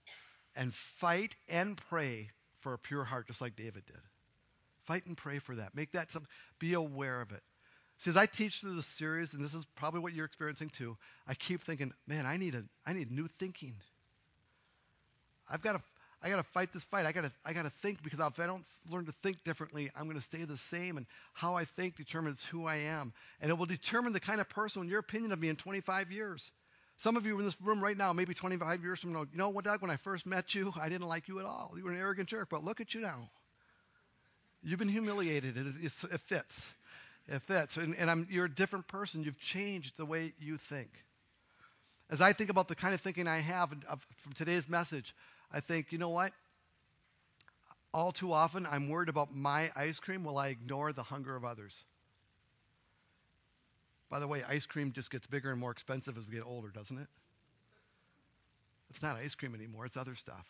and 0.55 0.75
fight 0.75 1.37
and 1.49 1.81
pray 1.89 2.29
for 2.61 2.75
a 2.75 2.79
pure 2.79 3.05
heart, 3.05 3.27
just 3.27 3.41
like 3.41 3.57
David 3.57 3.85
did. 3.87 4.01
Fight 4.85 5.07
and 5.07 5.17
pray 5.17 5.39
for 5.39 5.55
that. 5.57 5.75
Make 5.75 5.93
that 5.93 6.11
something. 6.11 6.29
Be 6.59 6.75
aware 6.75 7.21
of 7.21 7.33
it. 7.33 7.43
See, 7.99 8.11
as 8.11 8.17
I 8.17 8.27
teach 8.27 8.61
through 8.61 8.77
the 8.77 8.83
series, 8.83 9.35
and 9.35 9.45
this 9.45 9.53
is 9.53 9.67
probably 9.77 10.01
what 10.01 10.15
you're 10.15 10.25
experiencing 10.25 10.71
too, 10.71 10.97
I 11.27 11.35
keep 11.35 11.63
thinking, 11.65 11.93
man, 12.07 12.25
I 12.25 12.39
need 12.39 12.55
a, 12.55 12.65
I 12.87 12.95
need 12.95 13.11
new 13.11 13.29
thinking. 13.39 13.75
I've 15.49 15.61
got 15.61 15.73
to, 15.75 15.83
I 16.23 16.31
got 16.31 16.37
to 16.37 16.43
fight 16.43 16.73
this 16.73 16.85
fight. 16.85 17.05
I 17.05 17.13
got 17.13 17.25
to, 17.25 17.33
I 17.45 17.53
got 17.53 17.65
to 17.65 17.73
think 17.83 18.03
because 18.03 18.19
if 18.21 18.41
I 18.41 18.47
don't 18.47 18.65
learn 18.91 19.05
to 19.07 19.13
think 19.23 19.45
differently, 19.45 19.91
I'm 19.95 20.05
going 20.05 20.17
to 20.17 20.23
stay 20.23 20.45
the 20.45 20.57
same. 20.57 20.97
And 20.97 21.07
how 21.35 21.57
I 21.57 21.67
think 21.67 21.97
determines 21.97 22.43
who 22.43 22.67
I 22.67 22.77
am, 22.77 23.13
and 23.41 23.51
it 23.51 23.59
will 23.59 23.67
determine 23.67 24.15
the 24.15 24.21
kind 24.21 24.41
of 24.41 24.49
person, 24.49 24.89
your 24.89 25.01
opinion 25.01 25.33
of 25.33 25.39
me 25.39 25.49
in 25.49 25.57
25 25.57 26.11
years. 26.11 26.51
Some 27.01 27.17
of 27.17 27.25
you 27.25 27.39
in 27.39 27.47
this 27.47 27.57
room 27.63 27.83
right 27.83 27.97
now, 27.97 28.13
maybe 28.13 28.35
25 28.35 28.83
years 28.83 29.01
from 29.01 29.15
now, 29.15 29.21
you 29.21 29.39
know 29.39 29.49
what, 29.49 29.65
Doug? 29.65 29.81
When 29.81 29.91
I 29.91 29.97
first 29.97 30.27
met 30.27 30.55
you, 30.55 30.71
I 30.79 30.91
didn't 30.91 31.09
like 31.09 31.29
you 31.29 31.39
at 31.39 31.47
all. 31.47 31.73
You 31.75 31.85
were 31.85 31.93
an 31.93 31.99
arrogant 31.99 32.29
jerk. 32.29 32.51
But 32.51 32.63
look 32.63 32.83
at 32.83 32.93
you 32.93 33.01
now. 33.01 33.31
You've 34.63 34.79
been 34.79 34.91
humiliated. 34.91 35.57
It, 35.57 35.67
it, 35.83 35.93
it 36.13 36.21
fits. 36.21 36.63
It 37.27 37.41
fits. 37.43 37.79
And, 37.79 37.97
and 37.97 38.27
you're 38.29 38.45
a 38.45 38.55
different 38.55 38.87
person. 38.87 39.25
You've 39.25 39.39
changed 39.39 39.95
the 39.97 40.05
way 40.05 40.35
you 40.39 40.59
think. 40.59 40.91
As 42.11 42.21
I 42.21 42.35
think 42.35 42.51
about 42.51 42.69
the 42.69 42.75
kind 42.75 42.93
of 42.93 43.01
thinking 43.01 43.27
I 43.27 43.39
have 43.39 43.71
from 43.71 44.33
today's 44.35 44.69
message, 44.69 45.15
I 45.51 45.61
think, 45.61 45.93
you 45.93 45.99
know 45.99 46.11
what? 46.11 46.33
All 47.95 48.13
too 48.13 48.35
often, 48.35 48.67
I'm 48.71 48.91
worried 48.91 49.09
about 49.09 49.35
my 49.35 49.71
ice 49.75 50.01
cream 50.01 50.23
while 50.23 50.37
I 50.37 50.49
ignore 50.49 50.93
the 50.93 51.03
hunger 51.03 51.35
of 51.35 51.47
others. 51.47 51.83
By 54.11 54.19
the 54.19 54.27
way, 54.27 54.43
ice 54.47 54.67
cream 54.67 54.93
just 54.93 55.11
gets 55.11 55.27
bigger 55.27 55.51
and 55.51 55.61
more 55.61 55.71
expensive 55.71 56.19
as 56.19 56.27
we 56.27 56.35
get 56.35 56.45
older, 56.45 56.69
doesn't 56.69 56.99
it? 56.99 57.07
It's 58.91 59.03
not 59.03 59.17
ice 59.17 59.37
cream 59.37 59.55
anymore, 59.55 59.87
it's 59.87 59.97
other 59.97 60.17
stuff. 60.17 60.45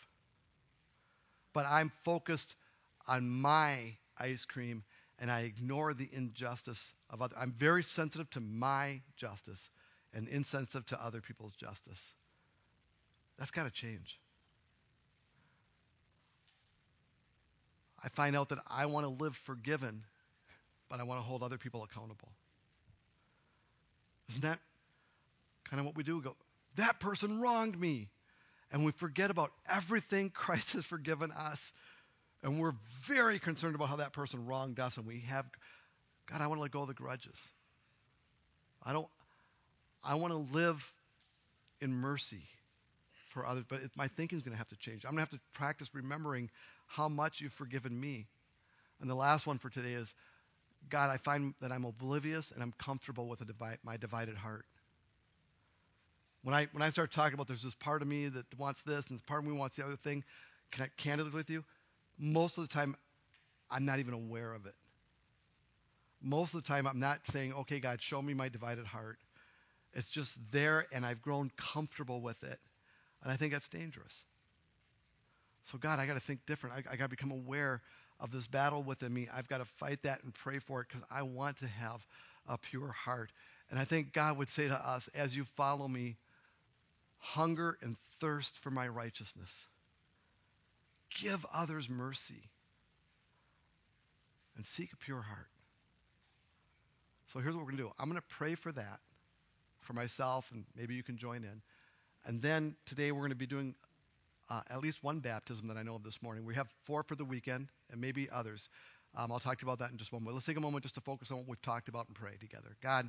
But 1.53 1.67
I'm 1.69 1.93
focused 2.05 2.55
on 3.07 3.29
my 3.29 3.97
ice 4.19 4.47
cream 4.47 4.83
and 5.19 5.31
I 5.31 5.41
ignore 5.41 5.93
the 5.93 6.09
injustice 6.11 6.93
of 7.11 7.21
others. 7.21 7.37
I'm 7.39 7.53
very 7.53 7.83
sensitive 7.83 8.31
to 8.31 8.41
my 8.41 9.03
justice 9.17 9.69
and 10.15 10.27
insensitive 10.29 10.87
to 10.87 11.05
other 11.05 11.21
people's 11.21 11.55
justice. 11.55 12.15
That's 13.39 13.51
got 13.51 13.65
to 13.65 13.71
change. 13.71 14.19
I 18.03 18.09
find 18.09 18.35
out 18.35 18.49
that 18.49 18.61
I 18.67 18.87
want 18.87 19.05
to 19.05 19.23
live 19.23 19.37
forgiven, 19.37 20.05
but 20.89 21.01
I 21.01 21.03
want 21.03 21.21
to 21.21 21.23
hold 21.23 21.43
other 21.43 21.59
people 21.59 21.85
accountable. 21.85 22.33
Isn't 24.31 24.43
that 24.43 24.59
kind 25.69 25.81
of 25.81 25.87
what 25.87 25.97
we 25.97 26.03
do? 26.03 26.17
We 26.17 26.23
go, 26.23 26.37
that 26.77 27.01
person 27.01 27.41
wronged 27.41 27.79
me. 27.79 28.09
And 28.73 28.85
we 28.85 28.93
forget 28.93 29.31
about 29.31 29.51
everything 29.69 30.31
Christ 30.35 30.73
has 30.73 30.85
forgiven 30.85 31.33
us 31.33 31.73
and 32.43 32.61
we're 32.61 32.75
very 33.07 33.39
concerned 33.39 33.75
about 33.75 33.89
how 33.89 33.97
that 33.97 34.13
person 34.13 34.47
wronged 34.47 34.81
us, 34.81 34.97
and 34.97 35.07
we 35.07 35.21
have, 35.29 35.45
God, 36.31 36.41
I 36.41 36.47
want 36.47 36.59
to 36.59 36.63
let 36.63 36.71
go 36.71 36.83
of 36.83 36.89
the 36.89 36.95
grudges. 36.95 37.37
I 38.83 38.93
don't, 38.93 39.09
I 40.03 40.15
want 40.15 40.33
to 40.33 40.55
live 40.55 40.83
in 41.81 41.93
mercy 41.93 42.43
for 43.29 43.47
others, 43.47 43.65
but 43.69 43.83
it, 43.83 43.91
my 43.95 44.09
thinking 44.09 44.39
is 44.39 44.45
going 44.45 44.55
to 44.55 44.59
have 44.59 44.69
to 44.69 44.77
change. 44.77 45.05
I'm 45.05 45.13
going 45.13 45.27
to 45.27 45.33
have 45.33 45.41
to 45.41 45.41
practice 45.53 45.91
remembering 45.93 46.51
how 46.87 47.09
much 47.09 47.41
you've 47.41 47.53
forgiven 47.53 47.99
me. 47.99 48.27
And 49.01 49.09
the 49.09 49.15
last 49.15 49.47
one 49.47 49.59
for 49.59 49.69
today 49.69 49.93
is, 49.93 50.15
God, 50.89 51.11
I 51.11 51.19
find 51.19 51.55
that 51.61 51.71
I'm 51.71 51.85
oblivious 51.85 52.51
and 52.53 52.63
I'm 52.63 52.73
comfortable 52.79 53.29
with 53.29 53.43
my 53.85 53.97
divided 53.97 54.37
heart. 54.37 54.65
When 56.43 56.55
I 56.55 56.69
when 56.73 56.83
I 56.83 56.91
start 56.91 57.13
talking 57.13 57.35
about 57.35 57.49
there's 57.49 57.63
this 57.63 57.75
part 57.75 58.01
of 58.01 58.09
me 58.09 58.29
that 58.29 58.47
wants 58.59 58.83
this 58.83 59.07
and 59.09 59.19
this 59.19 59.23
part 59.23 59.45
of 59.45 59.51
me 59.51 59.57
wants 59.57 59.77
the 59.77 59.85
other 59.85 59.97
thing, 59.97 60.25
can 60.71 60.85
I 60.85 60.89
candidly 60.97 61.33
with 61.33 61.51
you? 61.51 61.65
most 62.21 62.59
of 62.59 62.69
the 62.69 62.73
time, 62.73 62.95
I'm 63.71 63.85
not 63.85 63.99
even 63.99 64.15
aware 64.15 64.53
of 64.53 64.67
it. 64.67 64.75
Most 66.23 66.55
of 66.55 66.63
the 66.63 66.69
time, 66.69 66.87
I'm 66.87 67.01
not 67.01 67.21
saying, 67.33 67.55
okay, 67.55 67.81
God, 67.81 68.03
show 68.03 68.21
me 68.21 68.35
my 68.35 68.49
divided 68.49 68.85
heart. 68.85 69.19
It's 69.95 70.09
just 70.09 70.39
there, 70.53 70.87
and 70.93 71.05
I've 71.05 71.23
grown 71.23 71.51
comfortable 71.57 72.21
with 72.21 72.43
it. 72.45 72.59
And 73.23 73.33
I 73.33 73.37
think 73.37 73.53
that's 73.53 73.69
dangerous. 73.69 74.25
So, 75.65 75.79
God, 75.79 75.99
I 75.99 76.07
got 76.07 76.15
to 76.15 76.21
think 76.21 76.41
different. 76.47 76.77
I, 76.77 76.93
I 76.93 76.97
got 76.97 77.05
to 77.05 77.09
become 77.09 77.31
aware 77.31 77.81
of 78.21 78.31
this 78.31 78.47
battle 78.47 78.83
within 78.83 79.13
me. 79.13 79.29
I've 79.33 79.49
got 79.49 79.59
to 79.59 79.65
fight 79.65 80.03
that 80.03 80.23
and 80.23 80.35
pray 80.35 80.59
for 80.59 80.81
it 80.81 80.89
because 80.89 81.03
I 81.11 81.23
want 81.23 81.59
to 81.59 81.67
have 81.67 82.01
a 82.49 82.59
pure 82.59 82.89
heart. 82.89 83.31
And 83.71 83.79
I 83.79 83.85
think 83.85 84.13
God 84.13 84.37
would 84.39 84.49
say 84.49 84.69
to 84.69 84.75
us, 84.75 85.09
as 85.15 85.35
you 85.35 85.45
follow 85.57 85.87
me, 85.89 86.17
hunger 87.19 87.79
and 87.83 87.97
thirst 88.21 88.59
for 88.59 88.71
my 88.71 88.89
righteousness. 88.89 89.67
Give 91.21 91.45
others 91.53 91.89
mercy. 91.89 92.43
And 94.57 94.67
seek 94.67 94.93
a 94.93 94.97
pure 94.97 95.23
heart. 95.23 95.49
So 97.33 97.39
here's 97.39 97.55
what 97.55 97.61
we're 97.61 97.73
going 97.73 97.79
to 97.79 97.83
do 97.85 97.93
I'm 97.99 98.09
going 98.09 98.21
to 98.21 98.37
pray 98.37 98.55
for 98.55 98.73
that 98.73 99.01
for 99.81 99.93
myself, 99.93 100.51
and 100.53 100.65
maybe 100.77 100.95
you 100.95 101.03
can 101.03 101.17
join 101.17 101.45
in. 101.45 101.63
And 102.27 102.43
then 102.43 102.75
today 102.87 103.13
we're 103.13 103.21
going 103.21 103.31
to 103.31 103.37
be 103.37 103.47
doing 103.47 103.75
uh, 104.51 104.63
at 104.69 104.81
least 104.81 105.03
one 105.03 105.21
baptism 105.21 105.69
that 105.69 105.77
I 105.77 105.83
know 105.83 105.95
of 105.95 106.03
this 106.03 106.21
morning. 106.23 106.45
We 106.45 106.55
have 106.57 106.69
four 106.85 107.03
for 107.03 107.15
the 107.15 107.25
weekend, 107.25 107.69
and 107.91 108.01
maybe 108.01 108.29
others. 108.31 108.69
Um, 109.17 109.33
I'll 109.33 109.41
talk 109.41 109.59
to 109.59 109.67
you 109.67 109.73
about 109.73 109.79
that 109.79 109.93
in 109.93 109.97
just 109.97 110.13
one 110.13 110.23
moment. 110.23 110.35
Let's 110.35 110.47
take 110.47 110.57
a 110.57 110.61
moment 110.61 110.83
just 110.83 110.95
to 110.97 111.01
focus 111.01 111.31
on 111.31 111.39
what 111.39 111.49
we've 111.49 111.63
talked 111.63 111.89
about 111.89 112.09
and 112.09 112.17
pray 112.17 112.37
together. 112.39 112.77
God, 112.83 113.09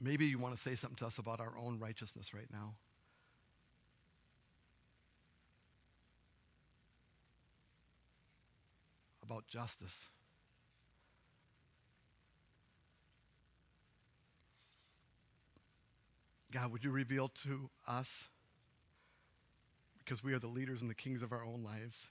maybe 0.00 0.26
you 0.26 0.38
want 0.38 0.54
to 0.54 0.60
say 0.60 0.76
something 0.76 0.96
to 0.96 1.06
us 1.06 1.18
about 1.18 1.40
our 1.40 1.54
own 1.58 1.78
righteousness 1.78 2.32
right 2.32 2.48
now. 2.52 2.74
about 9.28 9.46
justice. 9.48 10.04
God, 16.56 16.72
would 16.72 16.82
you 16.82 16.90
reveal 16.90 17.28
to 17.44 17.68
us, 17.86 18.24
because 19.98 20.24
we 20.24 20.32
are 20.32 20.38
the 20.38 20.46
leaders 20.46 20.80
and 20.80 20.88
the 20.88 20.94
kings 20.94 21.20
of 21.20 21.30
our 21.32 21.44
own 21.44 21.62
lives, 21.62 22.08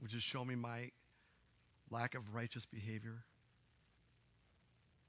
would 0.00 0.10
you 0.10 0.18
show 0.18 0.42
me 0.42 0.54
my 0.54 0.90
lack 1.90 2.14
of 2.14 2.22
righteous 2.34 2.64
behavior? 2.64 3.18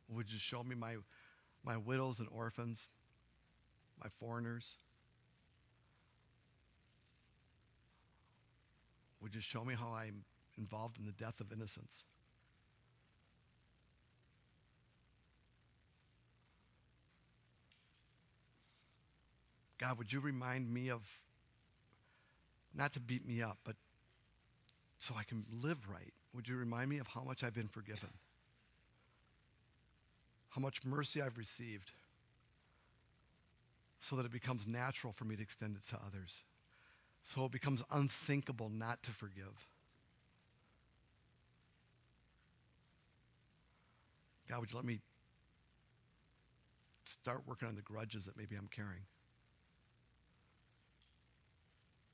Would 0.09 0.29
you 0.29 0.37
show 0.37 0.61
me 0.61 0.75
my, 0.75 0.97
my 1.63 1.77
widows 1.77 2.19
and 2.19 2.27
orphans, 2.29 2.89
my 4.03 4.09
foreigners? 4.19 4.69
Would 9.21 9.33
you 9.33 9.39
show 9.39 9.63
me 9.63 9.75
how 9.75 9.93
I'm 9.93 10.25
involved 10.57 10.97
in 10.99 11.05
the 11.05 11.13
death 11.13 11.39
of 11.39 11.53
innocence? 11.53 12.03
God, 19.83 19.97
would 19.97 20.13
you 20.13 20.21
remind 20.21 20.73
me 20.73 20.91
of 20.91 21.01
not 22.73 22.93
to 22.93 23.01
beat 23.01 23.27
me 23.27 23.41
up, 23.41 23.57
but 23.65 23.75
so 24.97 25.13
I 25.19 25.23
can 25.23 25.43
live 25.61 25.77
right? 25.91 26.13
Would 26.33 26.47
you 26.47 26.55
remind 26.55 26.89
me 26.89 26.99
of 26.99 27.07
how 27.07 27.21
much 27.21 27.43
I've 27.43 27.53
been 27.53 27.67
forgiven? 27.67 28.07
How 30.47 30.61
much 30.61 30.85
mercy 30.85 31.21
I've 31.21 31.37
received 31.37 31.91
so 33.99 34.15
that 34.15 34.25
it 34.25 34.31
becomes 34.31 34.65
natural 34.65 35.11
for 35.11 35.25
me 35.25 35.35
to 35.35 35.41
extend 35.41 35.75
it 35.75 35.85
to 35.89 35.97
others? 36.07 36.33
So 37.25 37.43
it 37.43 37.51
becomes 37.51 37.83
unthinkable 37.91 38.69
not 38.69 39.03
to 39.03 39.11
forgive. 39.11 39.53
God, 44.47 44.61
would 44.61 44.71
you 44.71 44.77
let 44.77 44.85
me 44.85 45.01
start 47.03 47.41
working 47.45 47.67
on 47.67 47.75
the 47.75 47.81
grudges 47.81 48.23
that 48.23 48.37
maybe 48.37 48.55
I'm 48.55 48.69
carrying? 48.73 49.03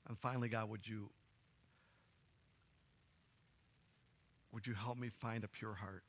And 0.09 0.17
finally, 0.17 0.49
God, 0.49 0.69
would 0.69 0.87
you 0.87 1.09
would 4.51 4.65
you 4.65 4.73
help 4.73 4.97
me 4.97 5.09
find 5.21 5.43
a 5.43 5.47
pure 5.47 5.75
heart? 5.75 6.03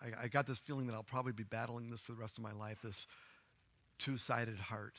I, 0.00 0.24
I 0.24 0.28
got 0.28 0.46
this 0.46 0.58
feeling 0.58 0.86
that 0.86 0.94
I'll 0.94 1.02
probably 1.02 1.32
be 1.32 1.44
battling 1.44 1.90
this 1.90 2.00
for 2.00 2.12
the 2.12 2.18
rest 2.18 2.38
of 2.38 2.44
my 2.44 2.52
life, 2.52 2.78
this 2.82 3.06
two-sided 3.98 4.58
heart. 4.58 4.94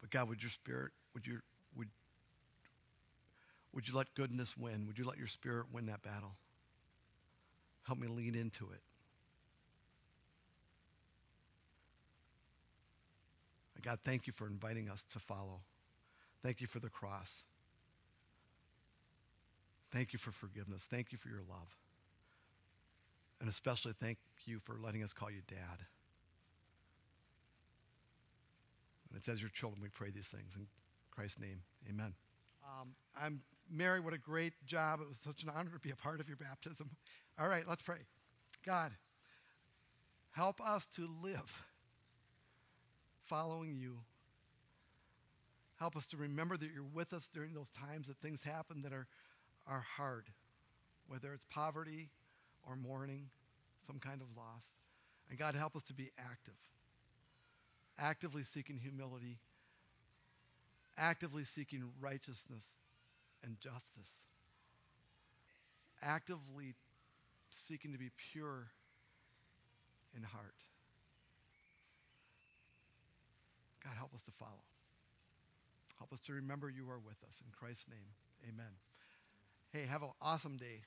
But 0.00 0.10
God, 0.10 0.28
would 0.28 0.42
your 0.42 0.50
spirit, 0.50 0.92
would 1.14 1.26
your 1.26 1.42
Would, 1.76 1.88
would 3.72 3.88
you 3.88 3.94
let 3.94 4.14
goodness 4.14 4.56
win? 4.56 4.86
Would 4.86 4.98
you 4.98 5.04
let 5.04 5.16
your 5.16 5.26
spirit 5.26 5.66
win 5.72 5.86
that 5.86 6.02
battle? 6.02 6.32
Help 7.84 7.98
me 7.98 8.08
lean 8.08 8.34
into 8.34 8.70
it. 8.72 8.82
God, 13.82 13.98
thank 14.04 14.26
you 14.26 14.32
for 14.32 14.46
inviting 14.46 14.88
us 14.88 15.04
to 15.12 15.18
follow. 15.18 15.60
Thank 16.42 16.60
you 16.60 16.66
for 16.66 16.80
the 16.80 16.88
cross. 16.88 17.44
Thank 19.92 20.12
you 20.12 20.18
for 20.18 20.32
forgiveness. 20.32 20.82
Thank 20.90 21.12
you 21.12 21.18
for 21.18 21.28
your 21.28 21.42
love. 21.48 21.68
And 23.40 23.48
especially 23.48 23.92
thank 24.00 24.18
you 24.44 24.58
for 24.60 24.76
letting 24.82 25.02
us 25.02 25.12
call 25.12 25.30
you 25.30 25.40
Dad. 25.48 25.78
And 29.08 29.18
it's 29.18 29.28
as 29.28 29.40
your 29.40 29.50
children 29.50 29.82
we 29.82 29.88
pray 29.88 30.10
these 30.10 30.26
things. 30.26 30.52
In 30.56 30.66
Christ's 31.10 31.40
name, 31.40 31.62
amen. 31.88 32.14
Um, 32.64 32.90
I'm 33.20 33.40
Mary. 33.70 33.98
What 34.00 34.14
a 34.14 34.18
great 34.18 34.52
job. 34.66 35.00
It 35.00 35.08
was 35.08 35.18
such 35.24 35.42
an 35.42 35.50
honor 35.50 35.70
to 35.70 35.78
be 35.80 35.90
a 35.90 35.96
part 35.96 36.20
of 36.20 36.28
your 36.28 36.36
baptism. 36.36 36.90
All 37.38 37.48
right, 37.48 37.64
let's 37.68 37.82
pray. 37.82 37.98
God, 38.64 38.92
help 40.32 40.60
us 40.60 40.86
to 40.96 41.08
live 41.22 41.52
following 43.30 43.76
you. 43.76 43.96
Help 45.78 45.96
us 45.96 46.04
to 46.06 46.16
remember 46.16 46.56
that 46.56 46.68
you're 46.74 46.82
with 46.82 47.12
us 47.12 47.30
during 47.32 47.54
those 47.54 47.70
times 47.70 48.08
that 48.08 48.16
things 48.18 48.42
happen 48.42 48.82
that 48.82 48.92
are, 48.92 49.06
are 49.66 49.84
hard, 49.96 50.26
whether 51.06 51.32
it's 51.32 51.46
poverty 51.48 52.10
or 52.68 52.76
mourning, 52.76 53.30
some 53.86 53.98
kind 54.00 54.20
of 54.20 54.26
loss. 54.36 54.64
And 55.30 55.38
God, 55.38 55.54
help 55.54 55.76
us 55.76 55.84
to 55.84 55.94
be 55.94 56.10
active, 56.18 56.58
actively 57.98 58.42
seeking 58.42 58.76
humility, 58.76 59.38
actively 60.98 61.44
seeking 61.44 61.84
righteousness 62.00 62.66
and 63.44 63.58
justice, 63.60 64.24
actively 66.02 66.74
seeking 67.48 67.92
to 67.92 67.98
be 67.98 68.10
pure 68.32 68.66
in 70.16 70.24
heart. 70.24 70.54
God, 73.84 73.92
help 73.96 74.14
us 74.14 74.22
to 74.22 74.32
follow. 74.38 74.64
Help 75.98 76.12
us 76.12 76.20
to 76.26 76.32
remember 76.32 76.70
you 76.70 76.88
are 76.90 76.98
with 76.98 77.16
us. 77.28 77.40
In 77.44 77.52
Christ's 77.52 77.88
name, 77.88 78.08
amen. 78.48 78.72
Hey, 79.72 79.86
have 79.86 80.02
an 80.02 80.10
awesome 80.20 80.56
day. 80.56 80.80